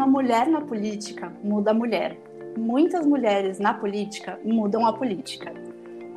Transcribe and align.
Uma 0.00 0.06
mulher 0.06 0.46
na 0.46 0.62
política 0.62 1.30
muda 1.44 1.72
a 1.72 1.74
mulher. 1.74 2.18
Muitas 2.56 3.04
mulheres 3.04 3.58
na 3.58 3.74
política 3.74 4.40
mudam 4.42 4.86
a 4.86 4.94
política. 4.94 5.52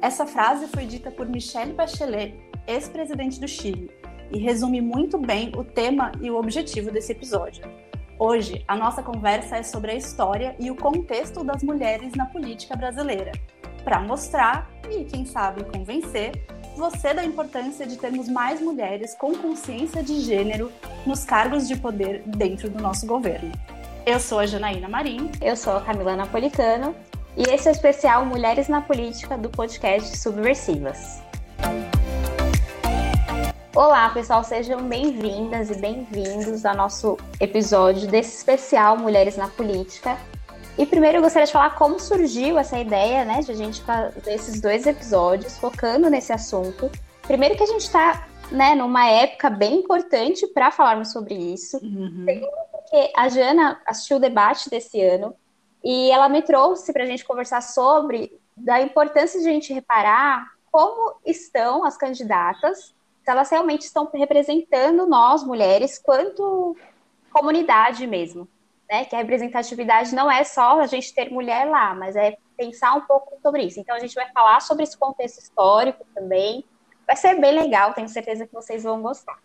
Essa 0.01 0.25
frase 0.25 0.67
foi 0.67 0.85
dita 0.85 1.11
por 1.11 1.27
Michelle 1.27 1.73
Bachelet, 1.73 2.33
ex-presidente 2.65 3.41
do 3.41 3.47
Chile, 3.47 3.91
e 4.31 4.39
resume 4.39 4.79
muito 4.79 5.17
bem 5.17 5.51
o 5.57 5.65
tema 5.65 6.13
e 6.21 6.31
o 6.31 6.37
objetivo 6.37 6.91
desse 6.91 7.11
episódio. 7.11 7.69
Hoje, 8.17 8.63
a 8.69 8.75
nossa 8.77 9.03
conversa 9.03 9.57
é 9.57 9.63
sobre 9.63 9.91
a 9.91 9.95
história 9.95 10.55
e 10.57 10.71
o 10.71 10.77
contexto 10.77 11.43
das 11.43 11.61
mulheres 11.61 12.13
na 12.13 12.25
política 12.27 12.77
brasileira, 12.77 13.33
para 13.83 13.99
mostrar 13.99 14.71
e, 14.89 15.03
quem 15.03 15.25
sabe, 15.25 15.65
convencer 15.65 16.31
você 16.77 17.13
da 17.13 17.25
importância 17.25 17.85
de 17.85 17.97
termos 17.97 18.29
mais 18.29 18.61
mulheres 18.61 19.13
com 19.13 19.35
consciência 19.35 20.01
de 20.01 20.21
gênero 20.21 20.71
nos 21.05 21.25
cargos 21.25 21.67
de 21.67 21.75
poder 21.75 22.23
dentro 22.25 22.69
do 22.69 22.81
nosso 22.81 23.05
governo. 23.05 23.51
Eu 24.05 24.19
sou 24.19 24.39
a 24.39 24.45
Janaína 24.45 24.89
Marim. 24.89 25.31
Eu 25.41 25.55
sou 25.55 25.77
a 25.77 25.81
Camila 25.81 26.13
Napolitano. 26.13 26.93
E 27.37 27.43
esse 27.43 27.69
é 27.69 27.71
o 27.71 27.73
especial 27.73 28.25
Mulheres 28.25 28.67
na 28.67 28.81
Política 28.81 29.37
do 29.37 29.49
podcast 29.49 30.17
Subversivas. 30.17 31.21
Olá, 33.73 34.09
pessoal, 34.09 34.43
sejam 34.43 34.83
bem-vindas 34.89 35.69
e 35.69 35.75
bem-vindos 35.75 36.65
ao 36.65 36.75
nosso 36.75 37.17
episódio 37.39 38.05
desse 38.09 38.35
especial 38.35 38.97
Mulheres 38.97 39.37
na 39.37 39.47
Política. 39.47 40.17
E 40.77 40.85
primeiro 40.85 41.19
eu 41.19 41.21
gostaria 41.21 41.45
de 41.45 41.53
falar 41.53 41.69
como 41.75 41.97
surgiu 41.97 42.59
essa 42.59 42.77
ideia, 42.77 43.23
né, 43.23 43.39
de 43.39 43.51
a 43.51 43.55
gente 43.55 43.81
fazer 43.83 44.33
esses 44.33 44.59
dois 44.59 44.85
episódios 44.85 45.57
focando 45.57 46.09
nesse 46.09 46.33
assunto. 46.33 46.91
Primeiro 47.21 47.55
que 47.55 47.63
a 47.63 47.67
gente 47.67 47.83
está, 47.83 48.27
né, 48.51 48.75
numa 48.75 49.07
época 49.07 49.49
bem 49.49 49.75
importante 49.75 50.45
para 50.47 50.71
falarmos 50.71 51.13
sobre 51.13 51.35
isso. 51.35 51.77
Uhum. 51.77 52.25
Segundo 52.25 52.62
a 53.15 53.27
Jana 53.29 53.81
assistiu 53.85 54.17
o 54.17 54.19
debate 54.19 54.69
desse 54.69 55.01
ano 55.01 55.35
e 55.83 56.11
ela 56.11 56.29
me 56.29 56.41
trouxe 56.41 56.93
para 56.93 57.03
a 57.03 57.07
gente 57.07 57.25
conversar 57.25 57.61
sobre 57.61 58.39
da 58.55 58.81
importância 58.81 59.39
de 59.41 59.47
a 59.47 59.51
gente 59.51 59.73
reparar 59.73 60.47
como 60.71 61.15
estão 61.25 61.83
as 61.83 61.97
candidatas, 61.97 62.95
se 63.23 63.31
elas 63.31 63.49
realmente 63.49 63.81
estão 63.81 64.09
representando 64.13 65.07
nós 65.07 65.43
mulheres 65.43 65.99
quanto 65.99 66.75
comunidade 67.31 68.05
mesmo 68.05 68.47
né? 68.93 69.05
Que 69.05 69.15
a 69.15 69.19
representatividade 69.19 70.13
não 70.13 70.31
é 70.31 70.43
só 70.43 70.79
a 70.79 70.85
gente 70.85 71.13
ter 71.15 71.31
mulher 71.31 71.65
lá, 71.65 71.95
mas 71.95 72.15
é 72.15 72.37
pensar 72.55 72.93
um 72.93 73.01
pouco 73.01 73.39
sobre 73.41 73.63
isso. 73.63 73.79
Então 73.79 73.95
a 73.95 73.99
gente 73.99 74.13
vai 74.13 74.29
falar 74.31 74.61
sobre 74.61 74.83
esse 74.83 74.95
contexto 74.95 75.39
histórico 75.39 76.05
também. 76.13 76.63
Vai 77.07 77.15
ser 77.15 77.39
bem 77.39 77.53
legal, 77.53 77.93
tenho 77.93 78.07
certeza 78.07 78.45
que 78.45 78.53
vocês 78.53 78.83
vão 78.83 79.01
gostar. 79.01 79.39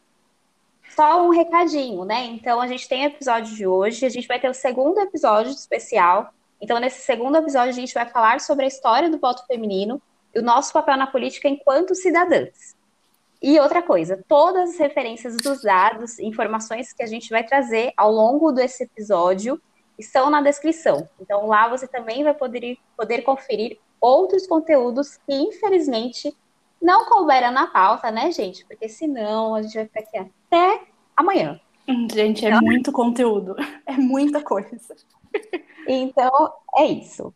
Só 0.95 1.27
um 1.27 1.31
recadinho, 1.31 2.05
né? 2.05 2.25
Então 2.25 2.61
a 2.61 2.67
gente 2.67 2.89
tem 2.89 3.05
episódio 3.05 3.55
de 3.55 3.67
hoje, 3.67 4.05
a 4.05 4.09
gente 4.09 4.27
vai 4.27 4.41
ter 4.41 4.49
o 4.49 4.55
segundo 4.55 4.99
episódio 5.01 5.53
especial. 5.53 6.33
Então 6.61 6.79
nesse 6.79 7.03
segundo 7.03 7.37
episódio 7.37 7.71
a 7.71 7.73
gente 7.73 7.95
vai 7.95 8.07
falar 8.07 8.41
sobre 8.41 8.65
a 8.65 8.69
história 8.69 9.09
do 9.09 9.19
voto 9.19 9.47
feminino 9.47 10.03
e 10.35 10.41
o 10.41 10.43
nosso 10.43 10.73
papel 10.73 10.97
na 10.97 11.07
política 11.07 11.49
enquanto 11.49 11.95
cidadãs. 11.95 12.77
E 13.41 13.59
outra 13.61 13.81
coisa, 13.81 14.23
todas 14.27 14.71
as 14.71 14.79
referências 14.79 15.37
dos 15.37 15.63
dados, 15.63 16.19
informações 16.19 16.93
que 16.93 17.03
a 17.03 17.07
gente 17.07 17.31
vai 17.31 17.45
trazer 17.45 17.93
ao 17.97 18.11
longo 18.11 18.51
desse 18.51 18.83
episódio 18.83 19.61
estão 19.97 20.29
na 20.29 20.43
descrição. 20.43 21.09
Então 21.21 21.47
lá 21.47 21.69
você 21.69 21.87
também 21.87 22.25
vai 22.25 22.35
poder, 22.35 22.77
poder 22.97 23.23
conferir 23.23 23.79
outros 24.01 24.47
conteúdos 24.47 25.17
que 25.19 25.35
infelizmente 25.35 26.37
não 26.81 27.07
couberam 27.07 27.51
na 27.51 27.67
pauta, 27.67 28.11
né, 28.11 28.31
gente? 28.31 28.65
Porque 28.67 28.89
senão 28.89 29.55
a 29.55 29.63
gente 29.63 29.75
vai 29.75 29.85
ficar 29.87 30.01
aqui 30.01 30.19
até 30.19 30.83
amanhã. 31.17 31.61
Gente, 32.13 32.45
é 32.45 32.49
então... 32.49 32.61
muito 32.63 32.93
conteúdo, 32.93 33.57
é 33.87 33.93
muita 33.93 34.43
coisa. 34.43 34.95
Então, 35.87 36.53
é 36.77 36.85
isso. 36.85 37.33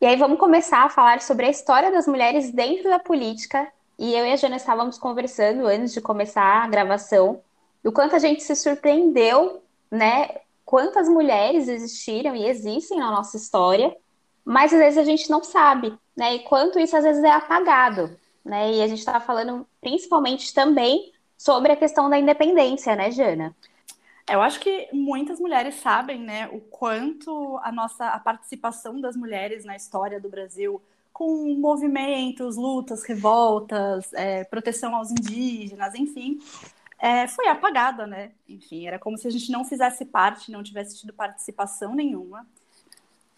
E 0.00 0.06
aí 0.06 0.16
vamos 0.16 0.38
começar 0.38 0.84
a 0.84 0.88
falar 0.88 1.20
sobre 1.20 1.46
a 1.46 1.50
história 1.50 1.90
das 1.90 2.06
mulheres 2.06 2.52
dentro 2.52 2.88
da 2.88 2.98
política 2.98 3.66
e 3.98 4.14
eu 4.14 4.26
e 4.26 4.32
a 4.32 4.36
Jana 4.36 4.56
estávamos 4.56 4.98
conversando 4.98 5.66
antes 5.66 5.92
de 5.92 6.02
começar 6.02 6.62
a 6.62 6.68
gravação 6.68 7.40
do 7.82 7.90
quanto 7.90 8.14
a 8.14 8.18
gente 8.18 8.42
se 8.42 8.54
surpreendeu, 8.54 9.62
né? 9.90 10.28
Quantas 10.64 11.08
mulheres 11.08 11.66
existiram 11.66 12.36
e 12.36 12.46
existem 12.46 12.98
na 12.98 13.10
nossa 13.10 13.36
história, 13.36 13.96
mas 14.44 14.72
às 14.72 14.78
vezes 14.78 14.98
a 14.98 15.04
gente 15.04 15.30
não 15.30 15.42
sabe, 15.42 15.96
né? 16.14 16.34
E 16.34 16.38
quanto 16.40 16.78
isso 16.78 16.96
às 16.96 17.04
vezes 17.04 17.24
é 17.24 17.30
apagado, 17.30 18.16
né? 18.46 18.72
E 18.72 18.82
a 18.82 18.86
gente 18.86 18.98
estava 18.98 19.20
falando 19.20 19.66
principalmente 19.80 20.54
também 20.54 21.12
sobre 21.36 21.72
a 21.72 21.76
questão 21.76 22.08
da 22.08 22.18
independência, 22.18 22.96
né, 22.96 23.10
Jana? 23.10 23.54
Eu 24.28 24.40
acho 24.42 24.58
que 24.58 24.88
muitas 24.92 25.38
mulheres 25.38 25.76
sabem, 25.76 26.20
né, 26.20 26.48
o 26.48 26.60
quanto 26.60 27.58
a 27.62 27.70
nossa 27.70 28.08
a 28.08 28.18
participação 28.18 29.00
das 29.00 29.16
mulheres 29.16 29.64
na 29.64 29.76
história 29.76 30.20
do 30.20 30.28
Brasil 30.28 30.82
com 31.12 31.54
movimentos, 31.54 32.56
lutas, 32.56 33.02
revoltas, 33.04 34.12
é, 34.12 34.44
proteção 34.44 34.94
aos 34.94 35.10
indígenas, 35.10 35.94
enfim, 35.94 36.38
é, 36.98 37.26
foi 37.28 37.48
apagada, 37.48 38.06
né? 38.06 38.32
Enfim, 38.48 38.86
era 38.86 38.98
como 38.98 39.16
se 39.16 39.26
a 39.26 39.30
gente 39.30 39.50
não 39.50 39.64
fizesse 39.64 40.04
parte, 40.04 40.50
não 40.50 40.62
tivesse 40.62 40.98
tido 40.98 41.12
participação 41.12 41.94
nenhuma. 41.94 42.46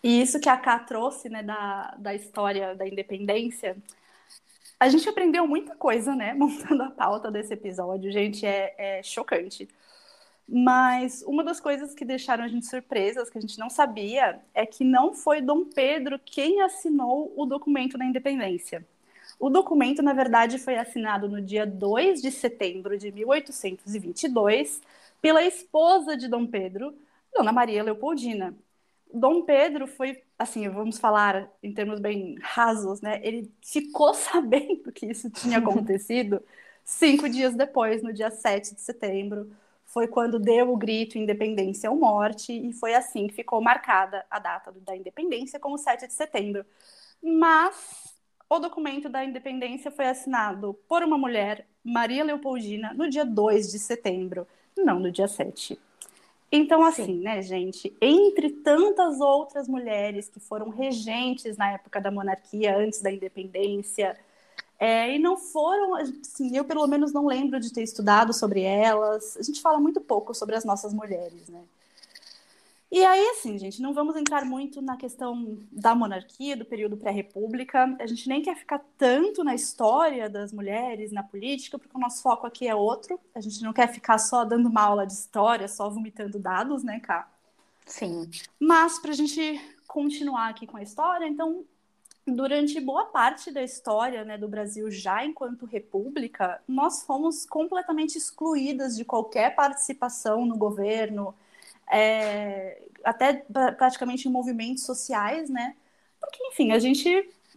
E 0.03 0.23
isso 0.23 0.41
que 0.41 0.49
a 0.49 0.57
Ká 0.57 0.79
trouxe, 0.79 1.29
né, 1.29 1.43
da, 1.43 1.95
da 1.99 2.15
história 2.15 2.75
da 2.75 2.87
independência, 2.87 3.77
a 4.81 4.89
gente 4.89 5.09
aprendeu 5.09 5.47
muita 5.47 5.75
coisa, 5.75 6.15
né, 6.15 6.33
montando 6.35 6.83
a 6.83 6.91
pauta 6.91 7.31
desse 7.31 7.53
episódio, 7.55 8.11
gente, 8.13 8.47
é, 8.47 8.75
é 8.79 9.03
chocante. 9.03 9.69
Mas 10.49 11.23
uma 11.27 11.45
das 11.45 11.61
coisas 11.61 11.95
que 11.95 12.05
deixaram 12.05 12.43
a 12.45 12.49
gente 12.49 12.67
surpresas, 12.67 13.29
que 13.29 13.37
a 13.37 13.41
gente 13.41 13.59
não 13.59 13.69
sabia, 13.69 14.41
é 14.55 14.65
que 14.65 14.83
não 14.83 15.13
foi 15.13 15.43
Dom 15.43 15.67
Pedro 15.67 16.19
quem 16.19 16.63
assinou 16.63 17.33
o 17.37 17.45
documento 17.45 17.99
da 17.99 18.05
independência. 18.05 18.87
O 19.39 19.51
documento, 19.51 20.03
na 20.03 20.15
verdade, 20.15 20.59
foi 20.59 20.77
assinado 20.77 21.29
no 21.29 21.41
dia 21.43 21.67
2 21.67 22.23
de 22.23 22.31
setembro 22.31 22.97
de 22.99 23.13
1822 23.13 24.81
pela 25.21 25.45
esposa 25.45 26.17
de 26.17 26.29
Dom 26.29 26.47
Pedro, 26.47 26.95
Dona 27.35 27.53
Maria 27.53 27.83
Leopoldina. 27.83 28.55
Dom 29.13 29.43
Pedro 29.43 29.87
foi, 29.87 30.23
assim, 30.39 30.69
vamos 30.69 30.99
falar 30.99 31.51
em 31.63 31.73
termos 31.73 32.01
bem 32.01 32.37
rasos, 32.41 33.01
né? 33.01 33.21
Ele 33.23 33.51
ficou 33.63 34.13
sabendo 34.15 34.93
que 34.93 35.07
isso 35.07 35.31
tinha 35.31 35.59
acontecido 35.61 36.43
cinco 36.85 37.29
dias 37.29 37.55
depois, 37.55 38.03
no 38.03 38.13
dia 38.13 38.31
7 38.31 38.75
de 38.75 38.81
setembro 38.81 39.51
foi 39.89 40.07
quando 40.07 40.39
deu 40.39 40.71
o 40.71 40.77
grito 40.77 41.19
independência 41.19 41.91
ou 41.91 41.99
morte, 41.99 42.53
e 42.53 42.73
foi 42.75 42.95
assim 42.95 43.27
que 43.27 43.35
ficou 43.35 43.61
marcada 43.61 44.25
a 44.31 44.39
data 44.39 44.71
da 44.71 44.95
independência 44.95 45.59
como 45.59 45.79
7 45.79 46.07
de 46.07 46.13
setembro. 46.13 46.65
Mas 47.23 48.15
o 48.51 48.59
documento 48.59 49.09
da 49.09 49.25
independência 49.25 49.91
foi 49.91 50.07
assinado 50.07 50.75
por 50.87 51.03
uma 51.03 51.17
mulher, 51.17 51.67
Maria 51.83 52.23
Leopoldina, 52.23 52.93
no 52.95 53.09
dia 53.09 53.25
2 53.25 53.73
de 53.73 53.79
setembro, 53.79 54.47
não 54.77 55.01
no 55.01 55.11
dia 55.11 55.27
7. 55.27 55.79
Então, 56.51 56.83
assim, 56.83 57.05
Sim. 57.05 57.21
né, 57.21 57.43
gente, 57.43 57.95
entre 58.01 58.51
tantas 58.51 59.21
outras 59.21 59.69
mulheres 59.69 60.29
que 60.29 60.41
foram 60.41 60.71
regentes 60.71 61.57
na 61.57 61.73
época 61.73 62.01
da 62.01 62.11
monarquia, 62.11 62.77
antes 62.77 63.03
da 63.03 63.13
independência, 63.13 64.17
é, 64.79 65.15
e 65.15 65.19
não 65.19 65.37
foram, 65.37 65.95
assim, 65.97 66.57
eu 66.57 66.65
pelo 66.65 66.87
menos 66.87 67.13
não 67.13 67.27
lembro 67.27 67.61
de 67.61 67.73
ter 67.73 67.83
estudado 67.83 68.33
sobre 68.33 68.63
elas. 68.63 69.37
A 69.37 69.43
gente 69.43 69.61
fala 69.61 69.79
muito 69.79 70.01
pouco 70.01 70.33
sobre 70.35 70.55
as 70.57 70.65
nossas 70.65 70.95
mulheres, 70.95 71.49
né? 71.49 71.61
E 72.91 73.05
aí, 73.05 73.29
assim, 73.29 73.59
gente, 73.59 73.83
não 73.83 73.93
vamos 73.93 74.17
entrar 74.17 74.47
muito 74.47 74.81
na 74.81 74.97
questão 74.97 75.59
da 75.71 75.95
monarquia, 75.95 76.57
do 76.57 76.65
período 76.65 76.97
pré-república. 76.97 77.95
A 78.01 78.07
gente 78.07 78.27
nem 78.29 78.41
quer 78.41 78.57
ficar 78.57 78.83
tanto 78.97 79.45
na 79.45 79.55
história 79.55 80.29
das 80.29 80.53
mulheres, 80.53 81.13
na 81.13 81.23
política, 81.23 81.79
porque 81.79 81.95
o 81.95 82.01
nosso 82.01 82.23
foco 82.23 82.47
aqui 82.47 82.67
é 82.67 82.75
outro. 82.75 83.21
A 83.35 83.41
gente 83.41 83.63
não 83.63 83.75
quer 83.75 83.93
ficar 83.93 84.17
só 84.17 84.43
dando 84.43 84.71
uma 84.71 84.83
aula 84.83 85.07
de 85.07 85.13
história, 85.13 85.69
só 85.69 85.91
vomitando 85.91 86.39
dados, 86.39 86.83
né, 86.83 86.99
Cá? 87.01 87.29
Sim. 87.85 88.31
Mas, 88.59 88.99
para 88.99 89.11
a 89.11 89.15
gente 89.15 89.61
continuar 89.87 90.49
aqui 90.49 90.67
com 90.67 90.79
a 90.79 90.83
história, 90.83 91.27
então, 91.27 91.65
durante 92.27 92.81
boa 92.81 93.05
parte 93.05 93.51
da 93.51 93.63
história 93.63 94.25
né, 94.25 94.39
do 94.39 94.49
Brasil, 94.49 94.91
já 94.91 95.25
enquanto 95.25 95.67
república, 95.67 96.63
nós 96.67 97.03
fomos 97.03 97.45
completamente 97.45 98.17
excluídas 98.17 98.97
de 98.97 99.05
qualquer 99.05 99.55
participação 99.55 100.47
no 100.47 100.57
governo, 100.57 101.35
é, 101.91 102.83
até 103.05 103.35
praticamente 103.77 104.29
em 104.29 104.31
movimentos 104.31 104.85
sociais, 104.85 105.49
né? 105.51 105.77
Porque, 106.21 106.43
enfim, 106.49 106.73
a 106.73 106.79
gente 106.79 107.09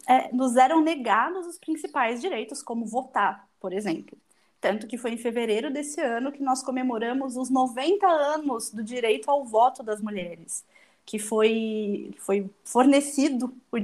é, 0.08 0.34
nos 0.34 0.56
eram 0.56 0.82
negados 0.82 1.48
os 1.48 1.58
principais 1.58 2.22
direitos, 2.22 2.62
como 2.64 2.86
votar, 2.86 3.48
por 3.60 3.74
exemplo. 3.74 4.18
Tanto 4.60 4.88
que 4.88 4.98
foi 4.98 5.12
em 5.12 5.18
fevereiro 5.18 5.72
desse 5.72 6.00
ano 6.02 6.32
que 6.32 6.44
nós 6.44 6.62
comemoramos 6.64 7.36
os 7.36 7.50
90 7.50 8.08
anos 8.08 8.70
do 8.72 8.84
direito 8.84 9.30
ao 9.30 9.44
voto 9.44 9.82
das 9.84 10.02
mulheres, 10.02 10.64
que 11.06 11.18
foi, 11.18 12.12
foi 12.20 12.50
fornecido 12.64 13.50
por 13.70 13.82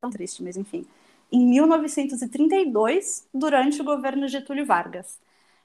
tão 0.00 0.10
triste, 0.10 0.42
mas 0.42 0.56
enfim. 0.56 0.86
Em 1.32 1.44
1932, 1.46 3.26
durante 3.32 3.80
o 3.80 3.84
governo 3.84 4.28
Getúlio 4.28 4.66
Vargas. 4.66 5.18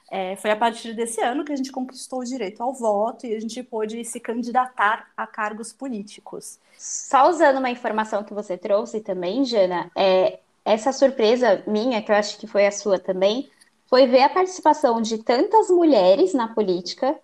É, 0.09 0.35
foi 0.35 0.51
a 0.51 0.55
partir 0.55 0.93
desse 0.93 1.19
ano 1.21 1.43
que 1.43 1.51
a 1.51 1.55
gente 1.55 1.71
conquistou 1.71 2.19
o 2.19 2.25
direito 2.25 2.61
ao 2.61 2.73
voto 2.73 3.25
e 3.25 3.35
a 3.35 3.39
gente 3.39 3.61
pôde 3.63 4.03
se 4.05 4.19
candidatar 4.19 5.07
a 5.17 5.25
cargos 5.25 5.73
políticos. 5.73 6.59
Só 6.77 7.29
usando 7.29 7.57
uma 7.57 7.71
informação 7.71 8.23
que 8.23 8.33
você 8.33 8.57
trouxe 8.57 9.01
também, 9.01 9.43
Jana, 9.45 9.91
é, 9.95 10.39
essa 10.63 10.91
surpresa 10.91 11.63
minha, 11.65 12.01
que 12.01 12.11
eu 12.11 12.15
acho 12.15 12.37
que 12.37 12.47
foi 12.47 12.67
a 12.67 12.71
sua 12.71 12.99
também, 12.99 13.49
foi 13.87 14.07
ver 14.07 14.23
a 14.23 14.29
participação 14.29 15.01
de 15.01 15.19
tantas 15.19 15.69
mulheres 15.69 16.33
na 16.33 16.47
política. 16.47 17.15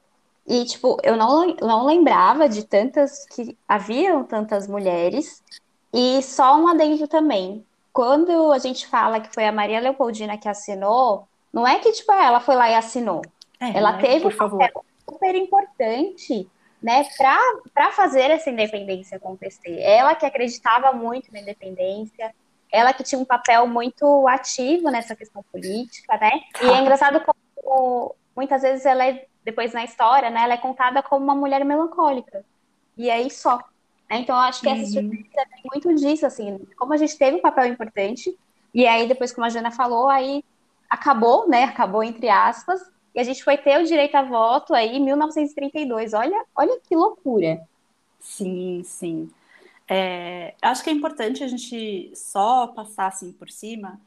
E, 0.48 0.66
tipo, 0.66 0.98
eu 1.04 1.16
não, 1.16 1.56
não 1.62 1.86
lembrava 1.86 2.50
de 2.50 2.63
tantas 2.63 3.25
que 3.28 3.57
haviam 3.68 4.24
tantas 4.24 4.68
mulheres. 4.68 5.44
E 5.94 6.22
só 6.22 6.57
um 6.57 6.68
adendo 6.68 7.07
também. 7.07 7.66
Quando 7.94 8.51
a 8.51 8.57
gente 8.57 8.88
fala 8.88 9.19
que 9.19 9.33
foi 9.33 9.45
a 9.45 9.51
Maria 9.51 9.80
Leopoldina 9.80 10.38
que 10.38 10.48
assinou, 10.48 11.28
não 11.53 11.68
é 11.68 11.80
que, 11.80 11.92
tipo, 11.92 12.12
ela 12.12 12.39
foi 12.39 12.56
lá 12.56 12.69
e 12.69 12.75
assinou. 12.75 13.21
É, 13.59 13.77
ela 13.77 13.94
né? 13.94 14.01
teve 14.01 14.27
um 14.27 14.36
papel 14.36 14.86
super 15.07 15.36
importante 15.36 16.50
né, 16.81 17.06
para 17.18 17.92
fazer 17.92 18.31
essa 18.31 18.50
independência 18.50 19.18
acontecer. 19.18 19.80
Ela 19.80 20.15
que 20.15 20.25
acreditava 20.25 20.92
muito 20.94 21.31
na 21.31 21.39
independência, 21.39 22.33
ela 22.71 22.94
que 22.94 23.03
tinha 23.03 23.19
um 23.19 23.25
papel 23.25 23.68
muito 23.68 24.27
ativo 24.27 24.89
nessa 24.89 25.15
questão 25.15 25.44
política, 25.51 26.18
né? 26.18 26.31
E 26.62 26.69
é 26.69 26.81
engraçado 26.81 27.21
como 27.21 28.15
muitas 28.36 28.62
vezes 28.62 28.86
ela 28.86 29.06
é, 29.06 29.25
depois 29.44 29.74
na 29.74 29.83
história, 29.83 30.30
né, 30.30 30.44
ela 30.44 30.54
é 30.54 30.57
contada 30.57 31.04
como 31.04 31.24
uma 31.24 31.36
mulher 31.36 31.63
melancólica. 31.65 32.44
E 32.97 33.12
aí 33.12 33.30
só. 33.30 33.57
Né? 34.09 34.19
Então, 34.19 34.36
eu 34.36 34.42
acho 34.42 34.62
que 34.62 34.69
essa 34.69 34.81
uhum. 34.81 35.09
surpresa 35.09 35.50
tem 35.51 35.63
muito 35.71 35.94
disso, 35.95 36.25
assim, 36.25 36.59
como 36.77 36.94
a 36.94 36.97
gente 36.97 37.18
teve 37.18 37.38
um 37.38 37.42
papel 37.42 37.65
importante, 37.65 38.36
e 38.74 38.88
aí 38.88 39.07
depois, 39.07 39.33
como 39.33 39.45
a 39.45 39.50
Jana 39.50 39.71
falou, 39.71 40.07
aí 40.09 40.44
acabou, 40.91 41.47
né? 41.47 41.63
Acabou 41.63 42.03
entre 42.03 42.29
aspas, 42.29 42.81
e 43.15 43.19
a 43.19 43.23
gente 43.23 43.43
foi 43.43 43.57
ter 43.57 43.79
o 43.81 43.85
direito 43.85 44.15
a 44.15 44.23
voto 44.23 44.73
aí 44.73 44.97
em 44.97 45.03
1932. 45.03 46.13
Olha, 46.13 46.45
olha 46.55 46.79
que 46.81 46.95
loucura. 46.95 47.65
Sim, 48.19 48.83
sim. 48.83 49.31
É, 49.88 50.53
acho 50.61 50.83
que 50.83 50.89
é 50.89 50.93
importante 50.93 51.43
a 51.43 51.47
gente 51.47 52.11
só 52.15 52.67
passar 52.67 53.07
assim 53.07 53.31
por 53.31 53.49
cima 53.49 53.99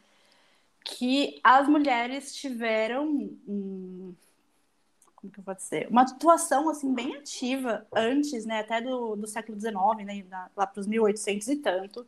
que 0.84 1.40
as 1.42 1.66
mulheres 1.66 2.34
tiveram 2.34 3.30
como 5.14 5.32
que 5.32 5.40
eu 5.40 5.44
vou 5.44 5.54
dizer, 5.54 5.88
uma 5.88 6.02
atuação 6.02 6.68
assim 6.68 6.92
bem 6.92 7.16
ativa 7.16 7.86
antes, 7.94 8.44
né, 8.44 8.60
até 8.60 8.82
do, 8.82 9.16
do 9.16 9.26
século 9.26 9.58
XIX, 9.58 10.04
né, 10.04 10.24
lá 10.54 10.66
para 10.66 10.80
os 10.80 10.86
1800 10.86 11.48
e 11.48 11.56
tanto, 11.56 12.06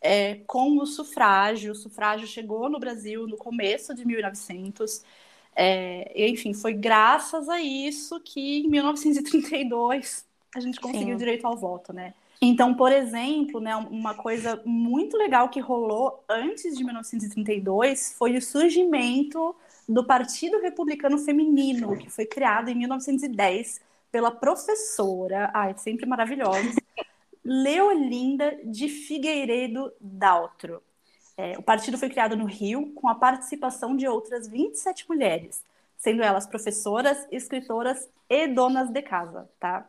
é, 0.00 0.36
com 0.46 0.78
o 0.78 0.86
sufrágio. 0.86 1.72
O 1.72 1.74
sufrágio 1.74 2.26
chegou 2.26 2.68
no 2.68 2.78
Brasil 2.78 3.26
no 3.26 3.36
começo 3.36 3.94
de 3.94 4.06
1900. 4.06 5.02
É, 5.54 6.28
enfim, 6.28 6.52
foi 6.52 6.74
graças 6.74 7.48
a 7.48 7.60
isso 7.60 8.20
que 8.20 8.60
em 8.60 8.68
1932 8.68 10.26
a 10.54 10.60
gente 10.60 10.80
conseguiu 10.80 11.08
Sim. 11.08 11.14
o 11.14 11.18
direito 11.18 11.46
ao 11.46 11.56
voto, 11.56 11.92
né? 11.92 12.14
Então, 12.40 12.74
por 12.74 12.92
exemplo, 12.92 13.60
né, 13.60 13.74
uma 13.76 14.14
coisa 14.14 14.60
muito 14.64 15.16
legal 15.16 15.48
que 15.48 15.58
rolou 15.58 16.22
antes 16.28 16.76
de 16.76 16.84
1932 16.84 18.14
foi 18.18 18.36
o 18.36 18.42
surgimento 18.42 19.56
do 19.88 20.04
Partido 20.04 20.60
Republicano 20.60 21.18
Feminino, 21.18 21.96
que 21.96 22.10
foi 22.10 22.26
criado 22.26 22.68
em 22.68 22.74
1910 22.74 23.80
pela 24.10 24.30
professora, 24.30 25.50
ai, 25.54 25.74
sempre 25.78 26.06
maravilhosa, 26.06 26.74
Leolinda 27.48 28.58
de 28.64 28.88
Figueiredo 28.88 29.92
Daltro. 30.00 30.82
É, 31.36 31.56
o 31.56 31.62
partido 31.62 31.96
foi 31.96 32.08
criado 32.08 32.36
no 32.36 32.44
Rio 32.44 32.92
com 32.94 33.08
a 33.08 33.14
participação 33.14 33.96
de 33.96 34.08
outras 34.08 34.48
27 34.48 35.08
mulheres, 35.08 35.62
sendo 35.96 36.24
elas 36.24 36.44
professoras, 36.44 37.24
escritoras 37.30 38.10
e 38.28 38.48
donas 38.48 38.90
de 38.90 39.00
casa, 39.00 39.48
tá? 39.60 39.88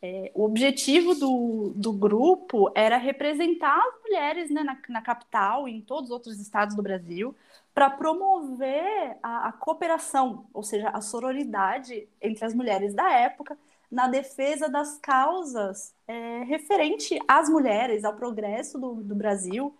É, 0.00 0.30
o 0.34 0.44
objetivo 0.44 1.14
do, 1.14 1.72
do 1.74 1.92
grupo 1.92 2.70
era 2.74 2.96
representar 2.96 3.76
as 3.76 4.02
mulheres 4.02 4.50
né, 4.50 4.62
na, 4.62 4.78
na 4.88 5.00
capital 5.00 5.66
e 5.66 5.72
em 5.72 5.80
todos 5.80 6.10
os 6.10 6.14
outros 6.14 6.38
estados 6.38 6.76
do 6.76 6.82
Brasil 6.82 7.34
para 7.74 7.90
promover 7.90 9.16
a, 9.22 9.48
a, 9.48 9.52
cooperação, 9.52 10.46
ou 10.52 10.62
seja, 10.62 10.90
a 10.90 11.00
sororidade 11.00 12.06
entre 12.20 12.44
as 12.44 12.54
mulheres 12.54 12.94
da 12.94 13.10
época 13.10 13.58
na 13.94 14.08
defesa 14.08 14.68
das 14.68 14.98
causas 14.98 15.94
é, 16.08 16.42
referente 16.42 17.16
às 17.28 17.48
mulheres, 17.48 18.04
ao 18.04 18.14
progresso 18.14 18.76
do, 18.76 18.94
do 18.94 19.14
Brasil 19.14 19.72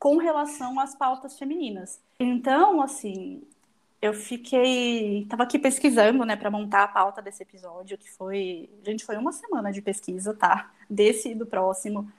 com 0.00 0.16
relação 0.16 0.80
às 0.80 0.96
pautas 0.96 1.38
femininas. 1.38 2.00
Então, 2.18 2.82
assim, 2.82 3.40
eu 4.02 4.12
fiquei. 4.12 5.22
Estava 5.22 5.44
aqui 5.44 5.60
pesquisando, 5.60 6.24
né, 6.24 6.34
para 6.34 6.50
montar 6.50 6.82
a 6.82 6.88
pauta 6.88 7.22
desse 7.22 7.44
episódio, 7.44 7.96
que 7.96 8.10
foi. 8.10 8.68
Gente, 8.84 9.04
foi 9.04 9.16
uma 9.16 9.30
semana 9.30 9.70
de 9.70 9.80
pesquisa, 9.80 10.34
tá? 10.34 10.72
Desse 10.90 11.30
e 11.30 11.34
do 11.36 11.46
próximo. 11.46 12.10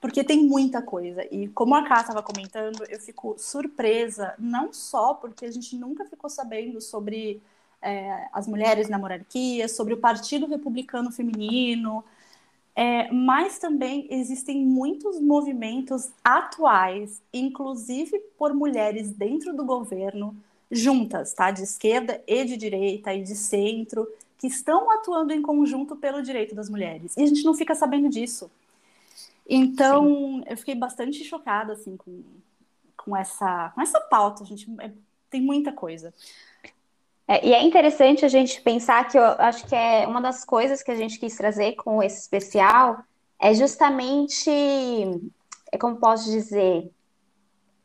Porque 0.00 0.24
tem 0.24 0.42
muita 0.42 0.80
coisa. 0.80 1.22
E 1.30 1.48
como 1.48 1.74
a 1.74 1.86
Ká 1.86 2.00
estava 2.00 2.22
comentando, 2.22 2.82
eu 2.88 2.98
fico 2.98 3.34
surpresa, 3.36 4.34
não 4.38 4.72
só 4.72 5.12
porque 5.12 5.44
a 5.44 5.50
gente 5.50 5.76
nunca 5.76 6.06
ficou 6.06 6.30
sabendo 6.30 6.80
sobre 6.80 7.42
é, 7.82 8.28
as 8.32 8.46
mulheres 8.46 8.88
na 8.88 8.98
monarquia, 8.98 9.68
sobre 9.68 9.94
o 9.94 9.98
Partido 9.98 10.46
Republicano 10.46 11.10
Feminino, 11.10 12.04
é, 12.74 13.10
mas 13.10 13.58
também 13.58 14.06
existem 14.08 14.64
muitos 14.64 15.20
movimentos 15.20 16.12
atuais, 16.22 17.20
inclusive 17.32 18.18
por 18.38 18.54
mulheres 18.54 19.10
dentro 19.10 19.52
do 19.52 19.64
governo, 19.64 20.36
juntas, 20.70 21.32
tá? 21.32 21.50
De 21.50 21.62
esquerda 21.62 22.22
e 22.26 22.44
de 22.44 22.56
direita 22.56 23.12
e 23.12 23.22
de 23.22 23.34
centro, 23.34 24.08
que 24.38 24.46
estão 24.46 24.90
atuando 24.92 25.32
em 25.32 25.42
conjunto 25.42 25.96
pelo 25.96 26.22
direito 26.22 26.54
das 26.54 26.70
mulheres. 26.70 27.16
E 27.16 27.22
a 27.22 27.26
gente 27.26 27.42
não 27.42 27.52
fica 27.52 27.74
sabendo 27.74 28.08
disso. 28.08 28.48
Então, 29.48 30.04
Sim. 30.04 30.44
eu 30.46 30.56
fiquei 30.56 30.74
bastante 30.74 31.24
chocada 31.24 31.72
assim 31.72 31.96
com, 31.96 32.22
com 32.96 33.16
essa 33.16 33.72
com 33.74 33.80
essa 33.80 34.00
pauta, 34.00 34.44
a 34.44 34.46
gente 34.46 34.70
é, 34.78 34.92
tem 35.30 35.40
muita 35.40 35.72
coisa. 35.72 36.14
É, 37.28 37.46
e 37.46 37.52
é 37.52 37.62
interessante 37.62 38.24
a 38.24 38.28
gente 38.28 38.60
pensar 38.62 39.06
que 39.06 39.18
eu 39.18 39.22
acho 39.22 39.66
que 39.66 39.74
é 39.74 40.06
uma 40.06 40.20
das 40.20 40.44
coisas 40.46 40.82
que 40.82 40.90
a 40.90 40.96
gente 40.96 41.18
quis 41.18 41.36
trazer 41.36 41.74
com 41.74 42.02
esse 42.02 42.20
especial 42.20 43.04
é 43.38 43.52
justamente, 43.52 44.50
é 45.70 45.76
como 45.78 45.96
posso 45.96 46.30
dizer, 46.30 46.90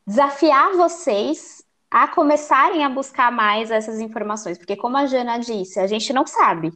desafiar 0.08 0.72
vocês 0.78 1.62
a 1.92 2.08
começarem 2.08 2.84
a 2.84 2.90
buscar 2.90 3.32
mais 3.32 3.70
essas 3.70 4.00
informações, 4.00 4.58
porque 4.58 4.78
como 4.78 4.98
a 4.98 5.06
Jana 5.06 5.38
disse, 5.38 5.80
a 5.80 5.88
gente 5.88 6.12
não 6.14 6.26
sabe, 6.26 6.74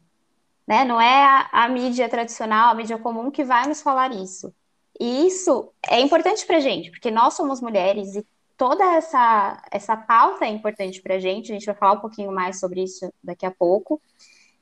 né? 0.68 0.84
Não 0.84 1.02
é 1.02 1.24
a, 1.24 1.50
a 1.52 1.70
mídia 1.70 2.08
tradicional, 2.10 2.70
a 2.72 2.76
mídia 2.76 2.98
comum 2.98 3.32
que 3.32 3.44
vai 3.44 3.66
nos 3.66 3.82
falar 3.82 4.12
isso. 4.14 4.54
E 5.00 5.26
isso 5.26 5.72
é 5.88 6.00
importante 6.02 6.46
para 6.46 6.60
gente, 6.60 6.92
porque 6.92 7.10
nós 7.10 7.34
somos 7.34 7.62
mulheres 7.62 8.16
e 8.16 8.26
toda 8.58 8.84
essa, 8.96 9.62
essa 9.72 9.96
pauta 9.96 10.46
é 10.46 10.50
importante 10.50 11.02
para 11.02 11.16
a 11.16 11.20
gente. 11.20 11.52
A 11.52 11.56
gente 11.56 11.66
vai 11.66 11.76
falar 11.76 11.94
um 11.94 12.02
pouquinho 12.02 12.32
mais 12.32 12.60
sobre 12.60 12.84
isso 12.84 13.14
daqui 13.24 13.46
a 13.46 13.52
pouco. 13.52 14.02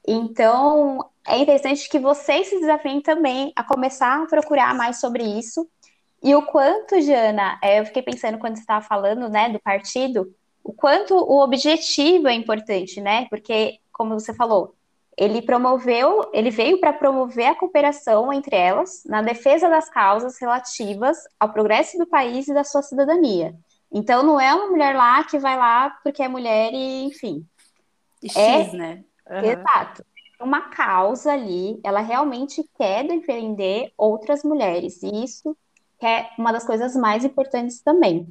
Então, 0.08 1.10
é 1.26 1.40
interessante 1.40 1.90
que 1.90 1.98
vocês 1.98 2.48
se 2.48 2.60
desafiem 2.60 3.02
também 3.02 3.52
a 3.56 3.64
começar 3.64 4.22
a 4.22 4.28
procurar 4.28 4.76
mais 4.76 5.00
sobre 5.00 5.24
isso. 5.24 5.68
E 6.22 6.36
o 6.36 6.44
quanto, 6.44 7.02
Jana, 7.02 7.58
é, 7.64 7.80
eu 7.80 7.86
fiquei 7.86 8.02
pensando 8.02 8.38
quando 8.38 8.56
você 8.56 8.62
estava 8.62 8.86
falando, 8.86 9.30
né, 9.30 9.50
do 9.50 9.60
partido, 9.60 10.32
o 10.64 10.74
quanto 10.74 11.16
o 11.16 11.42
objetivo 11.42 12.28
é 12.28 12.34
importante, 12.34 13.00
né? 13.00 13.28
Porque, 13.30 13.80
como 13.92 14.20
você 14.20 14.34
falou, 14.34 14.76
ele 15.18 15.42
promoveu, 15.42 16.30
ele 16.34 16.50
veio 16.50 16.80
para 16.80 16.92
promover 16.92 17.48
a 17.48 17.56
cooperação 17.56 18.34
entre 18.34 18.56
elas 18.56 19.04
na 19.06 19.22
defesa 19.22 19.70
das 19.70 19.90
causas 19.90 20.38
relativas 20.40 21.18
ao 21.40 21.54
progresso 21.54 21.98
do 21.98 22.06
país 22.06 22.48
e 22.48 22.54
da 22.54 22.64
sua 22.64 22.82
cidadania. 22.82 23.56
Então, 23.92 24.24
não 24.24 24.40
é 24.40 24.54
uma 24.54 24.68
mulher 24.68 24.96
lá 24.96 25.24
que 25.24 25.40
vai 25.40 25.58
lá 25.58 25.90
porque 26.04 26.22
é 26.22 26.28
mulher 26.28 26.74
e, 26.74 27.04
enfim. 27.04 27.46
X, 28.24 28.36
é, 28.36 28.72
né? 28.74 29.04
Uhum. 29.30 29.44
Exato. 29.44 30.06
Uma 30.40 30.62
causa 30.70 31.32
ali, 31.32 31.80
ela 31.84 32.02
realmente 32.02 32.68
quer 32.78 33.08
defender 33.08 33.94
outras 33.98 34.44
mulheres. 34.44 35.02
E 35.02 35.24
isso 35.24 35.56
é 36.02 36.30
uma 36.38 36.52
das 36.52 36.66
coisas 36.66 36.96
mais 36.96 37.24
importantes 37.24 37.82
também. 37.82 38.28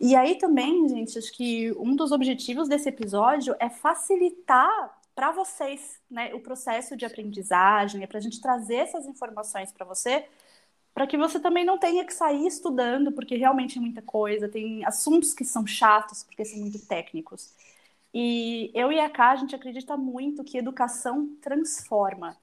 E 0.00 0.14
aí 0.14 0.36
também, 0.36 0.88
gente, 0.88 1.18
acho 1.18 1.32
que 1.32 1.72
um 1.72 1.96
dos 1.96 2.12
objetivos 2.12 2.68
desse 2.68 2.88
episódio 2.88 3.54
é 3.58 3.68
facilitar 3.68 4.96
para 5.14 5.32
vocês 5.32 5.98
né, 6.08 6.32
o 6.32 6.38
processo 6.38 6.96
de 6.96 7.04
aprendizagem, 7.04 8.04
é 8.04 8.06
para 8.06 8.18
a 8.18 8.20
gente 8.20 8.40
trazer 8.40 8.76
essas 8.76 9.04
informações 9.06 9.72
para 9.72 9.84
você, 9.84 10.24
para 10.98 11.06
que 11.06 11.16
você 11.16 11.38
também 11.38 11.64
não 11.64 11.78
tenha 11.78 12.04
que 12.04 12.12
sair 12.12 12.44
estudando, 12.44 13.12
porque 13.12 13.36
realmente 13.36 13.78
é 13.78 13.80
muita 13.80 14.02
coisa, 14.02 14.48
tem 14.48 14.84
assuntos 14.84 15.32
que 15.32 15.44
são 15.44 15.64
chatos, 15.64 16.24
porque 16.24 16.44
são 16.44 16.58
muito 16.58 16.84
técnicos. 16.88 17.54
E 18.12 18.72
eu 18.74 18.90
e 18.90 18.98
a 18.98 19.08
Ká, 19.08 19.30
a 19.30 19.36
gente 19.36 19.54
acredita 19.54 19.96
muito 19.96 20.42
que 20.42 20.58
educação 20.58 21.36
transforma. 21.40 22.36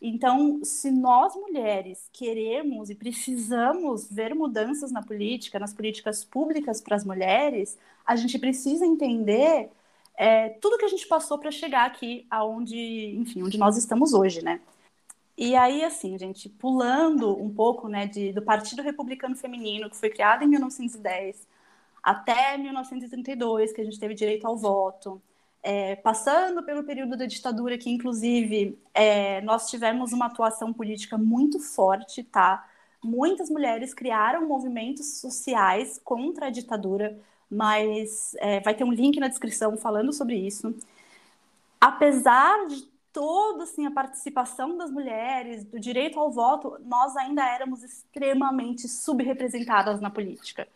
Então, 0.00 0.60
se 0.64 0.90
nós 0.90 1.34
mulheres 1.36 2.08
queremos 2.10 2.88
e 2.88 2.94
precisamos 2.94 4.10
ver 4.10 4.34
mudanças 4.34 4.90
na 4.90 5.02
política, 5.02 5.58
nas 5.58 5.74
políticas 5.74 6.24
públicas 6.24 6.80
para 6.80 6.96
as 6.96 7.04
mulheres, 7.04 7.76
a 8.06 8.16
gente 8.16 8.38
precisa 8.38 8.86
entender 8.86 9.68
é, 10.16 10.48
tudo 10.48 10.78
que 10.78 10.86
a 10.86 10.88
gente 10.88 11.06
passou 11.06 11.36
para 11.38 11.50
chegar 11.50 11.84
aqui 11.84 12.26
aonde, 12.30 13.14
enfim, 13.18 13.42
onde 13.42 13.58
nós 13.58 13.76
estamos 13.76 14.14
hoje, 14.14 14.42
né? 14.42 14.62
E 15.40 15.54
aí, 15.54 15.84
assim, 15.84 16.18
gente, 16.18 16.48
pulando 16.48 17.40
um 17.40 17.48
pouco, 17.48 17.88
né, 17.88 18.08
de, 18.08 18.32
do 18.32 18.42
Partido 18.42 18.82
Republicano 18.82 19.36
Feminino, 19.36 19.88
que 19.88 19.96
foi 19.96 20.10
criado 20.10 20.42
em 20.42 20.48
1910, 20.48 21.46
até 22.02 22.58
1932, 22.58 23.72
que 23.72 23.80
a 23.80 23.84
gente 23.84 24.00
teve 24.00 24.14
direito 24.14 24.46
ao 24.48 24.56
voto, 24.56 25.22
é, 25.62 25.94
passando 25.96 26.62
pelo 26.64 26.82
período 26.82 27.16
da 27.16 27.24
ditadura, 27.26 27.78
que 27.78 27.88
inclusive 27.88 28.76
é, 28.92 29.40
nós 29.42 29.70
tivemos 29.70 30.12
uma 30.12 30.26
atuação 30.26 30.72
política 30.72 31.16
muito 31.16 31.60
forte, 31.60 32.24
tá? 32.24 32.68
Muitas 33.02 33.48
mulheres 33.48 33.94
criaram 33.94 34.48
movimentos 34.48 35.20
sociais 35.20 36.00
contra 36.02 36.46
a 36.46 36.50
ditadura, 36.50 37.16
mas 37.50 38.34
é, 38.40 38.60
vai 38.60 38.74
ter 38.74 38.84
um 38.84 38.92
link 38.92 39.20
na 39.20 39.28
descrição 39.28 39.76
falando 39.76 40.12
sobre 40.12 40.36
isso. 40.36 40.74
Apesar 41.80 42.66
de 42.66 42.97
toda 43.18 43.64
assim, 43.64 43.84
a 43.84 43.90
participação 43.90 44.76
das 44.76 44.92
mulheres, 44.92 45.64
do 45.64 45.80
direito 45.80 46.20
ao 46.20 46.30
voto, 46.30 46.78
nós 46.84 47.16
ainda 47.16 47.44
éramos 47.44 47.82
extremamente 47.82 48.86
subrepresentadas 48.86 50.00
na 50.00 50.08
política. 50.08 50.68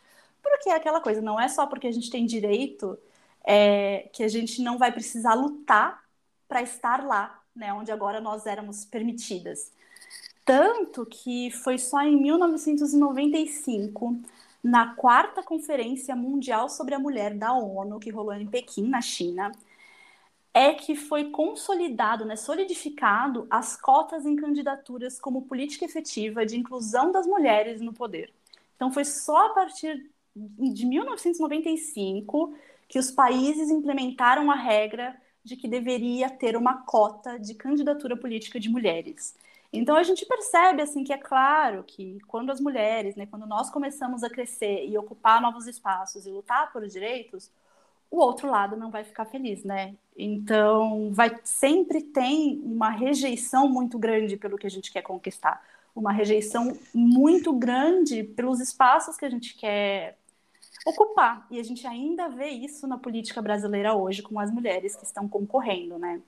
Porque 0.42 0.68
é 0.68 0.74
aquela 0.74 1.00
coisa, 1.00 1.22
não 1.22 1.38
é 1.38 1.46
só 1.46 1.68
porque 1.68 1.86
a 1.86 1.92
gente 1.92 2.10
tem 2.10 2.26
direito 2.26 2.98
é, 3.44 4.08
que 4.12 4.24
a 4.24 4.28
gente 4.28 4.60
não 4.60 4.76
vai 4.76 4.90
precisar 4.90 5.34
lutar 5.34 6.02
para 6.48 6.62
estar 6.62 7.06
lá, 7.06 7.40
né, 7.54 7.72
onde 7.72 7.92
agora 7.92 8.20
nós 8.20 8.44
éramos 8.44 8.84
permitidas. 8.84 9.70
Tanto 10.44 11.06
que 11.06 11.48
foi 11.52 11.78
só 11.78 12.02
em 12.02 12.20
1995 12.20 14.20
na 14.64 14.96
quarta 14.96 15.44
Conferência 15.44 16.16
Mundial 16.16 16.68
sobre 16.68 16.96
a 16.96 16.98
Mulher 16.98 17.34
da 17.34 17.52
ONU, 17.52 18.00
que 18.00 18.10
rolou 18.10 18.34
em 18.34 18.48
Pequim, 18.48 18.88
na 18.88 19.00
China, 19.00 19.52
é 20.54 20.74
que 20.74 20.94
foi 20.94 21.30
consolidado, 21.30 22.24
né, 22.24 22.36
solidificado 22.36 23.46
as 23.48 23.76
cotas 23.80 24.26
em 24.26 24.36
candidaturas 24.36 25.18
como 25.18 25.42
política 25.42 25.84
efetiva 25.84 26.44
de 26.44 26.58
inclusão 26.58 27.10
das 27.10 27.26
mulheres 27.26 27.80
no 27.80 27.92
poder. 27.92 28.32
Então 28.76 28.92
foi 28.92 29.04
só 29.04 29.46
a 29.46 29.54
partir 29.54 30.10
de 30.34 30.86
1995 30.86 32.54
que 32.88 32.98
os 32.98 33.10
países 33.10 33.70
implementaram 33.70 34.50
a 34.50 34.54
regra 34.54 35.16
de 35.42 35.56
que 35.56 35.66
deveria 35.66 36.28
ter 36.28 36.56
uma 36.56 36.82
cota 36.82 37.38
de 37.38 37.54
candidatura 37.54 38.16
política 38.16 38.60
de 38.60 38.68
mulheres. 38.68 39.34
Então 39.72 39.96
a 39.96 40.02
gente 40.02 40.26
percebe 40.26 40.82
assim 40.82 41.02
que 41.02 41.12
é 41.12 41.18
claro 41.18 41.82
que 41.82 42.18
quando 42.26 42.50
as 42.52 42.60
mulheres, 42.60 43.16
né, 43.16 43.26
quando 43.26 43.46
nós 43.46 43.70
começamos 43.70 44.22
a 44.22 44.28
crescer 44.28 44.86
e 44.86 44.98
ocupar 44.98 45.40
novos 45.40 45.66
espaços 45.66 46.26
e 46.26 46.30
lutar 46.30 46.70
por 46.70 46.86
direitos, 46.86 47.50
o 48.12 48.18
outro 48.18 48.46
lado 48.48 48.76
não 48.76 48.90
vai 48.90 49.02
ficar 49.02 49.24
feliz, 49.24 49.64
né? 49.64 49.94
Então 50.14 51.10
vai 51.12 51.34
sempre 51.42 52.02
tem 52.02 52.60
uma 52.62 52.90
rejeição 52.90 53.66
muito 53.66 53.98
grande 53.98 54.36
pelo 54.36 54.58
que 54.58 54.66
a 54.66 54.70
gente 54.70 54.92
quer 54.92 55.00
conquistar, 55.00 55.62
uma 55.96 56.12
rejeição 56.12 56.76
muito 56.94 57.54
grande 57.54 58.22
pelos 58.22 58.60
espaços 58.60 59.16
que 59.16 59.24
a 59.24 59.30
gente 59.30 59.56
quer 59.56 60.18
ocupar. 60.86 61.46
E 61.50 61.58
a 61.58 61.62
gente 61.62 61.86
ainda 61.86 62.28
vê 62.28 62.48
isso 62.48 62.86
na 62.86 62.98
política 62.98 63.40
brasileira 63.40 63.94
hoje 63.94 64.22
com 64.22 64.38
as 64.38 64.50
mulheres 64.50 64.94
que 64.94 65.04
estão 65.04 65.26
concorrendo, 65.26 65.98
né? 65.98 66.20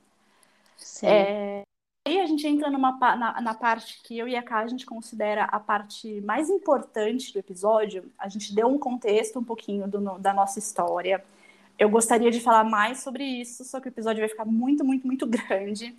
Sim. 0.78 1.06
É, 1.06 1.62
Aí 2.06 2.20
a 2.20 2.26
gente 2.26 2.46
entra 2.46 2.70
numa, 2.70 2.92
na, 3.16 3.40
na, 3.40 3.54
parte 3.54 4.02
que 4.02 4.18
eu 4.18 4.28
e 4.28 4.36
a 4.36 4.42
Ká 4.42 4.58
a 4.58 4.66
gente 4.66 4.84
considera 4.84 5.44
a 5.44 5.58
parte 5.58 6.20
mais 6.20 6.50
importante 6.50 7.32
do 7.32 7.38
episódio. 7.38 8.10
A 8.18 8.28
gente 8.28 8.54
deu 8.54 8.68
um 8.68 8.78
contexto 8.78 9.38
um 9.38 9.44
pouquinho 9.44 9.88
do, 9.88 10.18
da 10.18 10.34
nossa 10.34 10.58
história. 10.58 11.24
Eu 11.78 11.88
gostaria 11.88 12.31
de 12.31 12.40
falar 12.40 12.64
mais 12.64 13.02
sobre 13.02 13.25
isso, 13.25 13.64
só 13.64 13.81
que 13.81 13.88
o 13.88 13.90
episódio 13.90 14.21
vai 14.21 14.28
ficar 14.28 14.45
muito, 14.45 14.85
muito, 14.85 15.07
muito 15.07 15.26
grande. 15.28 15.97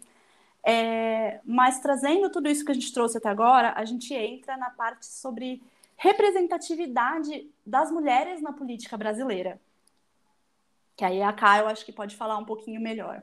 É, 0.64 1.40
mas 1.46 1.80
trazendo 1.80 2.30
tudo 2.30 2.50
isso 2.50 2.66
que 2.66 2.72
a 2.72 2.74
gente 2.74 2.94
trouxe 2.94 3.18
até 3.18 3.30
agora, 3.30 3.74
a 3.76 3.86
gente 3.86 4.14
entra 4.14 4.58
na 4.58 4.70
parte 4.70 5.06
sobre 5.06 5.62
representatividade 5.98 7.50
das 7.66 7.92
mulheres 7.92 8.42
na 8.42 8.52
política 8.52 8.98
brasileira. 8.98 9.60
Que 10.96 11.06
aí 11.06 11.22
a 11.22 11.34
Ká 11.34 11.60
eu 11.60 11.68
acho 11.68 11.86
que 11.86 11.92
pode 11.92 12.16
falar 12.16 12.38
um 12.38 12.46
pouquinho 12.46 12.82
melhor. 12.82 13.22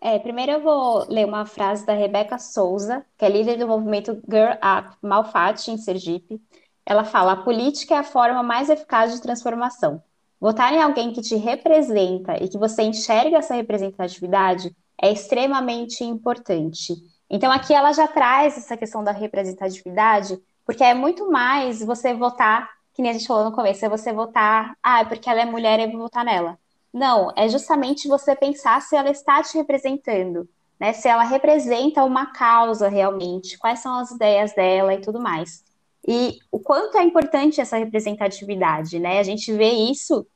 É, 0.00 0.18
primeiro 0.18 0.52
eu 0.52 0.60
vou 0.60 1.06
ler 1.08 1.26
uma 1.26 1.44
frase 1.44 1.84
da 1.84 1.92
Rebeca 1.92 2.38
Souza, 2.38 3.04
que 3.16 3.24
é 3.24 3.28
líder 3.28 3.56
do 3.56 3.66
movimento 3.66 4.22
Girl 4.28 4.52
Up 4.52 4.96
Malfatti, 5.02 5.70
em 5.70 5.78
Sergipe. 5.78 6.40
Ela 6.86 7.04
fala: 7.04 7.32
a 7.32 7.42
política 7.42 7.94
é 7.94 7.98
a 7.98 8.04
forma 8.04 8.42
mais 8.42 8.68
eficaz 8.70 9.12
de 9.12 9.20
transformação. 9.20 10.02
Votar 10.40 10.72
em 10.72 10.80
alguém 10.80 11.12
que 11.12 11.20
te 11.20 11.34
representa 11.34 12.36
e 12.42 12.48
que 12.48 12.58
você 12.58 12.82
enxerga 12.82 13.38
essa 13.38 13.54
representatividade 13.54 14.74
é 15.00 15.12
extremamente 15.12 16.04
importante. 16.04 16.94
Então, 17.30 17.50
aqui 17.50 17.74
ela 17.74 17.92
já 17.92 18.06
traz 18.06 18.56
essa 18.56 18.76
questão 18.76 19.02
da 19.02 19.12
representatividade, 19.12 20.40
porque 20.64 20.82
é 20.82 20.94
muito 20.94 21.30
mais 21.30 21.84
você 21.84 22.14
votar, 22.14 22.70
que 22.94 23.02
nem 23.02 23.10
a 23.10 23.14
gente 23.14 23.26
falou 23.26 23.44
no 23.44 23.52
começo, 23.52 23.84
é 23.84 23.88
você 23.88 24.12
votar, 24.12 24.76
ah, 24.82 25.00
é 25.00 25.04
porque 25.04 25.28
ela 25.28 25.40
é 25.40 25.44
mulher, 25.44 25.80
eu 25.80 25.90
vou 25.90 26.02
votar 26.02 26.24
nela. 26.24 26.58
Não, 26.92 27.32
é 27.36 27.48
justamente 27.48 28.08
você 28.08 28.34
pensar 28.34 28.80
se 28.80 28.96
ela 28.96 29.10
está 29.10 29.42
te 29.42 29.58
representando, 29.58 30.48
né? 30.80 30.92
Se 30.92 31.08
ela 31.08 31.22
representa 31.22 32.04
uma 32.04 32.26
causa 32.32 32.88
realmente, 32.88 33.58
quais 33.58 33.80
são 33.80 33.98
as 33.98 34.10
ideias 34.10 34.54
dela 34.54 34.94
e 34.94 35.00
tudo 35.00 35.20
mais. 35.20 35.64
E 36.10 36.38
o 36.50 36.58
quanto 36.58 36.96
é 36.96 37.02
importante 37.02 37.60
essa 37.60 37.76
representatividade, 37.76 38.98
né? 38.98 39.18
A 39.18 39.22
gente 39.22 39.52
vê 39.52 39.68
isso 39.68 40.26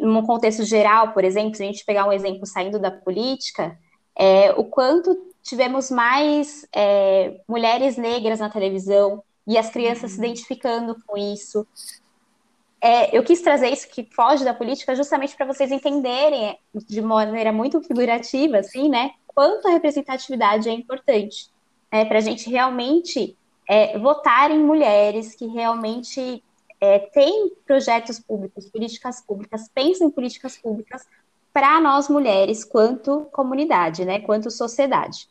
num 0.00 0.24
contexto 0.24 0.64
geral, 0.64 1.12
por 1.12 1.24
exemplo, 1.24 1.54
se 1.54 1.62
a 1.62 1.66
gente 1.66 1.84
pegar 1.84 2.08
um 2.08 2.12
exemplo 2.12 2.46
saindo 2.46 2.78
da 2.78 2.90
política, 2.90 3.78
é, 4.16 4.50
o 4.52 4.64
quanto 4.64 5.14
tivemos 5.42 5.90
mais 5.90 6.66
é, 6.74 7.38
mulheres 7.46 7.98
negras 7.98 8.40
na 8.40 8.48
televisão 8.48 9.22
e 9.46 9.58
as 9.58 9.68
crianças 9.68 10.12
se 10.12 10.18
uhum. 10.18 10.24
identificando 10.24 10.96
com 11.06 11.18
isso, 11.18 11.66
é, 12.80 13.14
eu 13.14 13.22
quis 13.22 13.42
trazer 13.42 13.68
isso 13.68 13.88
que 13.90 14.08
foge 14.14 14.42
da 14.42 14.54
política 14.54 14.96
justamente 14.96 15.36
para 15.36 15.44
vocês 15.44 15.70
entenderem 15.70 16.58
de 16.74 17.02
maneira 17.02 17.52
muito 17.52 17.82
figurativa, 17.82 18.56
assim, 18.58 18.88
né? 18.88 19.10
Quanto 19.26 19.68
a 19.68 19.70
representatividade 19.70 20.66
é 20.66 20.72
importante 20.72 21.50
é, 21.90 22.06
para 22.06 22.18
a 22.18 22.22
gente 22.22 22.48
realmente 22.48 23.37
é, 23.68 23.98
votar 23.98 24.50
em 24.50 24.58
mulheres 24.58 25.34
que 25.34 25.46
realmente 25.46 26.42
é, 26.80 26.98
têm 26.98 27.52
projetos 27.66 28.18
públicos, 28.18 28.68
políticas 28.70 29.20
públicas, 29.20 29.68
pensam 29.74 30.08
em 30.08 30.10
políticas 30.10 30.56
públicas 30.56 31.06
para 31.52 31.80
nós 31.80 32.08
mulheres, 32.08 32.64
quanto 32.64 33.26
comunidade, 33.32 34.04
né? 34.04 34.20
Quanto 34.20 34.50
sociedade. 34.50 35.28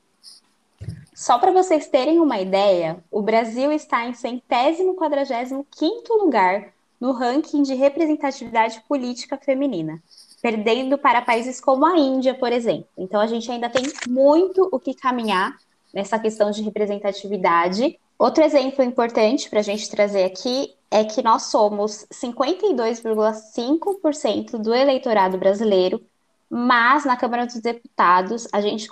Só 1.14 1.40
para 1.40 1.52
vocês 1.52 1.88
terem 1.88 2.20
uma 2.20 2.40
ideia, 2.40 3.04
o 3.10 3.22
Brasil 3.22 3.72
está 3.72 4.06
em 4.06 4.14
centésimo 4.14 4.96
quadragésimo 4.96 5.66
quinto 5.72 6.14
lugar 6.14 6.74
no 7.00 7.12
ranking 7.12 7.64
de 7.64 7.74
representatividade 7.74 8.84
política 8.88 9.38
feminina, 9.38 10.02
perdendo 10.42 10.98
para 10.98 11.22
países 11.22 11.60
como 11.60 11.86
a 11.86 11.98
Índia, 11.98 12.36
por 12.36 12.52
exemplo. 12.52 12.88
Então, 12.98 13.20
a 13.20 13.26
gente 13.26 13.52
ainda 13.52 13.70
tem 13.70 13.84
muito 14.08 14.70
o 14.72 14.80
que 14.80 14.94
caminhar 14.94 15.58
nessa 15.94 16.20
questão 16.20 16.52
de 16.52 16.62
representatividade. 16.62 18.00
Outro 18.18 18.42
exemplo 18.44 18.84
importante 18.84 19.48
para 19.50 19.60
a 19.60 19.64
gente 19.64 19.90
trazer 19.90 20.24
aqui 20.24 20.74
é 20.90 21.04
que 21.04 21.22
nós 21.22 21.44
somos 21.44 22.08
52,5% 22.12 24.58
do 24.58 24.74
eleitorado 24.74 25.38
brasileiro, 25.38 26.02
mas 26.50 27.06
na 27.06 27.16
Câmara 27.16 27.46
dos 27.46 27.60
Deputados 27.60 28.48
a 28.52 28.60
gente 28.62 28.88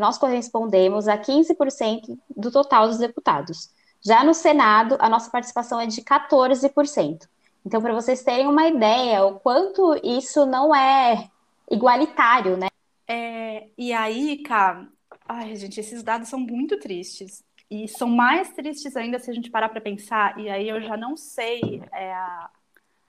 nós 0.00 0.16
correspondemos 0.16 1.06
a 1.08 1.18
15% 1.18 2.18
do 2.34 2.50
total 2.50 2.88
dos 2.88 2.96
deputados. 2.98 3.70
Já 4.00 4.24
no 4.24 4.32
Senado, 4.32 4.96
a 4.98 5.06
nossa 5.08 5.30
participação 5.30 5.78
é 5.80 5.86
de 5.86 6.00
14%. 6.00 7.28
Então, 7.64 7.80
para 7.80 7.94
vocês 7.94 8.24
terem 8.24 8.48
uma 8.48 8.66
ideia, 8.66 9.24
o 9.24 9.38
quanto 9.38 9.94
isso 10.02 10.44
não 10.46 10.74
é 10.74 11.30
igualitário, 11.70 12.56
né? 12.56 12.66
É, 13.06 13.68
e 13.78 13.92
aí, 13.92 14.38
cara, 14.38 14.88
ai, 15.28 15.54
gente, 15.54 15.78
esses 15.78 16.02
dados 16.02 16.28
são 16.28 16.40
muito 16.40 16.80
tristes. 16.80 17.44
E 17.72 17.88
são 17.88 18.06
mais 18.06 18.50
tristes 18.50 18.94
ainda 18.98 19.18
se 19.18 19.30
a 19.30 19.34
gente 19.34 19.50
parar 19.50 19.70
para 19.70 19.80
pensar, 19.80 20.38
e 20.38 20.50
aí 20.50 20.68
eu 20.68 20.78
já 20.82 20.94
não 20.94 21.16
sei 21.16 21.82
é, 21.90 22.12
a, 22.12 22.50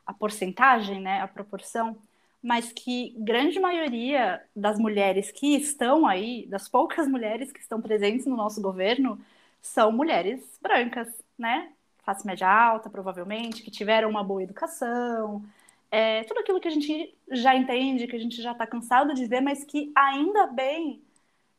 a 0.05 0.13
porcentagem, 0.13 1.01
né, 1.01 1.20
a 1.20 1.27
proporção, 1.27 1.98
mas 2.41 2.72
que 2.72 3.13
grande 3.17 3.60
maioria 3.60 4.41
das 4.55 4.79
mulheres 4.79 5.32
que 5.32 5.58
estão 5.58 6.08
aí, 6.08 6.46
das 6.48 6.70
poucas 6.70 7.10
mulheres 7.10 7.51
que 7.51 7.60
estão 7.60 7.82
presentes 7.82 8.25
no 8.25 8.38
nosso 8.38 8.62
governo, 8.62 9.20
são 9.62 9.91
mulheres 9.91 10.58
brancas, 10.62 11.10
né? 11.38 11.70
classe 12.05 12.25
média 12.25 12.48
alta, 12.50 12.89
provavelmente, 12.89 13.63
que 13.63 13.72
tiveram 13.72 14.10
uma 14.10 14.24
boa 14.24 14.43
educação, 14.43 15.43
é, 15.91 16.24
tudo 16.24 16.39
aquilo 16.39 16.62
que 16.62 16.67
a 16.70 16.72
gente 16.72 17.13
já 17.29 17.53
entende, 17.53 18.08
que 18.08 18.15
a 18.15 18.20
gente 18.20 18.41
já 18.41 18.53
está 18.53 18.65
cansado 18.65 19.13
de 19.13 19.25
ver, 19.25 19.41
mas 19.41 19.65
que 19.65 19.91
ainda 19.93 20.48
bem 20.48 21.01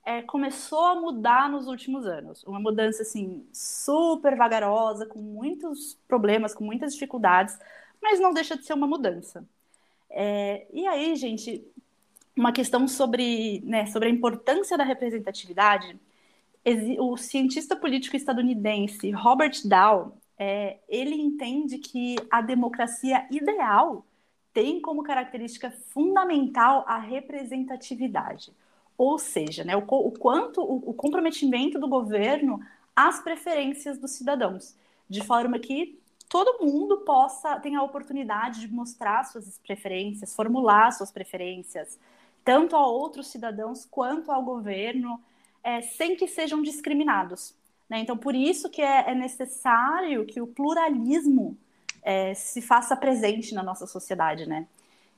é, 0.05 0.23
começou 0.23 0.85
a 0.85 0.95
mudar 0.95 1.51
nos 1.51 1.67
últimos 1.67 2.07
anos. 2.07 2.45
Uma 2.45 2.61
mudança 2.61 3.03
assim 3.03 3.47
super 3.53 4.37
vagarosa, 4.37 5.07
com 5.07 5.19
muitos 5.19 5.99
problemas, 6.07 6.55
com 6.55 6.65
muitas 6.65 6.93
dificuldades, 6.93 7.59
mas 8.03 8.21
não 8.21 8.33
deixa 8.35 8.57
de 8.57 8.65
ser 8.65 8.75
uma 8.75 8.87
mudança. 8.87 9.47
É, 10.11 10.67
e 10.73 10.87
aí, 10.87 11.17
gente, 11.17 11.67
uma 12.37 12.53
questão 12.53 12.87
sobre, 12.87 13.61
né, 13.65 13.87
sobre 13.87 14.09
a 14.09 14.13
importância 14.13 14.77
da 14.77 14.85
representatividade, 14.85 15.99
o 16.99 17.17
cientista 17.17 17.77
político 17.77 18.17
estadunidense 18.17 19.11
Robert 19.11 19.61
Dow, 19.65 20.17
é, 20.39 20.79
ele 20.89 21.15
entende 21.15 21.79
que 21.79 22.17
a 22.31 22.41
democracia 22.41 23.27
ideal 23.31 24.05
tem 24.53 24.81
como 24.81 25.03
característica 25.03 25.71
fundamental 25.71 26.85
a 26.87 26.99
representatividade, 26.99 28.53
ou 28.97 29.19
seja, 29.19 29.65
né, 29.65 29.77
o, 29.77 29.81
o 29.81 30.13
quanto 30.13 30.61
o, 30.61 30.91
o 30.91 30.95
comprometimento 30.95 31.79
do 31.79 31.89
governo 31.89 32.61
às 32.95 33.21
preferências 33.21 33.99
dos 33.99 34.13
cidadãos, 34.13 34.77
de 35.09 35.23
forma 35.23 35.59
que 35.59 35.99
todo 36.29 36.65
mundo 36.65 36.99
possa 36.99 37.59
ter 37.61 37.75
a 37.75 37.83
oportunidade 37.83 38.61
de 38.61 38.73
mostrar 38.73 39.25
suas 39.25 39.59
preferências, 39.59 40.35
formular 40.35 40.93
suas 40.93 41.11
preferências, 41.11 41.99
tanto 42.45 42.77
a 42.77 42.87
outros 42.87 43.29
cidadãos 43.29 43.85
quanto 43.85 44.31
ao 44.31 44.43
governo, 44.43 45.21
é, 45.63 45.81
sem 45.81 46.15
que 46.15 46.27
sejam 46.27 46.63
discriminados. 46.63 47.55
Né? 47.89 48.01
Então, 48.01 48.17
por 48.17 48.35
isso 48.35 48.69
que 48.69 48.83
é, 48.83 49.11
é 49.11 49.15
necessário 49.15 50.27
que 50.27 50.41
o 50.41 50.47
pluralismo 50.47 51.57
é, 52.03 52.35
se 52.35 52.61
faça 52.61 52.97
presente 52.97 53.55
na 53.55 53.63
nossa 53.63 53.87
sociedade, 53.87 54.47
né? 54.47 54.67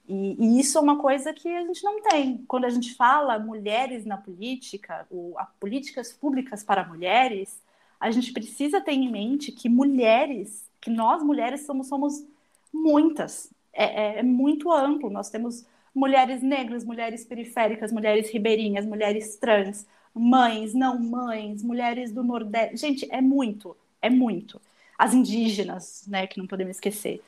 E, 0.09 0.37
e, 0.39 0.61
isso 0.61 0.79
é 0.79 0.81
uma 0.81 0.99
coisa 0.99 1.33
que 1.33 1.49
a 1.49 1.65
gente 1.65 1.83
não 1.83 2.01
tem. 2.03 2.45
Quando 2.47 2.65
a 2.65 2.71
gente 2.71 2.95
fala 2.95 3.39
mulheres 3.39 4.05
na 4.05 4.17
política, 4.17 5.07
ou 5.11 5.37
políticas 5.59 6.13
públicas 6.13 6.63
para 6.63 6.87
mulheres, 6.87 7.61
a 7.99 8.11
gente 8.11 8.33
precisa 8.33 8.81
ter 8.81 8.93
em 8.93 9.11
mente 9.11 9.51
que 9.53 9.69
mulheres, 9.69 10.69
que 10.81 10.91
nós 10.91 11.23
mulheres 11.23 11.67
somos, 11.67 11.89
somos 11.89 12.25
muitas. 12.73 13.51
É, 13.73 13.85
é, 13.85 14.19
é 14.21 14.23
muito 14.23 14.71
amplo. 14.71 15.11
Nós 15.11 15.31
temos 15.31 15.67
mulheres 15.95 16.43
negras, 16.43 16.85
mulheres 16.85 17.25
periféricas, 17.25 17.91
mulheres 17.93 18.31
ribeirinhas, 18.31 18.85
mulheres 18.85 19.37
trans, 19.37 19.87
mães, 20.15 20.75
não 20.75 20.99
mães, 20.99 21.63
mulheres 21.63 22.13
do 22.13 22.23
Nordeste. 22.23 22.77
Gente, 22.77 23.09
é 23.11 23.21
muito, 23.21 23.77
é 24.01 24.11
muito. 24.11 24.61
As 24.99 25.13
indígenas, 25.15 26.05
né, 26.07 26.27
que 26.27 26.39
não 26.39 26.47
podemos 26.47 26.77
esquecer. 26.77 27.23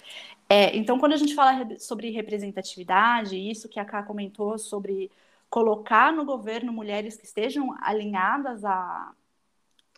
É, 0.49 0.75
então, 0.77 0.99
quando 0.99 1.13
a 1.13 1.17
gente 1.17 1.35
fala 1.35 1.79
sobre 1.79 2.11
representatividade, 2.11 3.37
isso 3.37 3.69
que 3.69 3.79
a 3.79 3.85
Ká 3.85 4.03
comentou 4.03 4.59
sobre 4.59 5.11
colocar 5.51 6.13
no 6.13 6.25
governo 6.25 6.73
mulheres 6.73 7.17
que 7.17 7.27
estejam 7.27 7.75
alinhadas 7.81 8.65
a, 8.65 9.13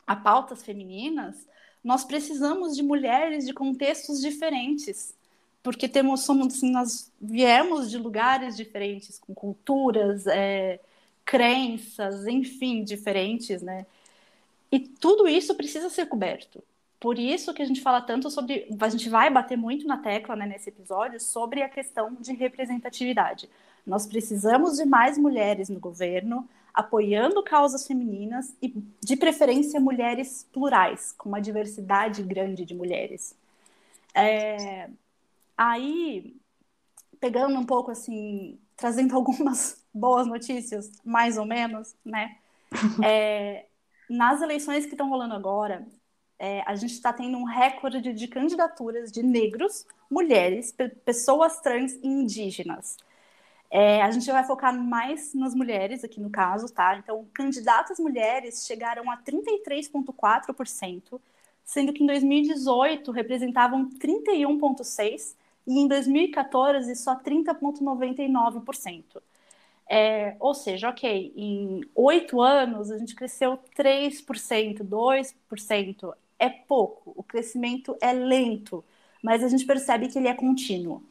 a 0.07 0.17
pautas 0.17 0.63
femininas, 0.63 1.47
nós 1.83 2.05
precisamos 2.05 2.77
de 2.77 2.83
mulheres 2.83 3.47
de 3.47 3.55
contextos 3.55 4.21
diferentes, 4.21 5.15
porque 5.63 5.89
temos 5.89 6.23
somos 6.23 6.55
assim, 6.55 6.71
nós 6.71 7.13
viemos 7.21 7.91
de 7.91 7.99
lugares 7.99 8.57
diferentes, 8.57 9.19
com 9.19 9.35
culturas, 9.35 10.27
é, 10.27 10.81
crenças, 11.25 12.27
enfim, 12.27 12.83
diferentes, 12.85 13.63
né? 13.63 13.87
E 14.73 14.81
tudo 14.81 15.29
isso 15.29 15.55
precisa 15.55 15.89
ser 15.91 16.07
coberto. 16.07 16.63
Por 17.01 17.19
isso 17.19 17.55
que 17.55 17.63
a 17.63 17.65
gente 17.65 17.81
fala 17.81 18.01
tanto 18.01 18.31
sobre, 18.31 18.69
a 18.79 18.89
gente 18.89 19.09
vai 19.09 19.31
bater 19.31 19.57
muito 19.57 19.87
na 19.87 19.97
tecla 19.97 20.37
né, 20.37 20.47
nesse 20.47 20.69
episódio 20.69 21.19
sobre 21.19 21.63
a 21.63 21.69
questão 21.69 22.15
de 22.21 22.33
representatividade. 22.35 23.49
Nós 23.87 24.07
precisamos 24.07 24.77
de 24.77 24.85
mais 24.85 25.17
mulheres 25.17 25.71
no 25.71 25.81
governo, 25.81 26.47
apoiando 26.75 27.43
causas 27.43 27.87
femininas 27.87 28.55
e, 28.63 28.75
de 29.03 29.17
preferência, 29.17 29.81
mulheres 29.81 30.47
plurais, 30.53 31.13
com 31.17 31.31
uma 31.31 31.41
diversidade 31.41 32.23
grande 32.23 32.67
de 32.67 32.75
mulheres. 32.75 33.35
É, 34.15 34.89
Aí, 35.61 36.41
pegando 37.21 37.59
um 37.59 37.67
pouco 37.67 37.91
assim, 37.91 38.59
trazendo 38.75 39.15
algumas 39.15 39.85
boas 39.93 40.27
notícias, 40.27 40.91
mais 41.05 41.37
ou 41.37 41.45
menos, 41.45 41.95
né? 42.03 42.39
É, 43.05 43.67
nas 44.09 44.41
eleições 44.41 44.87
que 44.87 44.93
estão 44.93 45.11
rolando 45.11 45.35
agora, 45.35 45.87
é, 46.41 46.63
a 46.67 46.75
gente 46.75 46.95
está 46.95 47.13
tendo 47.13 47.37
um 47.37 47.45
recorde 47.45 48.01
de 48.01 48.27
candidaturas 48.27 49.13
de 49.13 49.23
negros, 49.23 49.87
mulheres, 50.11 50.75
pessoas 51.05 51.61
trans 51.61 51.93
e 52.03 52.07
indígenas. 52.07 52.97
É, 53.71 54.01
a 54.03 54.11
gente 54.11 54.33
vai 54.33 54.43
focar 54.45 54.75
mais 54.75 55.35
nas 55.35 55.55
mulheres 55.55 56.03
aqui 56.03 56.19
no 56.19 56.31
caso, 56.31 56.73
tá? 56.73 56.97
Então, 56.97 57.29
candidatas 57.35 57.99
mulheres 57.99 58.65
chegaram 58.67 59.11
a 59.11 59.19
33,4%, 59.19 61.21
sendo 61.63 61.93
que 61.93 62.03
em 62.03 62.07
2018 62.07 63.11
representavam 63.13 63.91
31,6%, 63.91 65.35
e 65.67 65.79
em 65.79 65.87
2014 65.87 66.97
só 66.97 67.17
30,99%. 67.17 69.21
É, 69.87 70.37
ou 70.41 70.55
seja, 70.55 70.89
ok, 70.89 71.33
em 71.37 71.83
oito 71.95 72.41
anos 72.41 72.91
a 72.91 72.97
gente 72.99 73.15
cresceu 73.15 73.59
3%, 73.77 74.83
2%, 74.83 76.15
é 76.41 76.49
pouco, 76.49 77.13
o 77.15 77.23
crescimento 77.23 77.97
é 78.01 78.13
lento, 78.13 78.83
mas 79.23 79.45
a 79.45 79.49
gente 79.49 79.67
percebe 79.67 80.09
que 80.09 80.19
ele 80.19 80.27
é 80.27 80.35
contínuo. 80.35 81.03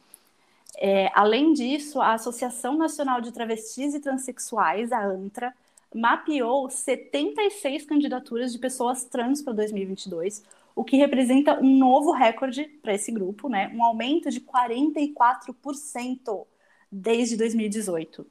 É, 0.76 1.10
além 1.14 1.52
disso, 1.52 2.00
a 2.00 2.14
Associação 2.14 2.76
Nacional 2.76 3.20
de 3.20 3.32
Travestis 3.32 3.94
e 3.94 4.00
Transsexuais, 4.00 4.90
a 4.90 5.04
ANTRA, 5.04 5.54
mapeou 5.94 6.68
76 6.68 7.84
candidaturas 7.84 8.52
de 8.52 8.58
pessoas 8.58 9.04
trans 9.04 9.42
para 9.42 9.52
2022, 9.52 10.42
o 10.74 10.84
que 10.84 10.96
representa 10.96 11.60
um 11.60 11.76
novo 11.76 12.12
recorde 12.12 12.64
para 12.82 12.94
esse 12.94 13.12
grupo, 13.12 13.48
né? 13.48 13.70
Um 13.74 13.84
aumento 13.84 14.30
de 14.30 14.40
44% 14.40 16.46
desde 16.90 17.36
2018. 17.36 18.26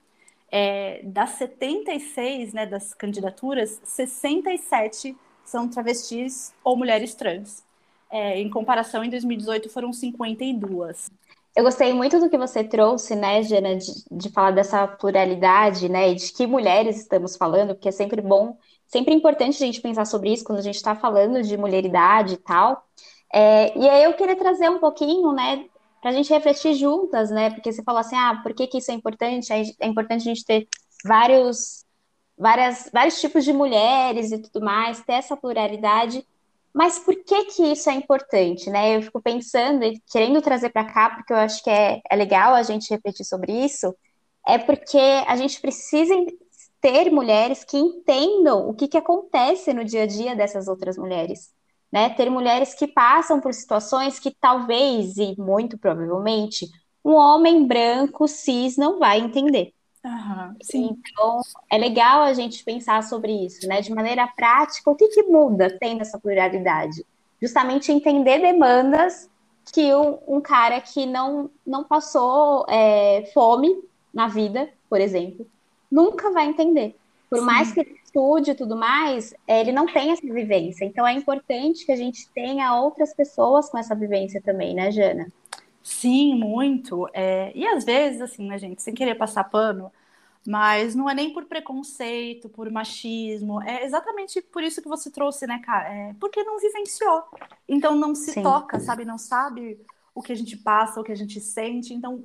É, 0.52 1.02
das 1.04 1.32
76 1.32 2.54
né, 2.54 2.66
das 2.66 2.94
candidaturas, 2.94 3.80
67 3.84 5.16
são 5.50 5.68
travestis 5.68 6.54
ou 6.64 6.78
mulheres 6.78 7.14
trans. 7.16 7.64
É, 8.12 8.40
em 8.40 8.50
comparação, 8.50 9.04
em 9.04 9.10
2018 9.10 9.70
foram 9.70 9.94
52. 9.94 11.12
Eu 11.56 11.64
gostei 11.64 11.94
muito 11.94 12.20
do 12.20 12.30
que 12.30 12.38
você 12.38 12.64
trouxe, 12.64 13.16
né, 13.16 13.44
Jana, 13.44 13.76
de, 13.76 13.92
de 14.12 14.30
falar 14.30 14.52
dessa 14.52 14.88
pluralidade, 14.88 15.90
né, 15.90 16.12
e 16.12 16.16
de 16.16 16.32
que 16.32 16.48
mulheres 16.48 16.98
estamos 16.98 17.36
falando, 17.36 17.76
porque 17.76 17.90
é 17.90 17.92
sempre 17.92 18.22
bom 18.22 18.58
sempre 18.90 19.14
importante 19.14 19.64
a 19.64 19.66
gente 19.66 19.82
pensar 19.82 20.06
sobre 20.06 20.34
isso 20.34 20.44
quando 20.44 20.60
a 20.60 20.64
gente 20.64 20.76
está 20.76 20.96
falando 20.96 21.42
de 21.42 21.56
mulheridade 21.56 22.34
e 22.34 22.38
tal. 22.38 22.84
É, 23.32 23.78
e 23.78 23.88
aí 23.88 24.04
eu 24.04 24.14
queria 24.14 24.36
trazer 24.36 24.70
um 24.70 24.80
pouquinho, 24.80 25.32
né, 25.32 25.66
para 26.02 26.12
a 26.12 26.14
gente 26.14 26.34
refletir 26.34 26.74
juntas, 26.74 27.30
né, 27.30 27.52
porque 27.52 27.72
você 27.72 27.84
falou 27.84 28.02
assim, 28.02 28.16
ah, 28.16 28.40
por 28.44 28.54
que, 28.54 28.68
que 28.68 28.80
isso 28.80 28.92
é 28.92 28.96
importante? 28.96 29.54
É 29.80 29.88
importante 29.88 30.22
a 30.22 30.34
gente 30.34 30.44
ter 30.44 30.68
vários, 31.06 31.79
várias, 32.40 32.90
vários 32.94 33.20
tipos 33.20 33.44
de 33.44 33.52
mulheres 33.52 34.32
e 34.32 34.38
tudo 34.40 34.64
mais, 34.64 35.02
ter 35.02 35.14
essa 35.14 35.36
pluralidade. 35.36 36.26
Mas 36.74 36.98
por 36.98 37.16
que 37.24 37.46
que 37.46 37.64
isso 37.64 37.90
é 37.90 37.94
importante, 37.94 38.70
né? 38.70 38.96
Eu 38.96 39.02
fico 39.02 39.22
pensando 39.22 39.84
e 39.84 40.02
querendo 40.12 40.42
trazer 40.42 40.70
para 40.70 40.86
cá, 40.86 41.10
porque 41.10 41.34
eu 41.34 41.38
acho 41.38 41.62
que 41.64 41.70
é, 41.70 42.02
é 42.10 42.16
legal 42.16 42.54
a 42.54 42.64
gente 42.64 42.90
refletir 42.90 43.26
sobre 43.26 43.52
isso, 43.52 43.94
é 44.48 44.58
porque 44.58 44.98
a 45.28 45.36
gente 45.36 45.60
precisa 45.60 46.16
ter 46.82 47.12
mulheres 47.12 47.64
que 47.66 47.78
entendam 47.78 48.70
o 48.70 48.74
que, 48.74 48.88
que 48.88 48.98
acontece 48.98 49.74
no 49.74 49.84
dia 49.84 50.04
a 50.04 50.08
dia 50.08 50.36
dessas 50.36 50.68
outras 50.68 50.98
mulheres. 50.98 51.52
Né? 51.92 52.10
Ter 52.12 52.30
mulheres 52.30 52.74
que 52.74 52.88
passam 52.88 53.42
por 53.42 53.54
situações 53.54 54.20
que 54.20 54.32
talvez, 54.40 55.18
e 55.18 55.36
muito 55.38 55.78
provavelmente, 55.78 56.70
um 57.04 57.14
homem 57.14 57.66
branco 57.68 58.28
cis 58.28 58.78
não 58.78 59.00
vai 59.00 59.20
entender. 59.20 59.74
Uhum, 60.04 60.56
então, 60.74 61.42
é 61.70 61.78
legal 61.78 62.22
a 62.22 62.34
gente 62.34 62.64
pensar 62.64 63.04
sobre 63.04 63.34
isso, 63.34 63.68
né? 63.68 63.82
De 63.82 63.94
maneira 63.94 64.26
prática, 64.28 64.90
o 64.90 64.96
que, 64.96 65.10
que 65.10 65.24
muda 65.24 65.78
tendo 65.78 66.02
essa 66.02 66.18
pluralidade? 66.18 67.06
Justamente 67.42 67.92
entender 67.92 68.40
demandas 68.40 69.30
que 69.74 69.94
um, 69.94 70.18
um 70.28 70.42
cara 70.42 70.80
que 70.80 71.06
não, 71.06 71.50
não 71.66 71.84
passou 71.84 72.66
é, 72.70 73.30
fome 73.34 73.84
na 74.14 74.28
vida, 74.28 74.70
por 74.90 75.02
exemplo, 75.02 75.46
nunca 75.92 76.32
vai 76.32 76.46
entender. 76.46 76.96
Por 77.30 77.40
Sim. 77.40 77.46
mais 77.46 77.72
que 77.72 77.82
ele 77.82 78.00
estude 78.04 78.52
e 78.52 78.56
tudo 78.56 78.76
mais, 78.76 79.34
ele 79.48 79.72
não 79.72 79.86
tem 79.86 80.12
essa 80.12 80.22
vivência. 80.22 80.86
Então 80.86 81.06
é 81.06 81.14
importante 81.14 81.86
que 81.86 81.92
a 81.92 81.96
gente 81.96 82.28
tenha 82.30 82.76
outras 82.76 83.14
pessoas 83.14 83.70
com 83.70 83.78
essa 83.78 83.94
vivência 83.94 84.42
também, 84.42 84.74
né, 84.74 84.92
Jana? 84.92 85.28
Sim, 85.90 86.36
muito. 86.36 87.10
É... 87.14 87.52
E 87.56 87.68
às 87.68 87.84
vezes, 87.84 88.22
assim, 88.22 88.48
né, 88.48 88.58
gente, 88.60 88.82
sem 88.82 88.94
querer 88.94 89.16
passar 89.16 89.44
pano, 89.46 89.92
mas 90.46 90.94
não 90.96 91.10
é 91.10 91.16
nem 91.16 91.34
por 91.34 91.46
preconceito, 91.46 92.48
por 92.48 92.70
machismo, 92.70 93.62
é 93.64 93.84
exatamente 93.84 94.40
por 94.42 94.64
isso 94.64 94.82
que 94.82 94.88
você 94.88 95.10
trouxe, 95.10 95.48
né, 95.48 95.60
cara? 95.60 95.90
É 95.90 96.16
porque 96.20 96.44
não 96.44 96.60
vivenciou. 96.60 97.24
Então 97.68 97.96
não 97.96 98.14
se 98.14 98.34
Sim. 98.34 98.44
toca, 98.44 98.80
sabe? 98.80 99.04
Não 99.04 99.18
sabe 99.18 99.80
o 100.14 100.22
que 100.22 100.32
a 100.32 100.36
gente 100.36 100.56
passa, 100.58 101.02
o 101.02 101.04
que 101.04 101.12
a 101.12 101.16
gente 101.16 101.42
sente. 101.42 101.94
Então 101.94 102.24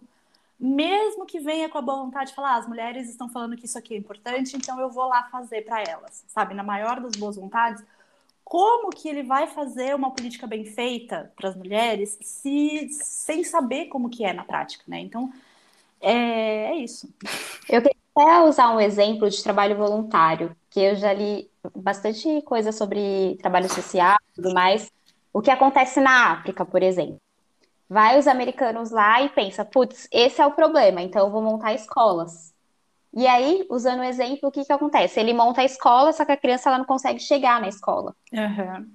mesmo 0.61 1.27
que 1.27 1.41
venha 1.41 1.69
com 1.69 1.79
a 1.79 1.83
boa 1.83 2.05
vontade 2.05 2.31
de 2.31 2.37
falar, 2.37 2.53
ah, 2.55 2.59
as 2.59 2.69
mulheres 2.69 3.09
estão 3.09 3.29
falando 3.29 3.57
que 3.57 3.65
isso 3.67 3.79
aqui 3.79 3.95
é 3.95 3.99
importante, 3.99 4.57
então 4.57 4.79
eu 4.79 4.89
vou 4.91 5.09
lá 5.09 5.25
fazer 5.25 5.63
para 5.63 5.83
elas, 5.83 6.25
sabe? 6.29 6.55
Na 6.55 6.63
maior 6.63 7.01
das 7.01 7.13
boas 7.13 7.37
vontades, 7.37 7.83
como 8.55 8.91
que 8.91 9.09
ele 9.09 9.25
vai 9.25 9.49
fazer 9.49 9.97
uma 9.97 10.13
política 10.13 10.47
bem 10.47 10.65
feita 10.65 11.33
para 11.35 11.49
as 11.49 11.57
mulheres 11.57 12.17
se 12.23 12.89
sem 12.93 13.43
saber 13.43 13.87
como 13.87 14.09
que 14.09 14.25
é 14.25 14.33
na 14.33 14.45
prática, 14.45 14.85
né? 14.87 15.01
Então, 15.01 15.29
é, 16.01 16.67
é 16.67 16.77
isso. 16.77 17.13
Eu 17.69 17.83
queria 17.83 17.97
até 18.17 18.43
usar 18.49 18.71
um 18.71 18.81
exemplo 18.81 19.29
de 19.29 19.43
trabalho 19.43 19.77
voluntário, 19.77 20.57
que 20.71 20.79
eu 20.79 20.95
já 20.95 21.13
li 21.13 21.51
bastante 21.75 22.43
coisa 22.43 22.71
sobre 22.71 23.37
trabalho 23.43 23.69
social 23.69 24.17
e 24.31 24.35
tudo 24.37 24.55
mais. 24.55 24.89
O 25.33 25.43
que 25.43 25.51
acontece 25.51 26.01
na 26.01 26.31
África, 26.35 26.65
por 26.65 26.81
exemplo. 26.81 27.21
Vai 27.89 28.21
os 28.21 28.29
americanos 28.29 28.93
lá 28.93 29.21
e 29.21 29.31
pensa, 29.31 29.65
putz, 29.65 30.07
esse 30.13 30.41
é 30.41 30.47
o 30.47 30.53
problema, 30.53 31.03
então 31.03 31.27
eu 31.27 31.33
vou 31.33 31.43
montar 31.43 31.75
escolas. 31.75 32.54
E 33.17 33.27
aí, 33.29 33.65
usando 33.71 34.01
o 34.01 34.05
exemplo, 34.05 34.49
o 34.49 34.53
que 34.53 34.65
que 34.65 34.73
acontece? 34.73 35.21
Ele 35.21 35.33
monta 35.33 35.61
a 35.61 35.65
escola, 35.65 36.13
só 36.13 36.25
que 36.25 36.33
a 36.33 36.37
criança 36.37 36.69
ela 36.69 36.79
não 36.79 36.85
consegue 36.85 37.21
chegar 37.21 37.61
na 37.61 37.69
escola. 37.69 38.15
Uhum. 38.33 38.91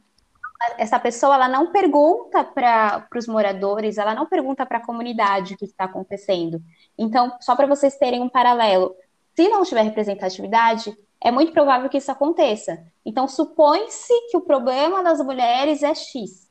Essa 0.77 0.99
pessoa 0.99 1.36
ela 1.36 1.47
não 1.47 1.71
pergunta 1.71 2.43
para 2.43 3.08
os 3.15 3.27
moradores, 3.27 3.97
ela 3.97 4.13
não 4.13 4.25
pergunta 4.25 4.65
para 4.65 4.79
a 4.79 4.86
comunidade 4.86 5.53
o 5.53 5.58
que 5.58 5.63
está 5.63 5.86
acontecendo. 5.86 6.62
Então, 6.97 7.38
só 7.39 7.55
para 7.55 7.65
vocês 7.65 7.95
terem 7.95 8.21
um 8.21 8.27
paralelo, 8.27 8.93
se 9.34 9.47
não 9.47 9.63
tiver 9.63 9.84
representatividade, 9.84 10.93
é 11.21 11.32
muito 11.32 11.53
provável 11.53 11.89
que 11.89 11.97
isso 11.97 12.12
aconteça. 12.12 12.77
Então, 13.05 13.25
supõe-se 13.25 14.13
que 14.29 14.36
o 14.36 14.41
problema 14.41 15.01
das 15.01 15.21
mulheres 15.21 15.82
é 15.82 15.95
X, 15.95 16.49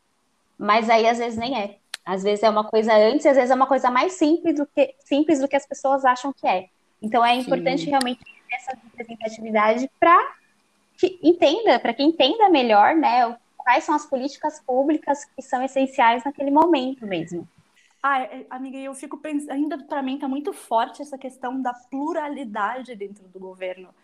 mas 0.57 0.89
aí 0.89 1.07
às 1.07 1.19
vezes 1.19 1.39
nem 1.39 1.59
é. 1.59 1.77
Às 2.03 2.23
vezes 2.23 2.43
é 2.43 2.49
uma 2.49 2.65
coisa 2.65 2.95
antes, 2.95 3.27
às 3.27 3.37
vezes 3.37 3.51
é 3.51 3.55
uma 3.55 3.67
coisa 3.67 3.91
mais 3.91 4.15
simples 4.15 4.57
do 4.57 4.67
que, 4.67 4.95
simples 5.01 5.39
do 5.39 5.47
que 5.47 5.57
as 5.57 5.67
pessoas 5.67 6.07
acham 6.07 6.33
que 6.33 6.49
é. 6.49 6.71
Então, 7.01 7.25
é 7.25 7.35
importante 7.37 7.85
Sim. 7.85 7.91
realmente 7.91 8.21
essa 8.53 8.77
representatividade 8.83 9.91
para 10.01 10.35
que 10.97 11.19
entenda, 11.23 11.79
para 11.79 11.95
que 11.95 12.03
entenda 12.03 12.49
melhor, 12.49 12.95
né, 12.97 13.37
quais 13.57 13.85
são 13.85 13.95
as 13.95 14.07
políticas 14.07 14.61
públicas 14.61 15.25
que 15.25 15.43
são 15.43 15.63
essenciais 15.63 16.25
naquele 16.25 16.51
momento 16.51 17.07
mesmo. 17.07 17.49
Ah, 18.03 18.27
amiga, 18.51 18.79
eu 18.79 18.95
fico 18.95 19.19
pensando, 19.19 19.53
ainda 19.53 19.79
para 19.79 20.03
mim 20.03 20.15
está 20.15 20.29
muito 20.29 20.53
forte 20.53 21.03
essa 21.03 21.19
questão 21.19 21.61
da 21.61 21.75
pluralidade 21.75 22.95
dentro 22.95 23.29
do 23.29 23.39
governo. 23.39 23.95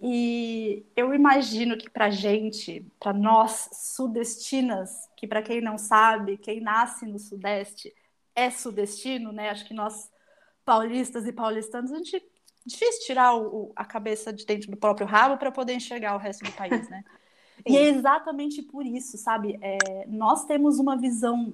E 0.00 0.84
eu 0.96 1.14
imagino 1.14 1.76
que 1.76 1.88
para 1.88 2.10
gente, 2.10 2.84
para 2.98 3.12
nós 3.12 3.70
sudestinas, 3.72 5.08
que 5.16 5.26
para 5.26 5.42
quem 5.42 5.60
não 5.60 5.78
sabe, 5.78 6.36
quem 6.36 6.60
nasce 6.60 7.06
no 7.06 7.18
Sudeste 7.18 7.94
é 8.34 8.50
sudestino, 8.50 9.30
né? 9.30 9.50
Acho 9.50 9.64
que 9.64 9.74
nós 9.74 10.10
paulistas 10.64 11.26
e 11.26 11.32
paulistanos, 11.32 11.92
a 11.92 11.98
gente 11.98 12.22
difícil 12.64 13.06
tirar 13.06 13.36
o, 13.36 13.72
a 13.76 13.84
cabeça 13.84 14.32
de 14.32 14.46
dentro 14.46 14.70
do 14.70 14.76
próprio 14.76 15.06
rabo 15.06 15.36
para 15.36 15.52
poder 15.52 15.74
enxergar 15.74 16.14
o 16.14 16.18
resto 16.18 16.44
do 16.44 16.52
país, 16.52 16.88
né? 16.88 17.04
e 17.66 17.76
é 17.76 17.84
exatamente 17.84 18.62
por 18.62 18.84
isso, 18.84 19.18
sabe? 19.18 19.58
É, 19.60 20.06
nós 20.06 20.44
temos 20.44 20.78
uma 20.78 20.96
visão 20.96 21.52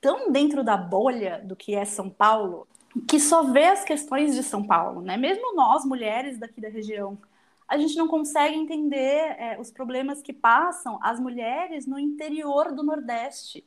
tão 0.00 0.30
dentro 0.30 0.64
da 0.64 0.76
bolha 0.76 1.40
do 1.44 1.56
que 1.56 1.74
é 1.74 1.84
São 1.84 2.10
Paulo 2.10 2.66
que 3.08 3.18
só 3.18 3.44
vê 3.44 3.66
as 3.66 3.84
questões 3.84 4.34
de 4.34 4.42
São 4.42 4.62
Paulo, 4.62 5.00
né? 5.00 5.16
Mesmo 5.16 5.54
nós, 5.54 5.84
mulheres 5.84 6.38
daqui 6.38 6.60
da 6.60 6.68
região, 6.68 7.18
a 7.66 7.78
gente 7.78 7.96
não 7.96 8.06
consegue 8.06 8.54
entender 8.54 9.34
é, 9.38 9.56
os 9.58 9.70
problemas 9.70 10.20
que 10.20 10.32
passam 10.32 10.98
as 11.02 11.18
mulheres 11.18 11.86
no 11.86 11.98
interior 11.98 12.72
do 12.72 12.82
Nordeste, 12.82 13.64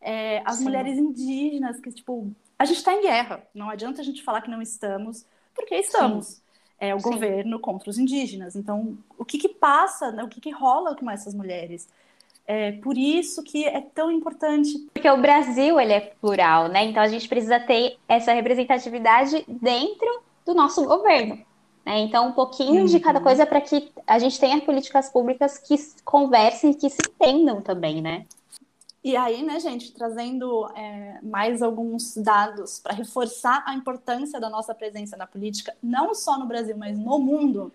é, 0.00 0.40
as 0.44 0.56
Sim. 0.56 0.64
mulheres 0.64 0.96
indígenas, 0.96 1.80
que, 1.80 1.90
tipo, 1.90 2.30
a 2.56 2.64
gente 2.64 2.76
está 2.76 2.94
em 2.94 3.02
guerra, 3.02 3.44
não 3.52 3.68
adianta 3.68 4.00
a 4.00 4.04
gente 4.04 4.22
falar 4.22 4.40
que 4.40 4.50
não 4.50 4.62
estamos, 4.62 5.26
porque 5.54 5.76
estamos. 5.76 6.26
Sim. 6.26 6.40
É 6.78 6.94
o 6.94 7.00
Sim. 7.00 7.10
governo 7.10 7.60
contra 7.60 7.90
os 7.90 7.98
indígenas. 7.98 8.56
Então, 8.56 8.96
o 9.18 9.24
que, 9.24 9.36
que 9.36 9.50
passa, 9.50 10.10
né? 10.12 10.24
o 10.24 10.28
que, 10.28 10.40
que 10.40 10.50
rola 10.50 10.96
com 10.96 11.10
essas 11.10 11.34
mulheres? 11.34 11.86
É 12.46 12.72
por 12.72 12.96
isso 12.96 13.42
que 13.42 13.64
é 13.64 13.80
tão 13.80 14.10
importante. 14.10 14.88
Porque 14.92 15.08
o 15.08 15.20
Brasil 15.20 15.78
ele 15.78 15.92
é 15.92 16.00
plural, 16.00 16.68
né? 16.68 16.84
Então 16.84 17.02
a 17.02 17.06
gente 17.06 17.28
precisa 17.28 17.60
ter 17.60 17.96
essa 18.08 18.32
representatividade 18.32 19.44
dentro 19.46 20.22
do 20.44 20.54
nosso 20.54 20.84
governo. 20.84 21.38
Né? 21.84 22.00
Então, 22.00 22.28
um 22.28 22.32
pouquinho 22.32 22.80
uhum. 22.80 22.86
de 22.86 22.98
cada 22.98 23.18
uhum. 23.18 23.24
coisa 23.24 23.46
para 23.46 23.60
que 23.60 23.90
a 24.06 24.18
gente 24.18 24.38
tenha 24.40 24.60
políticas 24.60 25.08
públicas 25.10 25.58
que 25.58 25.76
conversem, 26.04 26.72
que 26.72 26.90
se 26.90 26.98
entendam 27.08 27.60
também, 27.60 28.02
né? 28.02 28.26
E 29.02 29.16
aí, 29.16 29.42
né, 29.42 29.58
gente, 29.58 29.92
trazendo 29.92 30.68
é, 30.76 31.18
mais 31.22 31.62
alguns 31.62 32.16
dados 32.16 32.78
para 32.78 32.94
reforçar 32.94 33.64
a 33.66 33.74
importância 33.74 34.38
da 34.38 34.50
nossa 34.50 34.74
presença 34.74 35.16
na 35.16 35.26
política, 35.26 35.74
não 35.82 36.14
só 36.14 36.38
no 36.38 36.46
Brasil, 36.46 36.76
mas 36.76 36.98
no 36.98 37.18
mundo. 37.18 37.72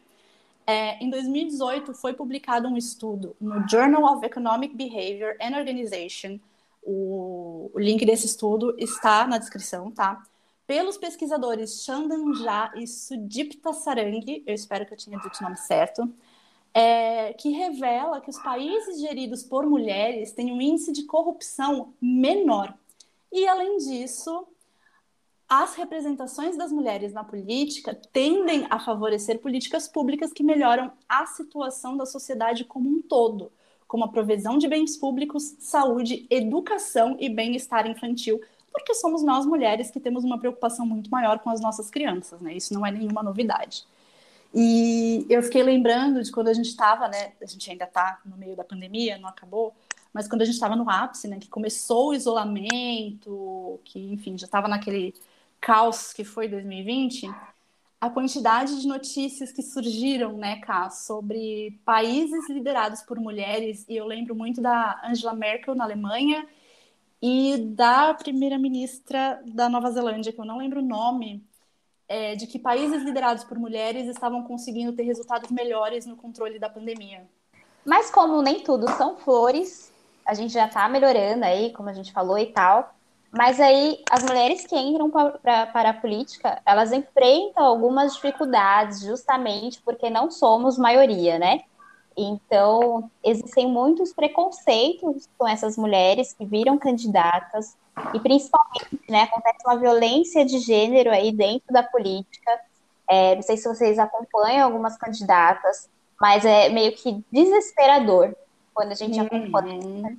É, 0.67 1.03
em 1.03 1.09
2018, 1.09 1.93
foi 1.93 2.13
publicado 2.13 2.67
um 2.67 2.77
estudo 2.77 3.35
no 3.39 3.67
Journal 3.67 4.03
of 4.03 4.25
Economic 4.25 4.75
Behavior 4.75 5.35
and 5.41 5.57
Organization. 5.57 6.39
O, 6.83 7.71
o 7.73 7.79
link 7.79 8.05
desse 8.05 8.27
estudo 8.27 8.75
está 8.77 9.25
na 9.27 9.37
descrição, 9.37 9.91
tá? 9.91 10.23
pelos 10.67 10.97
pesquisadores 10.97 11.83
Chandan 11.83 12.33
Jha 12.33 12.71
e 12.75 12.87
Sudipta 12.87 13.71
Sarangi, 13.73 14.43
eu 14.45 14.53
espero 14.53 14.85
que 14.85 14.93
eu 14.93 14.97
tenha 14.97 15.19
dito 15.19 15.37
o 15.39 15.43
nome 15.43 15.57
certo, 15.57 16.11
é, 16.77 17.31
que 17.31 17.51
revela 17.51 18.19
que 18.19 18.29
os 18.29 18.37
países 18.37 18.99
geridos 18.99 19.41
por 19.41 19.65
mulheres 19.65 20.33
têm 20.33 20.51
um 20.51 20.61
índice 20.61 20.91
de 20.91 21.03
corrupção 21.03 21.93
menor. 22.01 22.77
E, 23.31 23.47
além 23.47 23.77
disso, 23.77 24.45
as 25.47 25.75
representações 25.75 26.57
das 26.57 26.73
mulheres 26.73 27.13
na 27.13 27.23
política 27.23 27.97
tendem 28.11 28.67
a 28.69 28.77
favorecer 28.77 29.39
políticas 29.39 29.87
públicas 29.87 30.33
que 30.33 30.43
melhoram 30.43 30.91
a 31.07 31.25
situação 31.25 31.95
da 31.95 32.05
sociedade 32.05 32.65
como 32.65 32.89
um 32.89 33.01
todo, 33.01 33.53
como 33.87 34.03
a 34.03 34.09
provisão 34.09 34.57
de 34.57 34.67
bens 34.67 34.97
públicos, 34.97 35.55
saúde, 35.59 36.27
educação 36.29 37.15
e 37.21 37.29
bem-estar 37.29 37.87
infantil, 37.87 38.41
porque 38.69 38.93
somos 38.93 39.23
nós 39.23 39.45
mulheres 39.45 39.89
que 39.89 40.01
temos 40.01 40.25
uma 40.25 40.37
preocupação 40.37 40.85
muito 40.85 41.09
maior 41.09 41.39
com 41.39 41.49
as 41.49 41.61
nossas 41.61 41.89
crianças, 41.89 42.41
né? 42.41 42.53
Isso 42.53 42.73
não 42.73 42.85
é 42.85 42.91
nenhuma 42.91 43.23
novidade. 43.23 43.85
E 44.55 45.25
eu 45.29 45.43
fiquei 45.43 45.61
lembrando 45.63 46.23
de 46.23 46.31
quando 46.31 46.47
a 46.47 46.53
gente 46.53 46.69
estava, 46.69 47.09
né? 47.09 47.33
A 47.41 47.45
gente 47.45 47.69
ainda 47.69 47.83
está 47.83 48.21
no 48.25 48.37
meio 48.37 48.55
da 48.55 48.63
pandemia, 48.63 49.17
não 49.17 49.27
acabou, 49.27 49.75
mas 50.13 50.29
quando 50.29 50.43
a 50.43 50.45
gente 50.45 50.55
estava 50.55 50.77
no 50.77 50.89
ápice, 50.89 51.27
né? 51.27 51.37
Que 51.39 51.49
começou 51.49 52.09
o 52.09 52.13
isolamento, 52.13 53.79
que 53.83 53.99
enfim 54.13 54.37
já 54.37 54.45
estava 54.45 54.67
naquele 54.69 55.13
caos 55.59 56.13
que 56.13 56.23
foi 56.23 56.47
2020, 56.47 57.29
a 57.99 58.09
quantidade 58.09 58.79
de 58.79 58.87
notícias 58.87 59.51
que 59.51 59.63
surgiram, 59.63 60.37
né, 60.37 60.57
Cá, 60.61 60.89
sobre 60.89 61.79
países 61.83 62.47
liderados 62.49 63.01
por 63.01 63.19
mulheres, 63.19 63.85
e 63.89 63.95
eu 63.97 64.05
lembro 64.05 64.35
muito 64.35 64.61
da 64.61 65.01
Angela 65.03 65.33
Merkel 65.33 65.75
na 65.75 65.85
Alemanha 65.85 66.47
e 67.21 67.57
da 67.57 68.13
primeira-ministra 68.13 69.41
da 69.47 69.67
Nova 69.69 69.91
Zelândia, 69.91 70.31
que 70.31 70.39
eu 70.39 70.45
não 70.45 70.57
lembro 70.59 70.81
o 70.81 70.85
nome, 70.85 71.43
é, 72.07 72.35
de 72.35 72.47
que 72.47 72.59
países 72.59 73.03
liderados 73.03 73.43
por 73.43 73.57
mulheres 73.57 74.07
estavam 74.07 74.43
conseguindo 74.43 74.93
ter 74.93 75.03
resultados 75.03 75.51
melhores 75.51 76.05
no 76.05 76.15
controle 76.15 76.59
da 76.59 76.69
pandemia. 76.69 77.23
Mas 77.85 78.09
como 78.09 78.41
nem 78.41 78.61
tudo 78.61 78.89
são 78.91 79.17
flores, 79.17 79.91
a 80.25 80.33
gente 80.33 80.53
já 80.53 80.65
está 80.65 80.87
melhorando 80.89 81.45
aí, 81.45 81.71
como 81.73 81.89
a 81.89 81.93
gente 81.93 82.11
falou 82.11 82.37
e 82.37 82.47
tal. 82.47 82.95
Mas 83.31 83.59
aí 83.59 84.01
as 84.09 84.23
mulheres 84.23 84.65
que 84.65 84.77
entram 84.77 85.09
pra, 85.09 85.31
pra, 85.31 85.65
para 85.67 85.89
a 85.89 85.93
política, 85.93 86.61
elas 86.65 86.91
enfrentam 86.91 87.65
algumas 87.65 88.13
dificuldades, 88.13 89.01
justamente 89.01 89.81
porque 89.81 90.09
não 90.09 90.31
somos 90.31 90.77
maioria, 90.77 91.37
né? 91.37 91.61
Então, 92.17 93.09
existem 93.23 93.67
muitos 93.67 94.13
preconceitos 94.13 95.27
com 95.37 95.47
essas 95.47 95.77
mulheres 95.77 96.33
que 96.33 96.45
viram 96.45 96.77
candidatas, 96.77 97.75
e 98.13 98.19
principalmente, 98.19 98.99
né, 99.09 99.23
acontece 99.23 99.59
uma 99.65 99.77
violência 99.77 100.45
de 100.45 100.59
gênero 100.59 101.11
aí 101.11 101.31
dentro 101.31 101.73
da 101.73 101.83
política. 101.83 102.59
É, 103.09 103.35
não 103.35 103.41
sei 103.41 103.57
se 103.57 103.67
vocês 103.67 103.99
acompanham 103.99 104.65
algumas 104.65 104.97
candidatas, 104.97 105.89
mas 106.19 106.45
é 106.45 106.69
meio 106.69 106.93
que 106.93 107.23
desesperador 107.31 108.35
quando 108.73 108.91
a 108.91 108.95
gente 108.95 109.19
uhum. 109.19 109.25
acompanha 109.25 110.17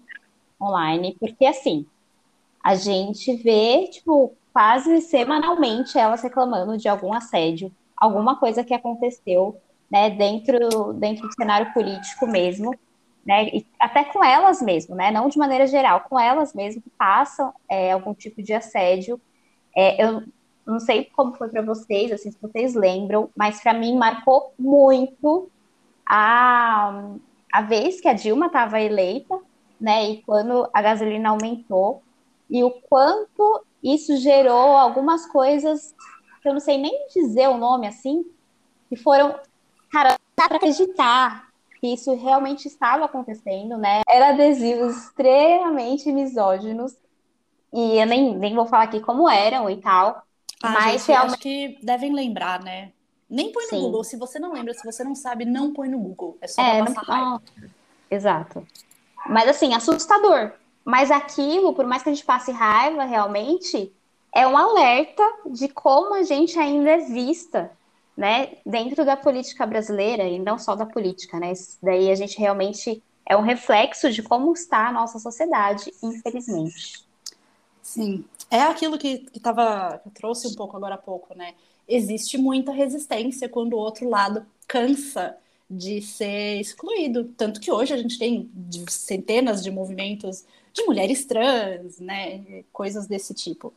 online, 0.61 1.17
porque 1.19 1.45
assim, 1.47 1.87
a 2.63 2.75
gente 2.75 3.37
vê, 3.37 3.87
tipo, 3.89 4.35
quase 4.53 5.03
semanalmente 5.03 5.99
elas 5.99 6.23
reclamando 6.23 6.79
de 6.79 6.89
algum 6.89 7.13
assédio, 7.13 7.71
alguma 7.97 8.37
coisa 8.37 8.65
que 8.65 8.75
aconteceu 8.75 9.61
né, 9.91 10.11
dentro, 10.11 10.93
dentro 10.95 11.29
do 11.29 11.35
cenário 11.35 11.73
político 11.73 12.27
mesmo, 12.27 12.75
né, 13.25 13.49
e 13.49 13.67
até 13.79 14.05
com 14.05 14.23
elas 14.23 14.63
mesmo, 14.63 14.95
né, 14.95 15.11
não 15.11 15.29
de 15.29 15.39
maneira 15.39 15.67
geral, 15.67 16.05
com 16.09 16.19
elas 16.19 16.55
mesmo 16.55 16.83
que 16.83 16.91
passam 16.91 17.53
é, 17.69 17.93
algum 17.93 18.15
tipo 18.15 18.43
de 18.43 18.53
assédio. 18.53 19.21
É, 19.77 20.03
eu 20.03 20.23
não 20.65 20.81
sei 20.81 21.05
como 21.05 21.35
foi 21.35 21.49
para 21.49 21.63
vocês, 21.63 22.11
assim, 22.13 22.31
se 22.31 22.39
vocês 22.41 22.75
lembram, 22.75 23.31
mas 23.37 23.61
para 23.61 23.75
mim 23.75 23.97
marcou 23.97 24.53
muito 24.59 25.51
a, 26.05 27.15
a 27.53 27.63
vez 27.63 28.01
que 28.01 28.09
a 28.09 28.13
Dilma 28.13 28.47
estava 28.47 28.81
eleita, 28.81 29.39
né, 29.81 30.11
e 30.11 30.23
quando 30.23 30.69
a 30.73 30.83
gasolina 30.83 31.31
aumentou, 31.31 32.03
e 32.49 32.63
o 32.63 32.71
quanto 32.71 33.65
isso 33.83 34.17
gerou 34.17 34.77
algumas 34.77 35.27
coisas 35.27 35.95
que 36.41 36.49
eu 36.49 36.53
não 36.53 36.61
sei 36.61 36.79
nem 36.79 37.09
dizer 37.09 37.49
o 37.49 37.59
nome 37.59 37.89
assim, 37.89 38.25
que 38.89 38.97
foram 38.97 39.35
Cara, 39.91 40.11
não 40.11 40.17
dá 40.37 40.49
pra 40.49 40.57
acreditar 40.57 41.47
que 41.81 41.89
isso 41.89 42.15
realmente 42.15 42.67
estava 42.67 43.05
acontecendo, 43.05 43.77
né? 43.77 44.03
Era 44.09 44.31
adesivos 44.31 44.97
extremamente 44.97 46.11
misóginos. 46.13 46.95
E 47.73 47.99
eu 47.99 48.07
nem, 48.07 48.37
nem 48.37 48.55
vou 48.55 48.67
falar 48.67 48.85
aqui 48.85 49.01
como 49.01 49.29
eram 49.29 49.69
e 49.69 49.77
tal. 49.77 50.23
Ah, 50.63 50.71
mas 50.71 50.93
gente, 50.93 51.09
realmente... 51.09 51.33
acho 51.33 51.43
que 51.43 51.79
devem 51.83 52.13
lembrar, 52.13 52.63
né? 52.63 52.93
Nem 53.29 53.53
põe 53.53 53.65
no 53.65 53.71
Sim. 53.71 53.81
Google. 53.81 54.05
Se 54.05 54.17
você 54.17 54.39
não 54.39 54.53
lembra, 54.53 54.73
se 54.73 54.85
você 54.85 55.05
não 55.05 55.15
sabe, 55.15 55.45
não 55.45 55.73
põe 55.73 55.89
no 55.89 55.99
Google. 55.99 56.39
É 56.41 56.47
só 56.47 56.63
é, 56.63 56.79
passar 56.85 57.05
não... 57.07 57.15
raiva. 57.15 57.43
Exato. 58.11 58.67
Mas 59.29 59.49
assim, 59.49 59.75
assustador. 59.75 60.53
Mas 60.85 61.11
aquilo, 61.11 61.75
por 61.75 61.85
mais 61.85 62.03
que 62.03 62.09
a 62.09 62.15
gente 62.15 62.25
passe 62.25 62.53
raiva 62.53 63.05
realmente, 63.05 63.93
é 64.33 64.47
um 64.47 64.57
alerta 64.57 65.23
de 65.47 65.69
como 65.69 66.15
a 66.15 66.23
gente 66.23 66.59
ainda 66.59 66.91
é 66.91 66.99
vista, 66.99 67.73
né, 68.17 68.55
dentro 68.65 69.05
da 69.05 69.17
política 69.17 69.67
brasileira 69.67 70.25
e 70.25 70.39
não 70.39 70.59
só 70.59 70.75
da 70.75 70.87
política, 70.87 71.39
né? 71.39 71.53
Isso 71.53 71.77
daí 71.83 72.11
a 72.11 72.15
gente 72.15 72.39
realmente 72.39 73.03
é 73.27 73.37
um 73.37 73.43
reflexo 73.43 74.11
de 74.11 74.23
como 74.23 74.53
está 74.53 74.89
a 74.89 74.93
nossa 74.93 75.19
sociedade, 75.19 75.93
infelizmente. 76.03 77.05
Sim, 77.83 78.25
é 78.51 78.63
aquilo 78.63 78.99
que, 78.99 79.19
que, 79.19 79.41
tava, 79.41 79.99
que 79.99 80.09
eu 80.09 80.13
trouxe 80.13 80.49
um 80.49 80.55
pouco 80.55 80.77
agora 80.77 80.95
há 80.95 80.99
pouco, 80.99 81.37
né? 81.37 81.55
Existe 81.89 82.39
muita 82.39 82.73
resistência 82.73 83.49
quando 83.49 83.75
o 83.75 83.79
outro 83.79 84.09
lado 84.09 84.47
cansa 84.67 85.37
de 85.69 86.01
ser 86.01 86.61
excluído. 86.61 87.25
Tanto 87.37 87.61
que 87.61 87.71
hoje 87.71 87.93
a 87.93 87.97
gente 87.97 88.19
tem 88.19 88.51
centenas 88.89 89.63
de 89.63 89.71
movimentos 89.71 90.45
de 90.73 90.85
mulheres 90.85 91.25
trans, 91.25 91.99
né? 91.99 92.65
Coisas 92.73 93.07
desse 93.07 93.35
tipo. 93.35 93.73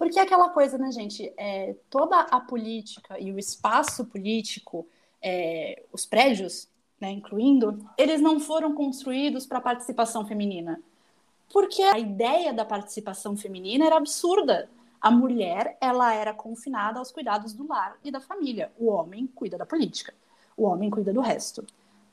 Porque 0.00 0.18
é 0.18 0.22
aquela 0.22 0.48
coisa, 0.48 0.78
né, 0.78 0.90
gente? 0.90 1.30
É, 1.36 1.76
toda 1.90 2.18
a 2.20 2.40
política 2.40 3.20
e 3.20 3.30
o 3.30 3.38
espaço 3.38 4.06
político, 4.06 4.88
é, 5.20 5.82
os 5.92 6.06
prédios, 6.06 6.66
né, 6.98 7.10
incluindo, 7.10 7.78
eles 7.98 8.18
não 8.18 8.40
foram 8.40 8.74
construídos 8.74 9.46
para 9.46 9.60
participação 9.60 10.26
feminina. 10.26 10.80
Porque 11.52 11.82
a 11.82 11.98
ideia 11.98 12.50
da 12.50 12.64
participação 12.64 13.36
feminina 13.36 13.84
era 13.84 13.98
absurda. 13.98 14.70
A 14.98 15.10
mulher, 15.10 15.76
ela 15.82 16.14
era 16.14 16.32
confinada 16.32 16.98
aos 16.98 17.12
cuidados 17.12 17.52
do 17.52 17.68
lar 17.68 17.98
e 18.02 18.10
da 18.10 18.20
família. 18.20 18.72
O 18.78 18.86
homem 18.86 19.26
cuida 19.26 19.58
da 19.58 19.66
política 19.66 20.14
o 20.60 20.64
homem 20.64 20.90
cuida 20.90 21.12
do 21.12 21.20
resto. 21.20 21.64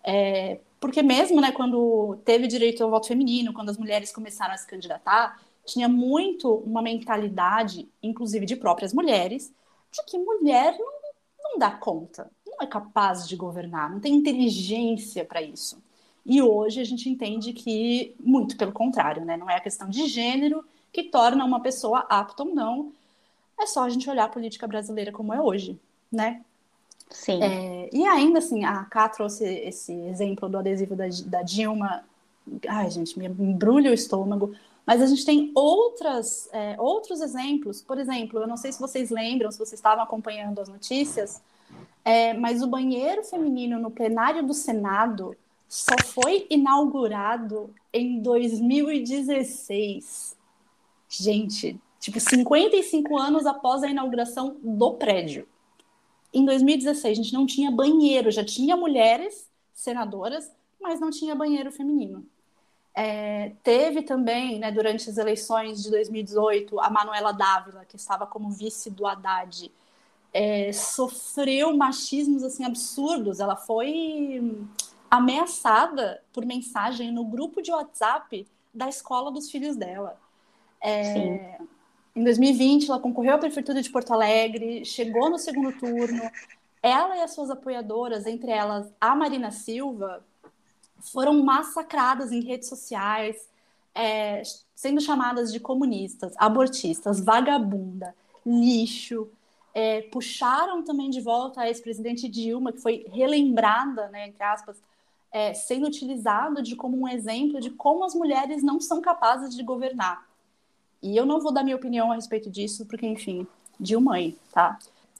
É, 0.03 0.59
porque 0.79 1.03
mesmo 1.03 1.41
né, 1.41 1.51
quando 1.51 2.17
teve 2.23 2.47
direito 2.47 2.81
ao 2.81 2.89
voto 2.89 3.07
feminino, 3.07 3.53
quando 3.53 3.69
as 3.69 3.77
mulheres 3.77 4.11
começaram 4.11 4.53
a 4.53 4.57
se 4.57 4.65
candidatar, 4.65 5.41
tinha 5.67 5.89
muito 5.89 6.49
uma 6.49 6.81
mentalidade, 6.81 7.87
inclusive 8.01 8.45
de 8.45 8.55
próprias 8.55 8.93
mulheres, 8.93 9.53
de 9.91 10.03
que 10.05 10.17
mulher 10.17 10.75
não, 10.77 11.51
não 11.51 11.59
dá 11.59 11.71
conta, 11.71 12.31
não 12.45 12.57
é 12.61 12.65
capaz 12.65 13.27
de 13.27 13.35
governar, 13.35 13.91
não 13.91 13.99
tem 13.99 14.15
inteligência 14.15 15.25
para 15.25 15.41
isso. 15.41 15.77
E 16.25 16.41
hoje 16.41 16.79
a 16.79 16.83
gente 16.83 17.09
entende 17.09 17.53
que, 17.53 18.15
muito 18.19 18.57
pelo 18.57 18.71
contrário, 18.71 19.23
né, 19.23 19.37
não 19.37 19.49
é 19.49 19.55
a 19.55 19.61
questão 19.61 19.89
de 19.89 20.07
gênero 20.07 20.63
que 20.91 21.03
torna 21.03 21.43
uma 21.43 21.61
pessoa 21.61 21.99
apta 22.09 22.43
ou 22.43 22.55
não, 22.55 22.93
é 23.59 23.65
só 23.65 23.83
a 23.83 23.89
gente 23.89 24.09
olhar 24.09 24.25
a 24.25 24.29
política 24.29 24.67
brasileira 24.67 25.11
como 25.11 25.33
é 25.33 25.41
hoje, 25.41 25.79
né? 26.11 26.41
Sim. 27.09 27.41
É, 27.41 27.89
e 27.91 28.05
ainda 28.05 28.39
assim, 28.39 28.65
a 28.65 28.83
Ká 28.85 29.09
trouxe 29.09 29.45
esse 29.45 29.93
exemplo 29.93 30.47
do 30.49 30.57
adesivo 30.57 30.95
da, 30.95 31.05
da 31.25 31.41
Dilma. 31.41 32.03
Ai, 32.67 32.89
gente, 32.89 33.17
me 33.17 33.25
embrulha 33.25 33.91
o 33.91 33.93
estômago. 33.93 34.53
Mas 34.87 35.01
a 35.01 35.05
gente 35.05 35.25
tem 35.25 35.51
outras, 35.53 36.47
é, 36.53 36.77
outros 36.79 37.19
exemplos. 37.19 37.81
Por 37.81 37.99
exemplo, 37.99 38.39
eu 38.39 38.47
não 38.47 38.55
sei 38.55 38.71
se 38.71 38.79
vocês 38.79 39.11
lembram, 39.11 39.51
se 39.51 39.59
vocês 39.59 39.73
estavam 39.73 40.01
acompanhando 40.03 40.59
as 40.59 40.69
notícias, 40.69 41.41
é, 42.05 42.33
mas 42.33 42.63
o 42.63 42.67
banheiro 42.67 43.21
feminino 43.23 43.77
no 43.77 43.91
plenário 43.91 44.47
do 44.47 44.53
Senado 44.53 45.35
só 45.67 45.93
foi 46.05 46.47
inaugurado 46.49 47.69
em 47.91 48.21
2016. 48.21 50.37
Gente, 51.09 51.77
tipo, 51.99 52.17
55 52.19 53.17
anos 53.17 53.45
após 53.45 53.83
a 53.83 53.89
inauguração 53.89 54.55
do 54.63 54.93
prédio 54.93 55.45
em 56.33 56.45
2016 56.45 57.19
a 57.19 57.21
gente 57.21 57.33
não 57.33 57.45
tinha 57.45 57.71
banheiro, 57.71 58.31
já 58.31 58.43
tinha 58.43 58.75
mulheres 58.75 59.49
senadoras, 59.73 60.51
mas 60.79 60.99
não 60.99 61.09
tinha 61.09 61.35
banheiro 61.35 61.71
feminino. 61.71 62.25
É, 62.99 63.51
teve 63.61 64.01
também, 64.01 64.57
né, 64.57 64.71
durante 64.71 65.07
as 65.07 65.19
eleições 65.19 65.83
de 65.83 65.91
2018, 65.91 66.79
a 66.79 66.89
Manuela 66.89 67.31
Dávila, 67.31 67.85
que 67.85 67.95
estava 67.95 68.25
como 68.25 68.49
vice 68.49 68.89
do 68.89 69.05
Haddad, 69.05 69.71
é, 70.33 70.73
sofreu 70.73 71.77
machismos 71.77 72.43
assim 72.43 72.65
absurdos. 72.65 73.39
Ela 73.39 73.55
foi 73.55 74.65
ameaçada 75.11 76.23
por 76.33 76.43
mensagem 76.43 77.11
no 77.11 77.23
grupo 77.23 77.61
de 77.61 77.71
WhatsApp 77.71 78.47
da 78.73 78.89
escola 78.89 79.31
dos 79.31 79.51
filhos 79.51 79.75
dela. 79.75 80.19
É, 80.81 81.59
em 82.15 82.23
2020, 82.23 82.89
ela 82.89 82.99
concorreu 82.99 83.35
à 83.35 83.37
Prefeitura 83.37 83.79
de 83.79 83.91
Porto 83.91 84.11
Alegre, 84.11 84.83
chegou 84.83 85.29
no 85.29 85.37
segundo 85.37 85.71
turno. 85.71 86.23
Ela 86.81 87.17
e 87.17 87.21
as 87.21 87.35
suas 87.35 87.51
apoiadoras, 87.51 88.25
entre 88.25 88.49
elas 88.49 88.91
a 88.99 89.15
Marina 89.15 89.51
Silva, 89.51 90.25
foram 90.99 91.43
massacradas 91.43 92.31
em 92.31 92.41
redes 92.41 92.67
sociais, 92.67 93.35
é, 93.93 94.41
sendo 94.75 95.01
chamadas 95.01 95.51
de 95.51 95.59
comunistas, 95.59 96.33
abortistas, 96.37 97.19
vagabunda, 97.19 98.13
lixo. 98.45 99.29
É, 99.73 100.01
puxaram 100.03 100.83
também 100.83 101.09
de 101.09 101.21
volta 101.21 101.61
a 101.61 101.67
ex-presidente 101.67 102.27
Dilma, 102.27 102.71
que 102.71 102.81
foi 102.81 103.05
relembrada, 103.11 104.07
né, 104.09 104.27
entre 104.27 104.43
aspas, 104.43 104.77
é, 105.31 105.53
sendo 105.53 105.85
utilizado 105.85 106.63
de 106.63 106.75
como 106.75 106.97
um 106.99 107.07
exemplo 107.07 107.59
de 107.59 107.69
como 107.69 108.03
as 108.03 108.15
mulheres 108.15 108.63
não 108.63 108.79
são 108.79 109.01
capazes 109.01 109.55
de 109.55 109.61
governar. 109.61 110.27
E 111.01 111.15
eu 111.15 111.25
não 111.25 111.39
vou 111.39 111.51
dar 111.51 111.63
minha 111.63 111.75
opinião 111.75 112.11
a 112.11 112.15
respeito 112.15 112.49
disso, 112.49 112.85
porque, 112.85 113.05
enfim, 113.05 113.45
Dilma 113.79 114.15
aí, 114.15 114.37
tá? 114.51 114.79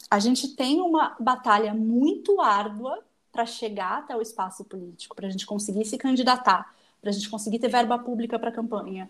A 0.10 0.20
gente 0.20 0.56
tem 0.56 0.82
uma 0.82 1.16
batalha 1.20 1.74
muito 1.74 2.42
árdua 2.42 3.04
para 3.38 3.46
chegar 3.46 4.00
até 4.00 4.18
o 4.18 4.22
espaço 4.22 4.66
político, 4.66 5.16
para 5.16 5.28
a 5.28 5.30
gente 5.30 5.46
conseguir 5.46 5.86
se 5.86 5.96
candidatar, 5.96 6.74
para 7.00 7.12
a 7.12 7.14
gente 7.14 7.30
conseguir 7.30 7.60
ter 7.60 7.68
verba 7.68 8.00
pública 8.00 8.40
para 8.40 8.50
a 8.50 8.52
campanha. 8.52 9.08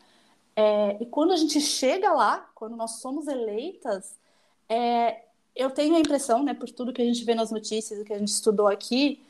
É, 0.53 1.01
e 1.01 1.05
quando 1.05 1.31
a 1.31 1.37
gente 1.37 1.61
chega 1.61 2.11
lá, 2.11 2.45
quando 2.53 2.75
nós 2.75 2.99
somos 2.99 3.25
eleitas, 3.25 4.19
é, 4.67 5.23
eu 5.55 5.69
tenho 5.69 5.95
a 5.95 5.99
impressão, 6.01 6.43
né, 6.43 6.53
por 6.53 6.69
tudo 6.69 6.91
que 6.91 7.01
a 7.01 7.05
gente 7.05 7.23
vê 7.23 7.33
nas 7.33 7.51
notícias, 7.51 8.03
que 8.03 8.11
a 8.11 8.19
gente 8.19 8.27
estudou 8.27 8.67
aqui, 8.67 9.23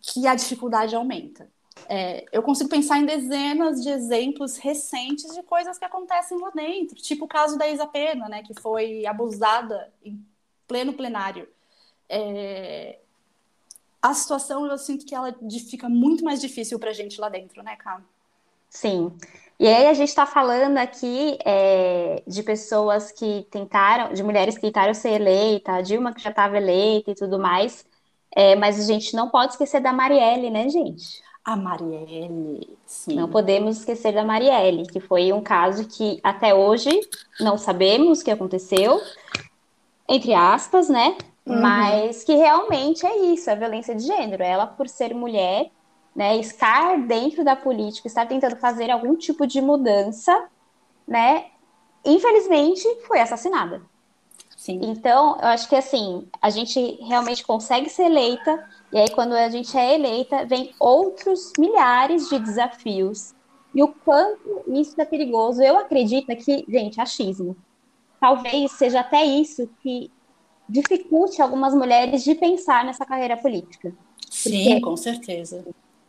que 0.00 0.24
a 0.24 0.36
dificuldade 0.36 0.94
aumenta. 0.94 1.50
É, 1.88 2.24
eu 2.30 2.44
consigo 2.44 2.70
pensar 2.70 2.96
em 2.98 3.06
dezenas 3.06 3.82
de 3.82 3.88
exemplos 3.88 4.56
recentes 4.56 5.34
de 5.34 5.42
coisas 5.42 5.78
que 5.78 5.84
acontecem 5.84 6.38
lá 6.38 6.50
dentro, 6.50 6.94
tipo 6.94 7.24
o 7.24 7.28
caso 7.28 7.58
da 7.58 7.66
Isa 7.66 7.88
Pena, 7.88 8.28
né, 8.28 8.44
que 8.44 8.54
foi 8.54 9.04
abusada 9.04 9.92
em 10.04 10.24
pleno 10.68 10.92
plenário. 10.92 11.48
É, 12.08 13.00
a 14.02 14.14
situação, 14.14 14.66
eu 14.66 14.78
sinto 14.78 15.04
que 15.04 15.14
ela 15.14 15.34
fica 15.68 15.88
muito 15.88 16.24
mais 16.24 16.40
difícil 16.40 16.78
para 16.78 16.90
a 16.90 16.94
gente 16.94 17.20
lá 17.20 17.28
dentro, 17.28 17.62
né, 17.62 17.76
Cá? 17.76 18.00
Sim. 18.68 19.12
E 19.58 19.66
aí 19.68 19.88
a 19.88 19.92
gente 19.92 20.08
está 20.08 20.24
falando 20.24 20.78
aqui 20.78 21.36
é, 21.44 22.22
de 22.26 22.42
pessoas 22.42 23.12
que 23.12 23.46
tentaram, 23.50 24.14
de 24.14 24.22
mulheres 24.22 24.54
que 24.54 24.62
tentaram 24.62 24.94
ser 24.94 25.10
eleita, 25.10 25.72
a 25.72 25.82
Dilma 25.82 26.14
que 26.14 26.22
já 26.22 26.30
estava 26.30 26.56
eleita 26.56 27.10
e 27.10 27.14
tudo 27.14 27.38
mais, 27.38 27.84
é, 28.34 28.56
mas 28.56 28.80
a 28.80 28.84
gente 28.84 29.14
não 29.14 29.28
pode 29.28 29.52
esquecer 29.52 29.80
da 29.80 29.92
Marielle, 29.92 30.48
né, 30.48 30.68
gente? 30.68 31.22
A 31.44 31.56
Marielle, 31.56 32.78
sim. 32.86 33.16
Não 33.16 33.28
podemos 33.28 33.78
esquecer 33.78 34.12
da 34.14 34.24
Marielle, 34.24 34.86
que 34.86 35.00
foi 35.00 35.32
um 35.32 35.42
caso 35.42 35.86
que 35.86 36.20
até 36.22 36.54
hoje 36.54 36.88
não 37.40 37.58
sabemos 37.58 38.20
o 38.20 38.24
que 38.24 38.30
aconteceu, 38.30 39.00
entre 40.08 40.32
aspas, 40.32 40.88
né? 40.88 41.18
Uhum. 41.50 41.60
Mas 41.60 42.22
que 42.22 42.34
realmente 42.34 43.04
é 43.04 43.16
isso, 43.32 43.50
a 43.50 43.56
violência 43.56 43.94
de 43.94 44.04
gênero. 44.04 44.42
Ela, 44.42 44.66
por 44.66 44.88
ser 44.88 45.12
mulher, 45.12 45.70
né, 46.14 46.36
estar 46.36 46.96
dentro 47.06 47.44
da 47.44 47.56
política, 47.56 48.06
estar 48.06 48.26
tentando 48.26 48.56
fazer 48.56 48.90
algum 48.90 49.16
tipo 49.16 49.46
de 49.46 49.60
mudança, 49.60 50.48
né? 51.06 51.46
Infelizmente, 52.04 52.86
foi 53.06 53.20
assassinada. 53.20 53.82
Sim. 54.56 54.80
Então, 54.82 55.38
eu 55.40 55.48
acho 55.48 55.68
que 55.68 55.74
assim, 55.74 56.28
a 56.40 56.50
gente 56.50 56.98
realmente 57.02 57.42
consegue 57.44 57.88
ser 57.88 58.04
eleita, 58.04 58.64
e 58.92 58.98
aí 58.98 59.10
quando 59.10 59.32
a 59.32 59.48
gente 59.48 59.76
é 59.76 59.94
eleita, 59.94 60.44
vem 60.44 60.72
outros 60.78 61.52
milhares 61.58 62.28
de 62.28 62.38
desafios. 62.38 63.34
E 63.74 63.82
o 63.82 63.88
quanto 63.88 64.62
isso 64.68 65.00
é 65.00 65.04
perigoso, 65.04 65.62
eu 65.62 65.78
acredito 65.78 66.26
que, 66.36 66.64
gente, 66.68 67.00
achismo. 67.00 67.56
Talvez 68.20 68.72
seja 68.72 69.00
até 69.00 69.24
isso 69.24 69.68
que 69.82 70.10
dificulte 70.70 71.42
algumas 71.42 71.74
mulheres 71.74 72.22
de 72.22 72.34
pensar 72.34 72.84
nessa 72.84 73.04
carreira 73.04 73.36
política. 73.36 73.92
Sim, 74.30 74.80
com 74.80 74.96
certeza. 74.96 75.64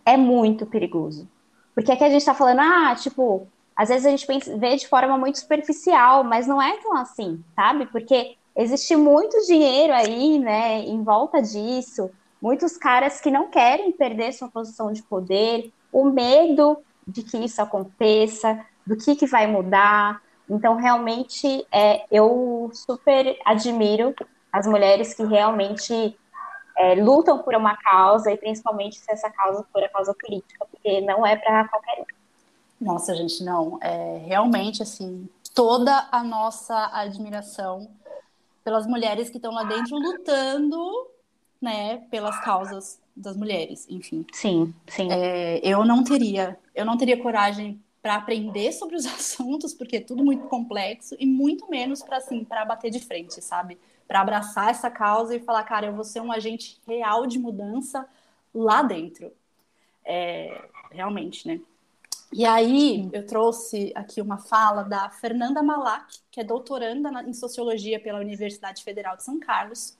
É 0.05 0.15
muito 0.15 0.65
perigoso. 0.65 1.27
Porque 1.73 1.91
aqui 1.91 2.03
a 2.03 2.09
gente 2.09 2.19
está 2.19 2.33
falando, 2.33 2.59
ah, 2.59 2.95
tipo, 2.95 3.47
às 3.75 3.89
vezes 3.89 4.05
a 4.05 4.09
gente 4.11 4.27
pensa, 4.27 4.55
vê 4.57 4.75
de 4.75 4.87
forma 4.87 5.17
muito 5.17 5.39
superficial, 5.39 6.23
mas 6.23 6.45
não 6.45 6.61
é 6.61 6.77
tão 6.77 6.95
assim, 6.95 7.43
sabe? 7.55 7.87
Porque 7.87 8.35
existe 8.55 8.95
muito 8.95 9.35
dinheiro 9.47 9.93
aí, 9.93 10.37
né, 10.37 10.79
em 10.81 11.01
volta 11.03 11.41
disso, 11.41 12.11
muitos 12.41 12.77
caras 12.77 13.19
que 13.19 13.31
não 13.31 13.49
querem 13.49 13.91
perder 13.91 14.33
sua 14.33 14.49
posição 14.49 14.91
de 14.91 15.01
poder, 15.01 15.71
o 15.91 16.05
medo 16.05 16.77
de 17.07 17.23
que 17.23 17.37
isso 17.37 17.61
aconteça, 17.61 18.63
do 18.85 18.95
que, 18.95 19.15
que 19.15 19.25
vai 19.25 19.47
mudar. 19.47 20.21
Então, 20.49 20.75
realmente, 20.75 21.65
é, 21.71 22.05
eu 22.11 22.69
super 22.73 23.37
admiro 23.45 24.13
as 24.51 24.67
mulheres 24.67 25.13
que 25.13 25.23
realmente 25.23 26.17
é, 26.77 26.95
lutam 26.95 27.39
por 27.39 27.55
uma 27.55 27.75
causa 27.77 28.31
e 28.31 28.37
principalmente 28.37 28.97
se 28.97 29.11
essa 29.11 29.29
causa 29.29 29.65
for 29.71 29.83
a 29.83 29.89
causa 29.89 30.13
política, 30.13 30.65
porque 30.69 31.01
não 31.01 31.25
é 31.25 31.35
para 31.35 31.67
qualquer 31.67 32.01
um. 32.01 32.05
Nossa, 32.79 33.13
gente, 33.15 33.43
não. 33.43 33.77
É 33.81 34.23
realmente 34.25 34.81
assim 34.81 35.29
toda 35.53 36.07
a 36.11 36.23
nossa 36.23 36.89
admiração 36.93 37.89
pelas 38.63 38.87
mulheres 38.87 39.29
que 39.29 39.37
estão 39.37 39.53
lá 39.53 39.63
dentro 39.63 39.97
lutando, 39.97 41.07
né, 41.61 41.97
pelas 42.09 42.39
causas 42.43 42.99
das 43.15 43.35
mulheres, 43.35 43.85
enfim. 43.89 44.25
Sim, 44.31 44.73
sim. 44.87 45.11
É, 45.11 45.59
eu 45.63 45.83
não 45.83 46.03
teria, 46.03 46.57
eu 46.73 46.85
não 46.85 46.97
teria 46.97 47.21
coragem 47.21 47.81
para 48.01 48.15
aprender 48.15 48.71
sobre 48.71 48.95
os 48.95 49.05
assuntos, 49.07 49.73
porque 49.73 49.97
é 49.97 50.01
tudo 50.01 50.23
muito 50.23 50.47
complexo 50.47 51.15
e 51.19 51.25
muito 51.25 51.69
menos 51.69 52.01
para 52.01 52.17
assim, 52.17 52.43
para 52.43 52.65
bater 52.65 52.89
de 52.89 52.99
frente, 52.99 53.41
sabe? 53.41 53.77
Para 54.11 54.19
abraçar 54.19 54.69
essa 54.69 54.91
causa 54.91 55.33
e 55.33 55.39
falar, 55.39 55.63
cara, 55.63 55.85
eu 55.85 55.93
vou 55.93 56.03
ser 56.03 56.19
um 56.19 56.33
agente 56.33 56.77
real 56.85 57.25
de 57.25 57.39
mudança 57.39 58.05
lá 58.53 58.83
dentro. 58.83 59.31
É, 60.03 60.65
realmente, 60.91 61.47
né? 61.47 61.61
E 62.29 62.45
aí 62.45 63.09
eu 63.13 63.25
trouxe 63.25 63.93
aqui 63.95 64.19
uma 64.19 64.37
fala 64.37 64.83
da 64.83 65.09
Fernanda 65.09 65.63
Malak, 65.63 66.17
que 66.29 66.41
é 66.41 66.43
doutoranda 66.43 67.23
em 67.23 67.31
sociologia 67.31 68.01
pela 68.01 68.19
Universidade 68.19 68.83
Federal 68.83 69.15
de 69.15 69.23
São 69.23 69.39
Carlos. 69.39 69.97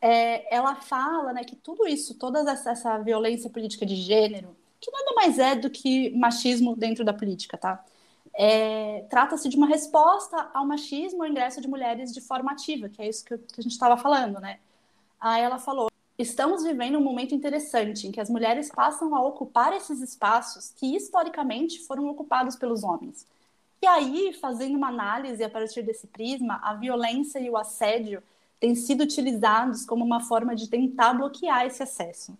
É, 0.00 0.54
ela 0.54 0.76
fala 0.76 1.34
né, 1.34 1.44
que 1.44 1.54
tudo 1.54 1.86
isso, 1.86 2.14
toda 2.14 2.50
essa, 2.50 2.70
essa, 2.70 2.96
violência 2.96 3.50
política 3.50 3.84
de 3.84 3.96
gênero, 3.96 4.56
que 4.80 4.90
nada 4.90 5.12
mais 5.16 5.38
é 5.38 5.54
do 5.54 5.68
que 5.68 6.08
machismo 6.16 6.74
dentro 6.74 7.04
da 7.04 7.12
política, 7.12 7.58
tá? 7.58 7.84
É, 8.36 9.04
Trata-se 9.08 9.48
de 9.48 9.56
uma 9.56 9.66
resposta 9.66 10.50
ao 10.52 10.66
machismo 10.66 11.22
ao 11.22 11.28
ingresso 11.28 11.60
de 11.60 11.68
mulheres 11.68 12.12
de 12.12 12.20
forma 12.20 12.52
ativa, 12.52 12.88
que 12.88 13.00
é 13.00 13.08
isso 13.08 13.24
que, 13.24 13.34
a 13.34 13.62
gente 13.62 13.72
estava 13.72 13.96
falando, 13.96 14.40
né? 14.40 14.58
Aí 15.20 15.42
ela 15.42 15.58
falou: 15.58 15.88
Estamos 16.18 16.62
vivendo 16.64 16.98
um 16.98 17.02
momento 17.02 17.34
interessante 17.34 18.06
em 18.06 18.12
que 18.12 18.20
as 18.20 18.30
mulheres 18.30 18.70
passam 18.70 19.14
a 19.14 19.22
ocupar 19.22 19.72
esses 19.72 20.00
espaços 20.00 20.72
que 20.76 20.94
historicamente 20.96 21.80
foram 21.86 22.08
ocupados 22.08 22.56
pelos 22.56 22.82
homens. 22.82 23.26
E 23.82 23.86
aí, 23.86 24.32
fazendo 24.40 24.76
uma 24.76 24.88
análise 24.88 25.42
a 25.44 25.50
partir 25.50 25.82
desse 25.82 26.06
prisma, 26.06 26.60
a 26.62 26.74
violência 26.74 27.38
e 27.38 27.50
o 27.50 27.56
assédio 27.56 28.22
têm 28.58 28.74
sido 28.74 29.02
utilizados 29.02 29.84
como 29.84 30.04
uma 30.04 30.20
forma 30.20 30.56
de 30.56 30.68
tentar 30.68 31.14
bloquear 31.14 31.66
esse 31.66 31.82
acesso. 31.82 32.36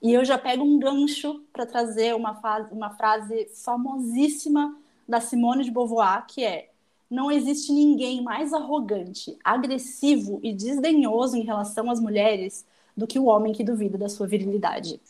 E 0.00 0.12
eu 0.12 0.24
já 0.24 0.38
pego 0.38 0.62
um 0.62 0.78
gancho 0.78 1.42
para 1.52 1.66
trazer 1.66 2.14
uma, 2.14 2.38
uma 2.70 2.90
frase 2.90 3.50
famosíssima 3.64 4.76
da 5.08 5.20
Simone 5.20 5.64
de 5.64 5.70
Beauvoir, 5.70 6.26
que 6.26 6.44
é: 6.44 6.70
Não 7.10 7.30
existe 7.30 7.72
ninguém 7.72 8.22
mais 8.22 8.52
arrogante, 8.52 9.36
agressivo 9.44 10.40
e 10.42 10.52
desdenhoso 10.52 11.36
em 11.36 11.42
relação 11.42 11.90
às 11.90 12.00
mulheres 12.00 12.66
do 12.96 13.06
que 13.06 13.18
o 13.18 13.26
homem 13.26 13.52
que 13.52 13.64
duvida 13.64 13.98
da 13.98 14.08
sua 14.08 14.26
virilidade. 14.26 15.00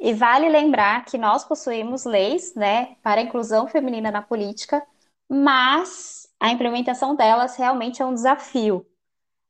E 0.00 0.14
vale 0.14 0.48
lembrar 0.48 1.04
que 1.04 1.18
nós 1.18 1.44
possuímos 1.44 2.04
leis, 2.04 2.54
né, 2.54 2.96
para 3.02 3.20
a 3.20 3.24
inclusão 3.24 3.66
feminina 3.66 4.10
na 4.10 4.22
política, 4.22 4.82
mas 5.28 6.28
a 6.40 6.50
implementação 6.50 7.14
delas 7.16 7.56
realmente 7.56 8.00
é 8.00 8.06
um 8.06 8.14
desafio. 8.14 8.86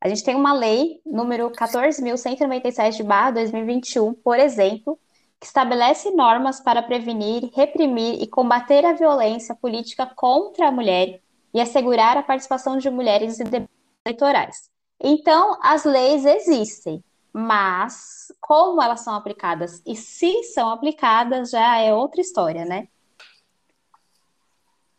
A 0.00 0.08
gente 0.08 0.24
tem 0.24 0.34
uma 0.34 0.52
lei, 0.52 1.00
número 1.04 1.50
14.197/2021, 1.50 4.14
por 4.14 4.38
exemplo, 4.38 4.98
que 5.40 5.46
estabelece 5.46 6.10
normas 6.10 6.60
para 6.60 6.82
prevenir, 6.82 7.50
reprimir 7.54 8.20
e 8.20 8.26
combater 8.26 8.84
a 8.84 8.92
violência 8.92 9.54
política 9.54 10.06
contra 10.06 10.68
a 10.68 10.72
mulher 10.72 11.20
e 11.54 11.60
assegurar 11.60 12.16
a 12.16 12.22
participação 12.22 12.76
de 12.78 12.90
mulheres 12.90 13.38
em 13.40 13.44
debates 13.44 13.76
eleitorais. 14.04 14.70
Então, 15.00 15.56
as 15.62 15.84
leis 15.84 16.24
existem, 16.24 17.02
mas 17.32 18.32
como 18.40 18.82
elas 18.82 19.00
são 19.00 19.14
aplicadas 19.14 19.80
e 19.86 19.94
se 19.94 20.42
são 20.44 20.70
aplicadas 20.70 21.50
já 21.50 21.78
é 21.78 21.94
outra 21.94 22.20
história, 22.20 22.64
né? 22.64 22.88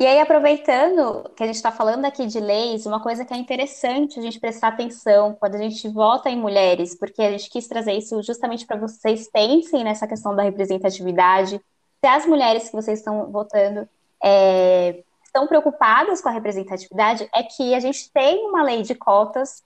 E 0.01 0.07
aí, 0.07 0.21
aproveitando 0.21 1.29
que 1.35 1.43
a 1.43 1.45
gente 1.45 1.57
está 1.57 1.73
falando 1.73 2.05
aqui 2.05 2.25
de 2.25 2.39
leis, 2.39 2.85
uma 2.85 3.01
coisa 3.01 3.25
que 3.25 3.33
é 3.33 3.37
interessante 3.37 4.17
a 4.17 4.21
gente 4.21 4.39
prestar 4.39 4.69
atenção 4.69 5.35
quando 5.37 5.55
a 5.55 5.57
gente 5.57 5.89
vota 5.89 6.29
em 6.29 6.37
mulheres, 6.37 6.95
porque 6.95 7.21
a 7.21 7.31
gente 7.31 7.49
quis 7.49 7.67
trazer 7.67 7.91
isso 7.91 8.23
justamente 8.23 8.65
para 8.65 8.79
vocês 8.79 9.29
pensem 9.29 9.83
nessa 9.83 10.07
questão 10.07 10.33
da 10.33 10.41
representatividade, 10.41 11.59
se 11.99 12.07
as 12.07 12.25
mulheres 12.25 12.69
que 12.69 12.75
vocês 12.77 12.99
estão 12.99 13.29
votando 13.29 13.89
é, 14.23 15.03
estão 15.21 15.45
preocupadas 15.47 16.21
com 16.21 16.29
a 16.29 16.31
representatividade, 16.31 17.29
é 17.35 17.43
que 17.43 17.75
a 17.75 17.79
gente 17.81 18.09
tem 18.11 18.47
uma 18.47 18.63
lei 18.63 18.81
de 18.83 18.95
cotas 18.95 19.61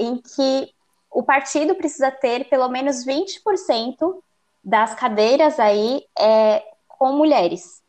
em 0.00 0.16
que 0.16 0.68
o 1.12 1.22
partido 1.22 1.76
precisa 1.76 2.10
ter 2.10 2.48
pelo 2.48 2.68
menos 2.68 3.06
20% 3.06 4.20
das 4.64 4.96
cadeiras 4.96 5.60
aí 5.60 6.04
é, 6.18 6.64
com 6.88 7.12
mulheres. 7.12 7.85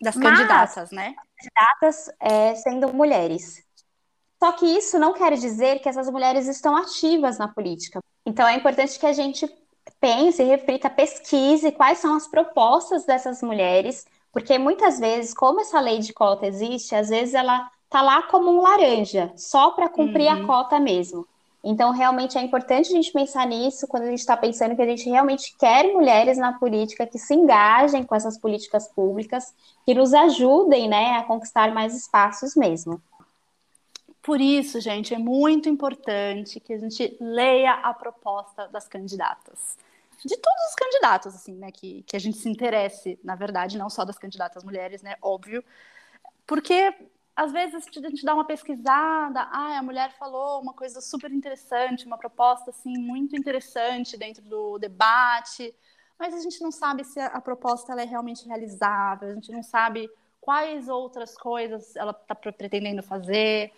Das 0.00 0.16
candidatas, 0.16 0.90
né? 0.90 1.14
Candidatas 1.38 2.10
é, 2.20 2.54
sendo 2.54 2.92
mulheres. 2.92 3.64
Só 4.38 4.52
que 4.52 4.66
isso 4.66 4.98
não 4.98 5.14
quer 5.14 5.32
dizer 5.34 5.78
que 5.80 5.88
essas 5.88 6.10
mulheres 6.10 6.46
estão 6.46 6.76
ativas 6.76 7.38
na 7.38 7.48
política. 7.48 8.00
Então 8.24 8.46
é 8.46 8.54
importante 8.54 8.98
que 8.98 9.06
a 9.06 9.12
gente 9.12 9.48
pense, 10.00 10.42
reflita, 10.42 10.90
pesquise 10.90 11.72
quais 11.72 11.98
são 11.98 12.16
as 12.16 12.26
propostas 12.26 13.04
dessas 13.06 13.42
mulheres, 13.42 14.04
porque 14.32 14.58
muitas 14.58 14.98
vezes, 14.98 15.32
como 15.32 15.60
essa 15.60 15.80
lei 15.80 15.98
de 15.98 16.12
cota 16.12 16.46
existe, 16.46 16.94
às 16.94 17.08
vezes 17.08 17.34
ela 17.34 17.70
tá 17.88 18.02
lá 18.02 18.22
como 18.24 18.50
um 18.50 18.60
laranja, 18.60 19.32
só 19.36 19.70
para 19.70 19.88
cumprir 19.88 20.30
uhum. 20.30 20.42
a 20.42 20.46
cota 20.46 20.78
mesmo. 20.78 21.26
Então, 21.68 21.90
realmente 21.90 22.38
é 22.38 22.42
importante 22.42 22.90
a 22.90 22.94
gente 22.94 23.10
pensar 23.10 23.44
nisso 23.44 23.88
quando 23.88 24.04
a 24.04 24.06
gente 24.06 24.20
está 24.20 24.36
pensando 24.36 24.76
que 24.76 24.82
a 24.82 24.86
gente 24.86 25.10
realmente 25.10 25.52
quer 25.58 25.92
mulheres 25.92 26.38
na 26.38 26.52
política 26.52 27.04
que 27.04 27.18
se 27.18 27.34
engajem 27.34 28.04
com 28.04 28.14
essas 28.14 28.38
políticas 28.38 28.86
públicas, 28.86 29.52
que 29.84 29.92
nos 29.92 30.14
ajudem 30.14 30.88
né, 30.88 31.16
a 31.16 31.24
conquistar 31.24 31.74
mais 31.74 31.92
espaços 31.92 32.54
mesmo. 32.54 33.02
Por 34.22 34.40
isso, 34.40 34.80
gente, 34.80 35.12
é 35.12 35.18
muito 35.18 35.68
importante 35.68 36.60
que 36.60 36.72
a 36.72 36.78
gente 36.78 37.16
leia 37.20 37.72
a 37.72 37.92
proposta 37.92 38.68
das 38.68 38.86
candidatas. 38.86 39.76
De 40.24 40.36
todos 40.36 40.62
os 40.68 40.74
candidatos, 40.76 41.34
assim, 41.34 41.54
né? 41.54 41.72
Que, 41.72 42.04
que 42.04 42.14
a 42.14 42.20
gente 42.20 42.38
se 42.38 42.48
interesse, 42.48 43.18
na 43.24 43.34
verdade, 43.34 43.76
não 43.76 43.90
só 43.90 44.04
das 44.04 44.18
candidatas 44.18 44.62
mulheres, 44.62 45.02
né? 45.02 45.16
Óbvio. 45.20 45.64
Porque 46.46 46.94
às 47.36 47.52
vezes 47.52 47.86
a 47.86 48.08
gente 48.08 48.24
dá 48.24 48.34
uma 48.34 48.46
pesquisada, 48.46 49.42
ah, 49.52 49.78
a 49.78 49.82
mulher 49.82 50.10
falou 50.18 50.62
uma 50.62 50.72
coisa 50.72 51.02
super 51.02 51.30
interessante, 51.30 52.06
uma 52.06 52.16
proposta 52.16 52.70
assim 52.70 52.96
muito 52.96 53.36
interessante 53.36 54.16
dentro 54.16 54.42
do 54.42 54.78
debate, 54.78 55.74
mas 56.18 56.32
a 56.32 56.40
gente 56.40 56.62
não 56.62 56.72
sabe 56.72 57.04
se 57.04 57.20
a, 57.20 57.38
proposta 57.42 57.92
é 57.92 58.04
realmente 58.06 58.46
realizável, 58.48 59.28
a 59.28 59.34
gente 59.34 59.52
não 59.52 59.62
sabe 59.62 60.10
quais 60.40 60.88
outras 60.88 61.36
coisas 61.36 61.94
ela 61.94 62.12
está 62.12 62.34
pretendendo 62.34 63.02
fazer. 63.02 63.70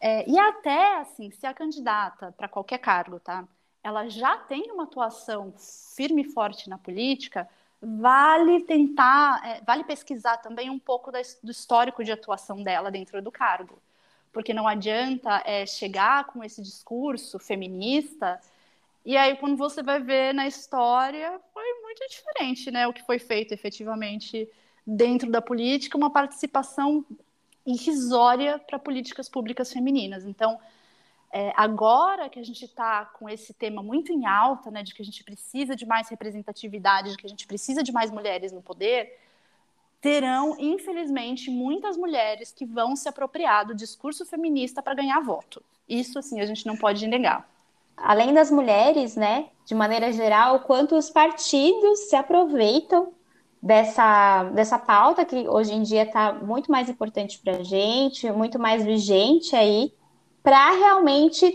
É, 0.00 0.28
e 0.30 0.38
até 0.38 0.98
assim, 0.98 1.32
se 1.32 1.46
a 1.46 1.52
candidata 1.52 2.32
para 2.36 2.48
qualquer 2.48 2.78
cargo, 2.78 3.18
tá, 3.18 3.44
ela 3.82 4.08
já 4.08 4.36
tem 4.38 4.70
uma 4.70 4.84
atuação 4.84 5.52
firme 5.96 6.22
e 6.22 6.32
forte 6.32 6.70
na 6.70 6.78
política, 6.78 7.48
vale 7.80 8.62
tentar, 8.64 9.40
é, 9.44 9.60
vale 9.62 9.84
pesquisar 9.84 10.36
também 10.38 10.70
um 10.70 10.78
pouco 10.78 11.10
da, 11.10 11.20
do 11.42 11.50
histórico 11.50 12.04
de 12.04 12.12
atuação 12.12 12.62
dela 12.62 12.90
dentro 12.90 13.20
do 13.22 13.32
cargo. 13.32 13.80
Porque 14.32 14.54
não 14.54 14.68
adianta 14.68 15.42
é, 15.44 15.66
chegar 15.66 16.24
com 16.26 16.44
esse 16.44 16.62
discurso 16.62 17.38
feminista 17.38 18.40
e 19.04 19.16
aí, 19.16 19.36
quando 19.36 19.56
você 19.56 19.82
vai 19.82 20.00
ver 20.00 20.34
na 20.34 20.46
história, 20.46 21.40
foi 21.54 21.64
muito 21.82 22.06
diferente, 22.08 22.70
né? 22.70 22.86
O 22.86 22.92
que 22.92 23.02
foi 23.02 23.18
feito 23.18 23.52
efetivamente 23.52 24.48
dentro 24.86 25.30
da 25.30 25.40
política, 25.40 25.96
uma 25.96 26.10
participação 26.10 27.04
irrisória 27.66 28.58
para 28.58 28.78
políticas 28.78 29.28
públicas 29.28 29.72
femininas. 29.72 30.24
Então, 30.24 30.58
é, 31.32 31.52
agora 31.56 32.28
que 32.28 32.40
a 32.40 32.42
gente 32.42 32.64
está 32.64 33.04
com 33.04 33.28
esse 33.28 33.54
tema 33.54 33.82
muito 33.82 34.12
em 34.12 34.26
alta, 34.26 34.70
né, 34.70 34.82
de 34.82 34.92
que 34.92 35.00
a 35.00 35.04
gente 35.04 35.22
precisa 35.22 35.76
de 35.76 35.86
mais 35.86 36.08
representatividade, 36.08 37.10
de 37.10 37.16
que 37.16 37.26
a 37.26 37.28
gente 37.28 37.46
precisa 37.46 37.82
de 37.82 37.92
mais 37.92 38.10
mulheres 38.10 38.50
no 38.50 38.60
poder, 38.60 39.16
terão, 40.00 40.56
infelizmente, 40.58 41.50
muitas 41.50 41.96
mulheres 41.96 42.50
que 42.50 42.64
vão 42.64 42.96
se 42.96 43.08
apropriar 43.08 43.66
do 43.66 43.74
discurso 43.74 44.26
feminista 44.26 44.82
para 44.82 44.94
ganhar 44.94 45.20
voto. 45.20 45.62
Isso, 45.88 46.18
assim, 46.18 46.40
a 46.40 46.46
gente 46.46 46.66
não 46.66 46.76
pode 46.76 47.06
negar. 47.06 47.48
Além 47.96 48.32
das 48.32 48.50
mulheres, 48.50 49.14
né, 49.14 49.50
de 49.66 49.74
maneira 49.74 50.10
geral, 50.12 50.60
quanto 50.60 50.96
os 50.96 51.10
partidos 51.10 52.08
se 52.08 52.16
aproveitam 52.16 53.12
dessa, 53.62 54.44
dessa 54.54 54.78
pauta 54.78 55.24
que 55.24 55.46
hoje 55.46 55.74
em 55.74 55.82
dia 55.82 56.04
está 56.04 56.32
muito 56.32 56.72
mais 56.72 56.88
importante 56.88 57.38
para 57.38 57.58
a 57.58 57.62
gente, 57.62 58.30
muito 58.32 58.58
mais 58.58 58.84
vigente 58.84 59.54
aí, 59.54 59.92
para 60.42 60.70
realmente 60.72 61.52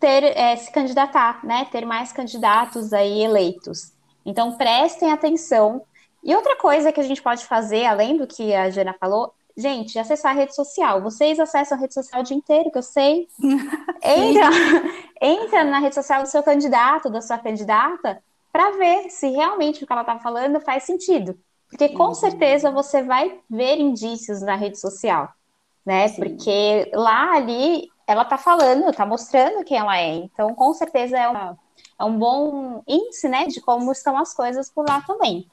ter 0.00 0.24
é, 0.24 0.56
se 0.56 0.70
candidatar, 0.72 1.44
né? 1.44 1.66
Ter 1.70 1.84
mais 1.84 2.12
candidatos 2.12 2.92
aí 2.92 3.22
eleitos. 3.22 3.92
Então 4.24 4.56
prestem 4.56 5.12
atenção. 5.12 5.82
E 6.22 6.34
outra 6.34 6.56
coisa 6.56 6.92
que 6.92 7.00
a 7.00 7.04
gente 7.04 7.22
pode 7.22 7.46
fazer, 7.46 7.86
além 7.86 8.16
do 8.16 8.26
que 8.26 8.54
a 8.54 8.70
Jana 8.70 8.94
falou, 8.98 9.32
gente, 9.56 9.98
acessar 9.98 10.32
a 10.32 10.34
rede 10.38 10.54
social. 10.54 11.02
Vocês 11.02 11.40
acessam 11.40 11.76
a 11.76 11.80
rede 11.80 11.94
social 11.94 12.20
o 12.20 12.24
dia 12.24 12.36
inteiro, 12.36 12.70
que 12.70 12.78
eu 12.78 12.82
sei. 12.82 13.28
entra, 14.02 14.50
entra 15.20 15.64
na 15.64 15.78
rede 15.80 15.94
social 15.94 16.22
do 16.22 16.28
seu 16.28 16.42
candidato, 16.42 17.10
da 17.10 17.20
sua 17.20 17.38
candidata, 17.38 18.22
para 18.52 18.70
ver 18.72 19.10
se 19.10 19.28
realmente 19.30 19.82
o 19.82 19.86
que 19.86 19.92
ela 19.92 20.02
está 20.02 20.18
falando 20.18 20.60
faz 20.60 20.84
sentido. 20.84 21.38
Porque 21.68 21.90
com 21.90 22.08
uhum. 22.08 22.14
certeza 22.14 22.70
você 22.70 23.02
vai 23.02 23.40
ver 23.48 23.78
indícios 23.78 24.40
na 24.40 24.54
rede 24.54 24.78
social, 24.78 25.28
né? 25.84 26.08
Sim. 26.08 26.22
Porque 26.22 26.90
lá 26.94 27.34
ali 27.34 27.88
ela 28.08 28.22
está 28.22 28.38
falando, 28.38 28.88
está 28.88 29.04
mostrando 29.04 29.62
quem 29.62 29.76
ela 29.76 29.98
é. 29.98 30.14
Então, 30.14 30.54
com 30.54 30.72
certeza 30.72 31.18
é 31.18 31.28
um, 31.28 31.56
é 32.00 32.04
um 32.04 32.18
bom 32.18 32.82
índice, 32.88 33.28
né, 33.28 33.46
de 33.46 33.60
como 33.60 33.92
estão 33.92 34.16
as 34.16 34.32
coisas 34.32 34.70
por 34.70 34.88
lá 34.88 35.02
também. 35.02 35.46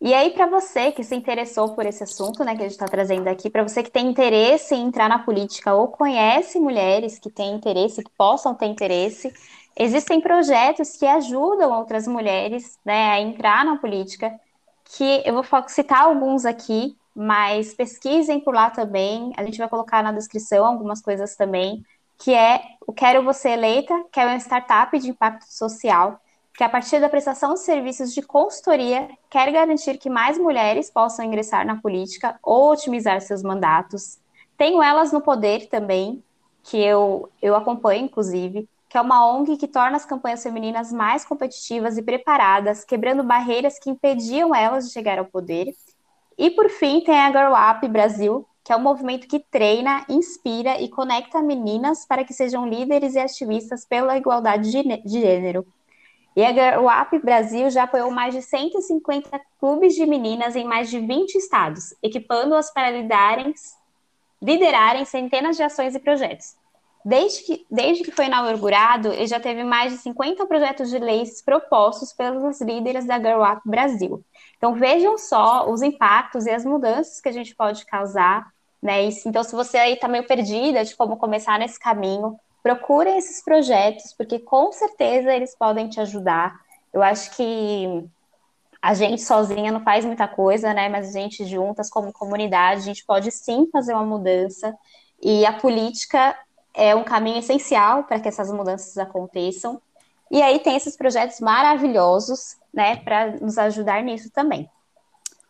E 0.00 0.14
aí, 0.14 0.30
para 0.30 0.46
você 0.46 0.92
que 0.92 1.02
se 1.02 1.16
interessou 1.16 1.74
por 1.74 1.84
esse 1.84 2.04
assunto, 2.04 2.44
né, 2.44 2.54
que 2.54 2.60
a 2.60 2.68
gente 2.68 2.72
está 2.72 2.86
trazendo 2.86 3.26
aqui, 3.26 3.50
para 3.50 3.64
você 3.64 3.82
que 3.82 3.90
tem 3.90 4.06
interesse 4.06 4.76
em 4.76 4.86
entrar 4.86 5.08
na 5.08 5.18
política 5.18 5.74
ou 5.74 5.88
conhece 5.88 6.60
mulheres 6.60 7.18
que 7.18 7.30
têm 7.30 7.54
interesse, 7.56 8.04
que 8.04 8.10
possam 8.16 8.54
ter 8.54 8.66
interesse, 8.66 9.34
existem 9.74 10.20
projetos 10.20 10.96
que 10.96 11.04
ajudam 11.04 11.72
outras 11.72 12.06
mulheres, 12.06 12.78
né, 12.84 13.10
a 13.10 13.20
entrar 13.20 13.64
na 13.64 13.76
política, 13.78 14.38
que 14.84 15.22
eu 15.24 15.34
vou 15.34 15.44
citar 15.66 16.02
alguns 16.02 16.44
aqui, 16.44 16.96
mas 17.16 17.72
pesquisem 17.72 18.38
por 18.38 18.54
lá 18.54 18.68
também. 18.68 19.32
A 19.38 19.42
gente 19.42 19.56
vai 19.56 19.68
colocar 19.68 20.02
na 20.02 20.12
descrição 20.12 20.66
algumas 20.66 21.00
coisas 21.00 21.34
também, 21.34 21.82
que 22.18 22.34
é 22.34 22.62
o 22.86 22.92
Quero 22.92 23.24
Você 23.24 23.50
Eleita, 23.50 24.04
que 24.12 24.20
é 24.20 24.26
uma 24.26 24.36
startup 24.36 24.98
de 24.98 25.08
impacto 25.08 25.46
social 25.48 26.20
que, 26.56 26.64
a 26.64 26.68
partir 26.68 27.00
da 27.00 27.08
prestação 27.08 27.54
de 27.54 27.60
serviços 27.60 28.14
de 28.14 28.22
consultoria, 28.22 29.08
quer 29.30 29.50
garantir 29.52 29.98
que 29.98 30.08
mais 30.08 30.38
mulheres 30.38 30.90
possam 30.90 31.24
ingressar 31.24 31.66
na 31.66 31.76
política 31.76 32.38
ou 32.42 32.72
otimizar 32.72 33.20
seus 33.20 33.42
mandatos. 33.42 34.18
Tenho 34.56 34.82
Elas 34.82 35.12
no 35.12 35.20
Poder 35.20 35.68
também, 35.68 36.22
que 36.64 36.78
eu, 36.78 37.30
eu 37.42 37.54
acompanho, 37.54 38.06
inclusive, 38.06 38.68
que 38.88 38.96
é 38.96 39.00
uma 39.00 39.26
ONG 39.26 39.56
que 39.56 39.68
torna 39.68 39.96
as 39.96 40.06
campanhas 40.06 40.42
femininas 40.42 40.90
mais 40.90 41.24
competitivas 41.24 41.98
e 41.98 42.02
preparadas, 42.02 42.84
quebrando 42.84 43.22
barreiras 43.22 43.78
que 43.78 43.90
impediam 43.90 44.54
elas 44.54 44.86
de 44.86 44.92
chegar 44.92 45.18
ao 45.18 45.26
poder. 45.26 45.74
E, 46.38 46.50
por 46.50 46.68
fim, 46.68 47.00
tem 47.00 47.18
a 47.18 47.30
Girl 47.30 47.52
Up 47.54 47.88
Brasil, 47.88 48.46
que 48.62 48.72
é 48.72 48.76
um 48.76 48.82
movimento 48.82 49.28
que 49.28 49.38
treina, 49.38 50.04
inspira 50.08 50.80
e 50.80 50.88
conecta 50.88 51.40
meninas 51.40 52.04
para 52.04 52.24
que 52.24 52.34
sejam 52.34 52.68
líderes 52.68 53.14
e 53.14 53.18
ativistas 53.18 53.84
pela 53.84 54.16
igualdade 54.16 54.70
de 54.70 55.20
gênero. 55.20 55.66
E 56.36 56.44
a 56.44 56.78
o 56.80 56.88
AP 56.88 57.18
Brasil 57.22 57.70
já 57.70 57.84
apoiou 57.84 58.10
mais 58.10 58.34
de 58.34 58.42
150 58.42 59.40
clubes 59.58 59.94
de 59.94 60.04
meninas 60.04 60.54
em 60.54 60.64
mais 60.64 60.90
de 60.90 61.00
20 61.00 61.34
estados, 61.36 61.94
equipando-as 62.02 62.70
para 62.70 62.90
liderarem, 62.90 63.54
liderarem 64.42 65.04
centenas 65.06 65.56
de 65.56 65.62
ações 65.62 65.94
e 65.94 65.98
projetos. 65.98 66.54
Desde 67.02 67.44
que, 67.44 67.66
desde 67.70 68.04
que 68.04 68.10
foi 68.10 68.26
inaugurado, 68.26 69.12
ele 69.12 69.28
já 69.28 69.40
teve 69.40 69.64
mais 69.64 69.92
de 69.92 69.98
50 69.98 70.44
projetos 70.44 70.90
de 70.90 70.98
leis 70.98 71.40
propostos 71.40 72.12
pelos 72.12 72.60
líderes 72.60 73.06
da 73.06 73.16
Girl 73.16 73.42
Up 73.42 73.62
Brasil. 73.64 74.22
Então 74.56 74.74
vejam 74.74 75.18
só 75.18 75.70
os 75.70 75.82
impactos 75.82 76.46
e 76.46 76.50
as 76.50 76.64
mudanças 76.64 77.20
que 77.20 77.28
a 77.28 77.32
gente 77.32 77.54
pode 77.54 77.84
causar, 77.86 78.50
né? 78.82 79.04
Então, 79.24 79.42
se 79.42 79.54
você 79.54 79.78
aí 79.78 79.94
está 79.94 80.08
meio 80.08 80.26
perdida 80.26 80.84
de 80.84 80.94
como 80.96 81.16
começar 81.16 81.58
nesse 81.58 81.78
caminho, 81.78 82.38
procurem 82.62 83.16
esses 83.16 83.42
projetos, 83.42 84.12
porque 84.12 84.38
com 84.38 84.72
certeza 84.72 85.32
eles 85.34 85.54
podem 85.56 85.88
te 85.88 86.00
ajudar. 86.00 86.58
Eu 86.92 87.02
acho 87.02 87.30
que 87.36 88.04
a 88.80 88.94
gente 88.94 89.22
sozinha 89.22 89.72
não 89.72 89.80
faz 89.80 90.04
muita 90.04 90.28
coisa, 90.28 90.72
né? 90.72 90.88
Mas 90.88 91.08
a 91.08 91.12
gente 91.12 91.44
juntas 91.44 91.90
como 91.90 92.12
comunidade, 92.12 92.80
a 92.80 92.84
gente 92.84 93.04
pode 93.04 93.30
sim 93.30 93.68
fazer 93.72 93.92
uma 93.92 94.04
mudança. 94.04 94.76
E 95.22 95.44
a 95.44 95.52
política 95.52 96.36
é 96.74 96.94
um 96.94 97.02
caminho 97.02 97.38
essencial 97.38 98.04
para 98.04 98.20
que 98.20 98.28
essas 98.28 98.52
mudanças 98.52 98.96
aconteçam. 98.98 99.80
E 100.30 100.42
aí 100.42 100.58
tem 100.58 100.76
esses 100.76 100.96
projetos 100.96 101.40
maravilhosos, 101.40 102.56
né, 102.76 102.96
para 102.96 103.32
nos 103.40 103.58
ajudar 103.58 104.04
nisso 104.04 104.30
também. 104.30 104.70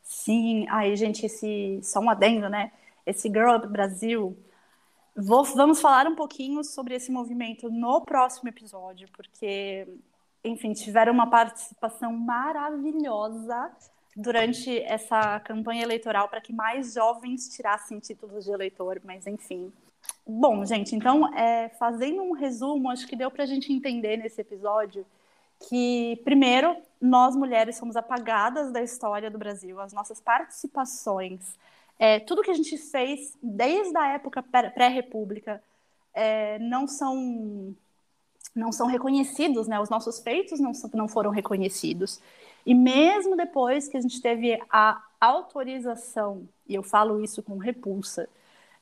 Sim, 0.02 0.66
aí 0.70 0.96
gente, 0.96 1.26
esse 1.26 1.80
só 1.82 2.00
um 2.00 2.08
adendo, 2.08 2.48
né? 2.48 2.72
Esse 3.04 3.28
Girl 3.28 3.56
Up 3.56 3.66
Brasil 3.66 4.34
Vou, 5.18 5.44
vamos 5.44 5.80
falar 5.80 6.06
um 6.06 6.14
pouquinho 6.14 6.62
sobre 6.62 6.94
esse 6.94 7.10
movimento 7.10 7.70
no 7.70 8.02
próximo 8.02 8.50
episódio, 8.50 9.08
porque, 9.16 9.88
enfim, 10.44 10.74
tiveram 10.74 11.10
uma 11.10 11.26
participação 11.30 12.12
maravilhosa 12.12 13.72
durante 14.14 14.78
essa 14.82 15.40
campanha 15.40 15.82
eleitoral 15.82 16.28
para 16.28 16.42
que 16.42 16.52
mais 16.52 16.92
jovens 16.92 17.48
tirassem 17.48 17.98
títulos 17.98 18.44
de 18.44 18.50
eleitor, 18.50 19.00
mas 19.02 19.26
enfim. 19.26 19.72
Bom, 20.26 20.66
gente, 20.66 20.94
então, 20.94 21.34
é, 21.34 21.70
fazendo 21.70 22.20
um 22.20 22.32
resumo, 22.32 22.90
acho 22.90 23.06
que 23.06 23.16
deu 23.16 23.30
para 23.30 23.44
a 23.44 23.46
gente 23.46 23.72
entender 23.72 24.18
nesse 24.18 24.42
episódio 24.42 25.06
que, 25.68 26.20
primeiro, 26.24 26.76
nós 27.00 27.36
mulheres 27.36 27.76
somos 27.76 27.96
apagadas 27.96 28.72
da 28.72 28.82
história 28.82 29.30
do 29.30 29.38
Brasil, 29.38 29.80
as 29.80 29.92
nossas 29.92 30.20
participações 30.20 31.56
é, 31.98 32.20
tudo 32.20 32.42
que 32.42 32.50
a 32.50 32.54
gente 32.54 32.76
fez 32.76 33.36
desde 33.42 33.96
a 33.96 34.08
época 34.08 34.42
pré-república 34.42 35.62
é, 36.14 36.58
não 36.58 36.86
são 36.86 37.74
não 38.54 38.72
são 38.72 38.86
reconhecidos, 38.86 39.68
né? 39.68 39.78
Os 39.78 39.90
nossos 39.90 40.18
feitos 40.18 40.58
não, 40.58 40.72
não 40.94 41.08
foram 41.08 41.30
reconhecidos. 41.30 42.20
E 42.64 42.74
mesmo 42.74 43.36
depois 43.36 43.86
que 43.86 43.98
a 43.98 44.00
gente 44.00 44.20
teve 44.20 44.58
a 44.70 45.02
autorização, 45.20 46.48
e 46.66 46.74
eu 46.74 46.82
falo 46.82 47.22
isso 47.22 47.42
com 47.42 47.58
repulsa, 47.58 48.28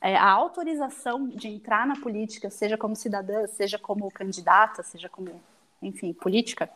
é, 0.01 0.16
a 0.16 0.31
autorização 0.31 1.27
de 1.29 1.49
entrar 1.49 1.87
na 1.89 1.97
política, 1.97 2.51
seja 2.51 2.79
como 2.79 2.95
cidadã, 2.95 3.47
seja 3.49 3.79
como 3.79 4.11
candidata, 4.12 4.83
seja 4.85 5.09
como, 5.09 5.41
enfim, 5.83 6.12
política, 6.12 6.70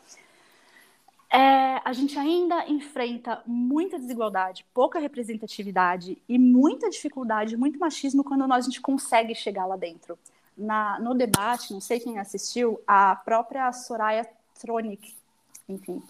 é, 1.31 1.79
a 1.85 1.93
gente 1.93 2.17
ainda 2.17 2.67
enfrenta 2.67 3.41
muita 3.45 3.99
desigualdade, 3.99 4.65
pouca 4.73 4.99
representatividade 4.99 6.17
e 6.27 6.39
muita 6.39 6.89
dificuldade, 6.89 7.55
muito 7.55 7.77
machismo 7.77 8.23
quando 8.23 8.47
nós, 8.47 8.65
a 8.65 8.69
gente 8.69 8.81
consegue 8.81 9.35
chegar 9.35 9.65
lá 9.65 9.75
dentro. 9.75 10.17
Na, 10.57 10.99
no 10.99 11.13
debate, 11.13 11.71
não 11.71 11.79
sei 11.79 11.99
quem 11.99 12.17
assistiu, 12.17 12.81
a 12.85 13.15
própria 13.15 13.71
Soraya 13.71 14.27
Tronic, 14.59 15.15
enfim, 15.69 16.01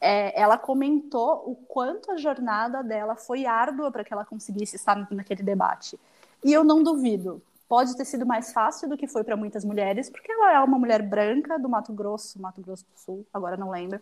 é, 0.00 0.38
ela 0.38 0.58
comentou 0.58 1.44
o 1.46 1.54
quanto 1.54 2.10
a 2.10 2.16
jornada 2.16 2.82
dela 2.82 3.14
foi 3.14 3.46
árdua 3.46 3.90
para 3.90 4.04
que 4.04 4.12
ela 4.12 4.24
conseguisse 4.24 4.76
estar 4.76 4.96
naquele 5.10 5.42
debate. 5.42 5.98
E 6.44 6.52
eu 6.52 6.64
não 6.64 6.82
duvido. 6.82 7.40
Pode 7.68 7.96
ter 7.96 8.04
sido 8.04 8.24
mais 8.24 8.52
fácil 8.52 8.88
do 8.88 8.96
que 8.96 9.06
foi 9.06 9.24
para 9.24 9.36
muitas 9.36 9.64
mulheres, 9.64 10.08
porque 10.08 10.30
ela 10.30 10.52
é 10.54 10.60
uma 10.60 10.78
mulher 10.78 11.02
branca 11.02 11.58
do 11.58 11.68
Mato 11.68 11.92
Grosso, 11.92 12.40
Mato 12.40 12.60
Grosso 12.60 12.84
do 12.84 12.98
Sul, 12.98 13.26
agora 13.32 13.56
não 13.56 13.70
lembro 13.70 14.00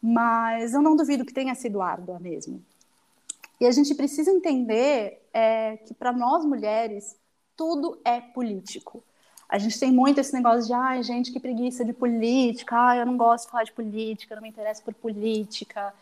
mas 0.00 0.72
eu 0.72 0.80
não 0.80 0.96
duvido 0.96 1.24
que 1.24 1.34
tenha 1.34 1.54
sido 1.54 1.82
árdua 1.82 2.18
mesmo. 2.18 2.62
E 3.60 3.66
a 3.66 3.70
gente 3.70 3.94
precisa 3.94 4.30
entender 4.30 5.20
é, 5.32 5.76
que 5.76 5.92
para 5.92 6.12
nós 6.12 6.44
mulheres 6.44 7.16
tudo 7.54 8.00
é 8.04 8.20
político. 8.20 9.04
A 9.46 9.58
gente 9.58 9.78
tem 9.78 9.92
muito 9.92 10.18
esse 10.18 10.32
negócio 10.32 10.66
de, 10.66 10.72
ai, 10.72 11.02
gente, 11.02 11.30
que 11.30 11.38
preguiça 11.38 11.84
de 11.84 11.92
política, 11.92 12.74
ai, 12.76 13.00
eu 13.00 13.06
não 13.06 13.16
gosto 13.16 13.44
de 13.44 13.50
falar 13.50 13.64
de 13.64 13.72
política, 13.72 14.32
eu 14.32 14.36
não 14.36 14.42
me 14.42 14.48
interesso 14.48 14.82
por 14.82 14.94
política. 14.94 15.92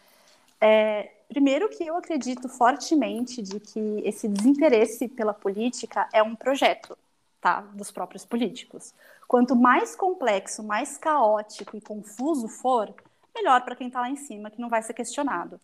É, 0.61 1.11
primeiro 1.29 1.69
que 1.69 1.85
eu 1.85 1.97
acredito 1.97 2.49
fortemente 2.49 3.43
de 3.43 3.61
que 3.61 4.03
esse 4.05 4.29
desinteresse 4.29 5.09
pela 5.09 5.35
política 5.35 6.09
é 6.13 6.23
um 6.23 6.35
projeto, 6.35 6.97
tá, 7.41 7.61
dos 7.61 7.91
próprios 7.91 8.25
políticos. 8.25 8.93
Quanto 9.27 9.55
mais 9.55 9.95
complexo, 9.95 10.63
mais 10.63 10.97
caótico 10.97 11.77
e 11.77 11.81
confuso 11.81 12.49
for, 12.49 12.93
melhor 13.35 13.63
para 13.63 13.77
quem 13.77 13.89
está 13.89 14.01
lá 14.01 14.11
em 14.11 14.17
cima, 14.17 14.51
que 14.51 14.61
não 14.61 14.69
vai 14.69 14.83
ser 14.83 14.95
questionado. 14.95 15.61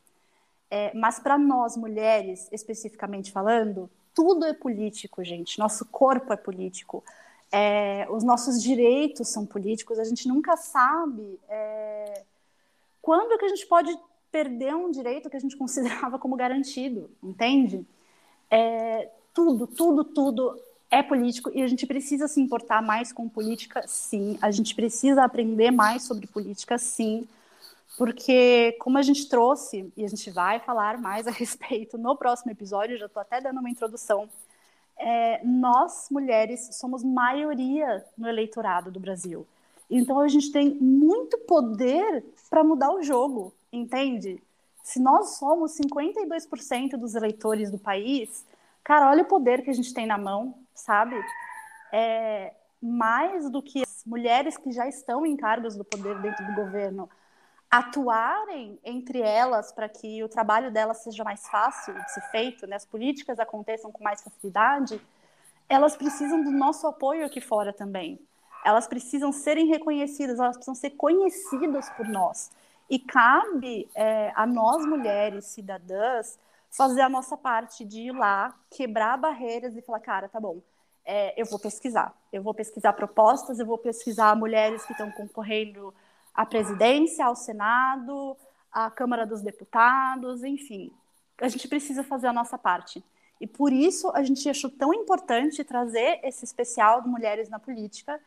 É, 0.70 0.92
mas 0.95 1.18
para 1.18 1.38
nós, 1.38 1.76
mulheres, 1.76 2.49
especificamente 2.53 3.32
falando, 3.32 3.90
tudo 4.14 4.45
é 4.45 4.53
político, 4.53 5.24
gente. 5.24 5.59
Nosso 5.59 5.84
corpo 5.86 6.32
é 6.32 6.36
político. 6.36 7.03
É, 7.51 8.07
os 8.11 8.22
nossos 8.22 8.62
direitos 8.62 9.28
são 9.28 9.45
políticos. 9.47 9.99
A 9.99 10.05
gente 10.05 10.28
nunca 10.28 10.57
sabe 10.57 11.38
é, 11.49 12.22
quando 13.03 13.38
que 13.38 13.45
a 13.45 13.49
gente 13.49 13.66
pode 13.66 13.97
perder 14.35 14.74
um 14.74 14.91
direito 14.91 15.30
que 15.30 15.37
a 15.37 15.41
gente 15.41 15.57
considerava 15.64 16.18
como 16.18 16.35
garantido, 16.35 17.09
entende? 17.22 17.87
É, 18.51 19.09
tudo, 19.32 19.66
tudo, 19.66 20.03
tudo 20.03 20.61
é 20.91 21.03
político 21.03 21.51
e 21.55 21.62
a 21.62 21.68
gente 21.68 21.87
precisa 21.87 22.26
se 22.26 22.41
importar 22.41 22.82
mais 22.82 23.12
com 23.12 23.28
política, 23.28 23.85
sim. 23.87 24.37
A 24.43 24.51
gente 24.51 24.74
precisa 24.74 25.22
aprender 25.22 25.70
mais 25.70 26.03
sobre 26.03 26.26
política, 26.26 26.76
sim 26.78 27.28
porque 27.97 28.72
como 28.80 28.99
a 28.99 29.03
gente 29.03 29.28
trouxe, 29.28 29.93
e 29.97 30.05
a 30.05 30.09
gente 30.09 30.30
vai 30.30 30.59
falar 30.61 30.99
mais 30.99 31.26
a 31.28 31.30
respeito 31.30 31.97
no 31.97 32.16
próximo 32.16 32.51
episódio, 32.51 32.99
já 32.99 33.07
estou 33.07 33.20
até 33.20 33.41
dando 33.41 33.61
uma 33.61 33.70
introdução, 33.70 34.28
é, 34.97 35.41
nós, 35.45 36.09
mulheres, 36.11 36.70
somos 36.72 37.03
maioria 37.03 38.05
no 38.16 38.28
eleitorado 38.28 38.91
do 38.91 39.01
Brasil. 39.01 39.47
Então 39.91 40.18
a 40.20 40.28
gente 40.28 40.51
tem 40.51 40.70
muito 40.74 41.37
poder 41.39 42.24
para 42.49 42.64
mudar 42.64 42.93
o 42.93 43.03
jogo, 43.03 43.53
entende? 43.77 44.43
Se 44.83 45.01
nós 45.01 45.37
somos 45.37 45.72
52% 45.77 46.97
dos 46.97 47.14
eleitores 47.14 47.70
do 47.70 47.79
país, 47.79 48.45
Cara, 48.85 49.09
olha 49.09 49.22
o 49.22 49.27
poder 49.27 49.62
que 49.62 49.70
a 49.70 49.72
gente 49.72 49.95
tem 49.95 50.07
na 50.07 50.18
mão, 50.18 50.55
sabe? 50.75 51.16
É, 51.91 52.53
mais 52.83 53.49
do 53.49 53.62
que 53.62 53.81
as 53.83 54.05
mulheres 54.05 54.59
que 54.59 54.70
já 54.70 54.87
estão 54.87 55.25
em 55.25 55.35
cargos 55.35 55.75
do 55.75 55.85
poder 55.85 56.20
dentro 56.20 56.45
do 56.45 56.55
governo 56.55 57.09
atuarem 57.70 58.79
entre 58.85 59.20
elas 59.20 59.72
para 59.72 59.89
que 59.89 60.22
o 60.22 60.29
trabalho 60.29 60.70
delas 60.70 60.99
seja 60.99 61.25
mais 61.25 61.49
fácil 61.49 61.95
de 61.95 62.12
ser 62.12 62.20
feito, 62.31 62.66
né? 62.66 62.77
as 62.77 62.85
políticas 62.85 63.41
aconteçam 63.41 63.91
com 63.91 64.05
mais 64.05 64.22
facilidade, 64.22 65.01
elas 65.66 65.97
precisam 65.97 66.45
do 66.45 66.51
nosso 66.51 66.87
apoio 66.87 67.25
aqui 67.25 67.41
fora 67.41 67.72
também. 67.72 68.20
Elas 68.64 68.87
precisam 68.87 69.33
serem 69.33 69.66
reconhecidas, 69.66 70.39
elas 70.39 70.57
precisam 70.57 70.75
ser 70.75 70.91
conhecidas 70.91 71.89
por 71.91 72.07
nós. 72.07 72.51
E 72.95 72.99
cabe 73.01 73.90
é, 73.92 74.30
a 74.36 74.47
nós, 74.47 74.86
mulheres 74.86 75.47
cidadãs, 75.47 76.38
fazer 76.70 77.01
a 77.01 77.09
nossa 77.09 77.36
parte 77.36 77.84
de 77.84 78.03
ir 78.03 78.12
lá, 78.12 78.55
quebrar 78.70 79.16
barreiras 79.16 79.76
e 79.76 79.82
falar, 79.82 79.99
cara, 79.99 80.28
tá 80.28 80.38
bom, 80.38 80.62
é, 81.05 81.34
eu 81.36 81.45
vou 81.45 81.59
pesquisar. 81.59 82.14
Eu 82.32 82.40
vou 82.40 82.55
pesquisar 82.55 82.92
propostas, 82.92 83.59
eu 83.59 83.66
vou 83.66 83.78
pesquisar 83.78 84.36
mulheres 84.36 84.84
que 84.84 84.92
estão 84.92 85.11
concorrendo 85.11 85.92
à 86.32 86.47
presidência, 86.47 87.26
ao 87.26 87.34
Senado, 87.34 88.36
à 88.70 88.88
Câmara 88.92 89.26
dos 89.26 89.42
Deputados, 89.42 90.45
enfim. 90.45 90.92
A 91.38 91.49
gente 91.49 91.66
precisa 91.66 92.05
fazer 92.05 92.28
a 92.28 92.32
nossa 92.32 92.57
parte. 92.57 93.03
E 93.40 93.47
por 93.49 93.72
isso 93.72 94.09
a 94.14 94.22
gente 94.22 94.49
achou 94.49 94.70
tão 94.70 94.95
importante 94.95 95.64
trazer 95.64 96.20
esse 96.22 96.45
especial 96.45 97.03
de 97.03 97.09
Mulheres 97.09 97.49
na 97.49 97.59
Política 97.59 98.20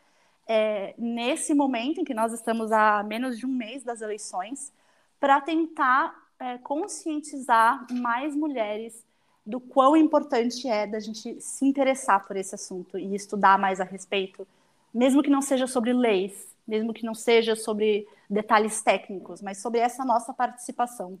é, 0.48 0.94
nesse 0.96 1.52
momento 1.52 2.00
em 2.00 2.04
que 2.04 2.14
nós 2.14 2.32
estamos 2.32 2.72
a 2.72 3.02
menos 3.02 3.38
de 3.38 3.44
um 3.44 3.50
mês 3.50 3.84
das 3.84 4.00
eleições, 4.00 4.72
para 5.20 5.40
tentar 5.40 6.16
é, 6.40 6.56
conscientizar 6.58 7.86
mais 7.92 8.34
mulheres 8.34 9.04
do 9.44 9.60
quão 9.60 9.96
importante 9.96 10.68
é 10.68 10.86
da 10.86 11.00
gente 11.00 11.40
se 11.40 11.64
interessar 11.64 12.26
por 12.26 12.36
esse 12.36 12.54
assunto 12.54 12.98
e 12.98 13.14
estudar 13.14 13.58
mais 13.58 13.80
a 13.80 13.84
respeito, 13.84 14.46
mesmo 14.92 15.22
que 15.22 15.30
não 15.30 15.42
seja 15.42 15.66
sobre 15.66 15.92
leis, 15.92 16.54
mesmo 16.66 16.92
que 16.92 17.04
não 17.04 17.14
seja 17.14 17.54
sobre 17.54 18.06
detalhes 18.28 18.82
técnicos, 18.82 19.42
mas 19.42 19.58
sobre 19.58 19.80
essa 19.80 20.04
nossa 20.04 20.32
participação. 20.32 21.18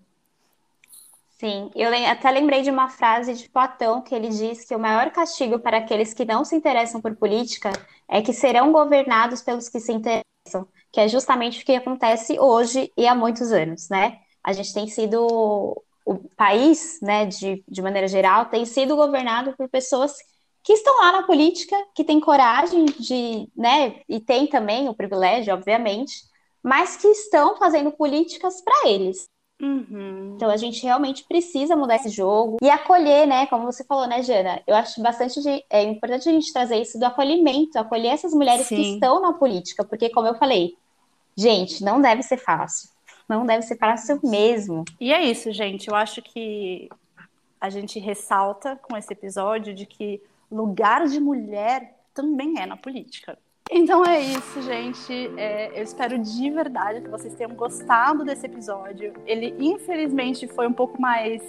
Sim, 1.40 1.70
eu 1.76 1.90
até 2.10 2.30
lembrei 2.32 2.62
de 2.62 2.70
uma 2.70 2.88
frase 2.88 3.32
de 3.34 3.48
Platão 3.48 4.02
que 4.02 4.12
ele 4.12 4.28
diz 4.28 4.64
que 4.64 4.74
o 4.74 4.78
maior 4.78 5.10
castigo 5.12 5.60
para 5.60 5.78
aqueles 5.78 6.12
que 6.12 6.24
não 6.24 6.44
se 6.44 6.56
interessam 6.56 7.00
por 7.00 7.14
política 7.14 7.70
é 8.08 8.20
que 8.20 8.32
serão 8.32 8.72
governados 8.72 9.40
pelos 9.40 9.68
que 9.68 9.78
se 9.78 9.92
interessam, 9.92 10.66
que 10.92 11.00
é 11.00 11.06
justamente 11.06 11.62
o 11.62 11.64
que 11.64 11.76
acontece 11.76 12.38
hoje 12.40 12.92
e 12.96 13.06
há 13.06 13.14
muitos 13.14 13.52
anos, 13.52 13.88
né? 13.88 14.18
A 14.42 14.52
gente 14.52 14.74
tem 14.74 14.88
sido 14.88 15.80
o 16.04 16.28
país, 16.36 16.98
né, 17.02 17.26
de, 17.26 17.62
de 17.68 17.82
maneira 17.82 18.08
geral, 18.08 18.46
tem 18.46 18.64
sido 18.64 18.96
governado 18.96 19.54
por 19.56 19.68
pessoas 19.68 20.14
que 20.64 20.72
estão 20.72 20.98
lá 21.00 21.12
na 21.12 21.22
política, 21.24 21.76
que 21.94 22.02
têm 22.02 22.18
coragem 22.18 22.86
de, 22.86 23.48
né, 23.56 24.00
e 24.08 24.18
tem 24.20 24.46
também 24.48 24.88
o 24.88 24.94
privilégio, 24.94 25.54
obviamente, 25.54 26.14
mas 26.62 26.96
que 26.96 27.06
estão 27.08 27.56
fazendo 27.58 27.92
políticas 27.92 28.60
para 28.62 28.88
eles. 28.88 29.28
Uhum. 29.60 30.34
Então 30.36 30.50
a 30.50 30.56
gente 30.56 30.82
realmente 30.82 31.24
precisa 31.24 31.74
mudar 31.74 31.96
esse 31.96 32.10
jogo 32.10 32.58
e 32.62 32.70
acolher, 32.70 33.26
né? 33.26 33.46
Como 33.46 33.64
você 33.64 33.82
falou, 33.84 34.06
né, 34.06 34.22
Jana? 34.22 34.62
Eu 34.66 34.76
acho 34.76 35.02
bastante 35.02 35.40
de, 35.40 35.64
é 35.68 35.82
importante 35.82 36.28
a 36.28 36.32
gente 36.32 36.52
trazer 36.52 36.76
isso 36.76 36.98
do 36.98 37.04
acolhimento, 37.04 37.78
acolher 37.78 38.08
essas 38.08 38.32
mulheres 38.32 38.66
Sim. 38.66 38.76
que 38.76 38.94
estão 38.94 39.20
na 39.20 39.32
política, 39.32 39.84
porque 39.84 40.10
como 40.10 40.28
eu 40.28 40.36
falei, 40.36 40.76
gente, 41.36 41.82
não 41.82 42.00
deve 42.00 42.22
ser 42.22 42.36
fácil 42.36 42.88
não 43.28 43.44
deve 43.44 43.62
ser 43.62 43.76
fácil 43.76 44.18
mesmo. 44.24 44.84
E 44.98 45.12
é 45.12 45.22
isso, 45.22 45.52
gente. 45.52 45.88
Eu 45.88 45.94
acho 45.94 46.22
que 46.22 46.88
a 47.60 47.68
gente 47.68 47.98
ressalta 47.98 48.76
com 48.76 48.96
esse 48.96 49.12
episódio 49.12 49.74
de 49.74 49.84
que 49.84 50.22
lugar 50.50 51.06
de 51.06 51.20
mulher 51.20 51.94
também 52.14 52.58
é 52.58 52.64
na 52.64 52.76
política. 52.76 53.38
Então 53.70 54.04
é 54.04 54.20
isso, 54.20 54.62
gente. 54.62 55.30
É, 55.36 55.78
eu 55.78 55.82
espero 55.82 56.18
de 56.18 56.50
verdade 56.50 57.02
que 57.02 57.08
vocês 57.08 57.34
tenham 57.34 57.54
gostado 57.54 58.24
desse 58.24 58.46
episódio. 58.46 59.12
Ele, 59.26 59.54
infelizmente, 59.58 60.46
foi 60.48 60.66
um 60.66 60.72
pouco 60.72 61.00
mais 61.00 61.42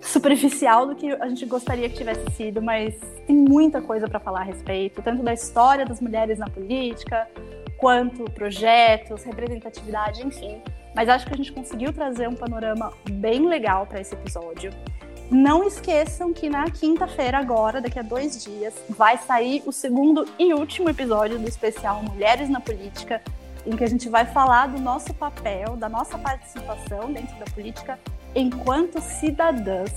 superficial 0.00 0.86
do 0.86 0.94
que 0.94 1.10
a 1.12 1.28
gente 1.28 1.44
gostaria 1.46 1.88
que 1.88 1.96
tivesse 1.96 2.30
sido, 2.32 2.62
mas 2.62 2.94
tem 3.26 3.36
muita 3.36 3.80
coisa 3.82 4.08
para 4.08 4.18
falar 4.18 4.40
a 4.40 4.44
respeito, 4.44 5.02
tanto 5.02 5.22
da 5.22 5.32
história 5.32 5.84
das 5.84 6.00
mulheres 6.00 6.38
na 6.38 6.48
política, 6.48 7.28
quanto 7.76 8.24
projetos, 8.24 9.24
representatividade, 9.24 10.26
enfim. 10.26 10.62
Mas 10.94 11.08
acho 11.08 11.26
que 11.26 11.32
a 11.32 11.36
gente 11.36 11.52
conseguiu 11.52 11.92
trazer 11.92 12.28
um 12.28 12.34
panorama 12.34 12.92
bem 13.10 13.46
legal 13.46 13.86
para 13.86 14.00
esse 14.00 14.14
episódio. 14.14 14.70
Não 15.30 15.62
esqueçam 15.62 16.32
que 16.32 16.50
na 16.50 16.68
quinta-feira, 16.68 17.38
agora, 17.38 17.80
daqui 17.80 18.00
a 18.00 18.02
dois 18.02 18.42
dias, 18.42 18.74
vai 18.88 19.16
sair 19.16 19.62
o 19.64 19.70
segundo 19.70 20.26
e 20.36 20.52
último 20.52 20.90
episódio 20.90 21.38
do 21.38 21.48
especial 21.48 22.02
Mulheres 22.02 22.48
na 22.48 22.60
Política, 22.60 23.22
em 23.64 23.76
que 23.76 23.84
a 23.84 23.86
gente 23.86 24.08
vai 24.08 24.26
falar 24.26 24.66
do 24.66 24.80
nosso 24.80 25.14
papel, 25.14 25.76
da 25.76 25.88
nossa 25.88 26.18
participação 26.18 27.12
dentro 27.12 27.38
da 27.38 27.44
política 27.44 27.96
enquanto 28.34 29.00
cidadãs. 29.00 29.92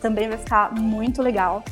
Também 0.00 0.28
vai 0.28 0.38
ficar 0.38 0.72
muito 0.72 1.20
legal. 1.20 1.64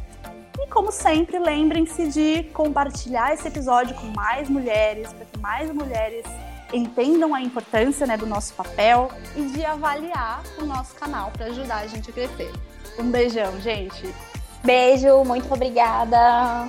E 0.58 0.66
como 0.66 0.90
sempre, 0.90 1.38
lembrem-se 1.38 2.08
de 2.08 2.42
compartilhar 2.52 3.32
esse 3.32 3.46
episódio 3.46 3.94
com 3.94 4.08
mais 4.08 4.48
mulheres, 4.48 5.12
para 5.12 5.24
que 5.24 5.38
mais 5.38 5.72
mulheres 5.72 6.24
entendam 6.72 7.32
a 7.32 7.40
importância 7.40 8.08
né, 8.08 8.16
do 8.16 8.26
nosso 8.26 8.54
papel 8.54 9.08
e 9.36 9.42
de 9.42 9.64
avaliar 9.64 10.42
o 10.60 10.64
nosso 10.64 10.96
canal 10.96 11.30
para 11.30 11.46
ajudar 11.46 11.76
a 11.76 11.86
gente 11.86 12.10
a 12.10 12.12
crescer. 12.12 12.52
Um 12.98 13.10
beijão, 13.10 13.60
gente. 13.60 14.12
Beijo, 14.64 15.24
muito 15.24 15.52
obrigada. 15.52 16.68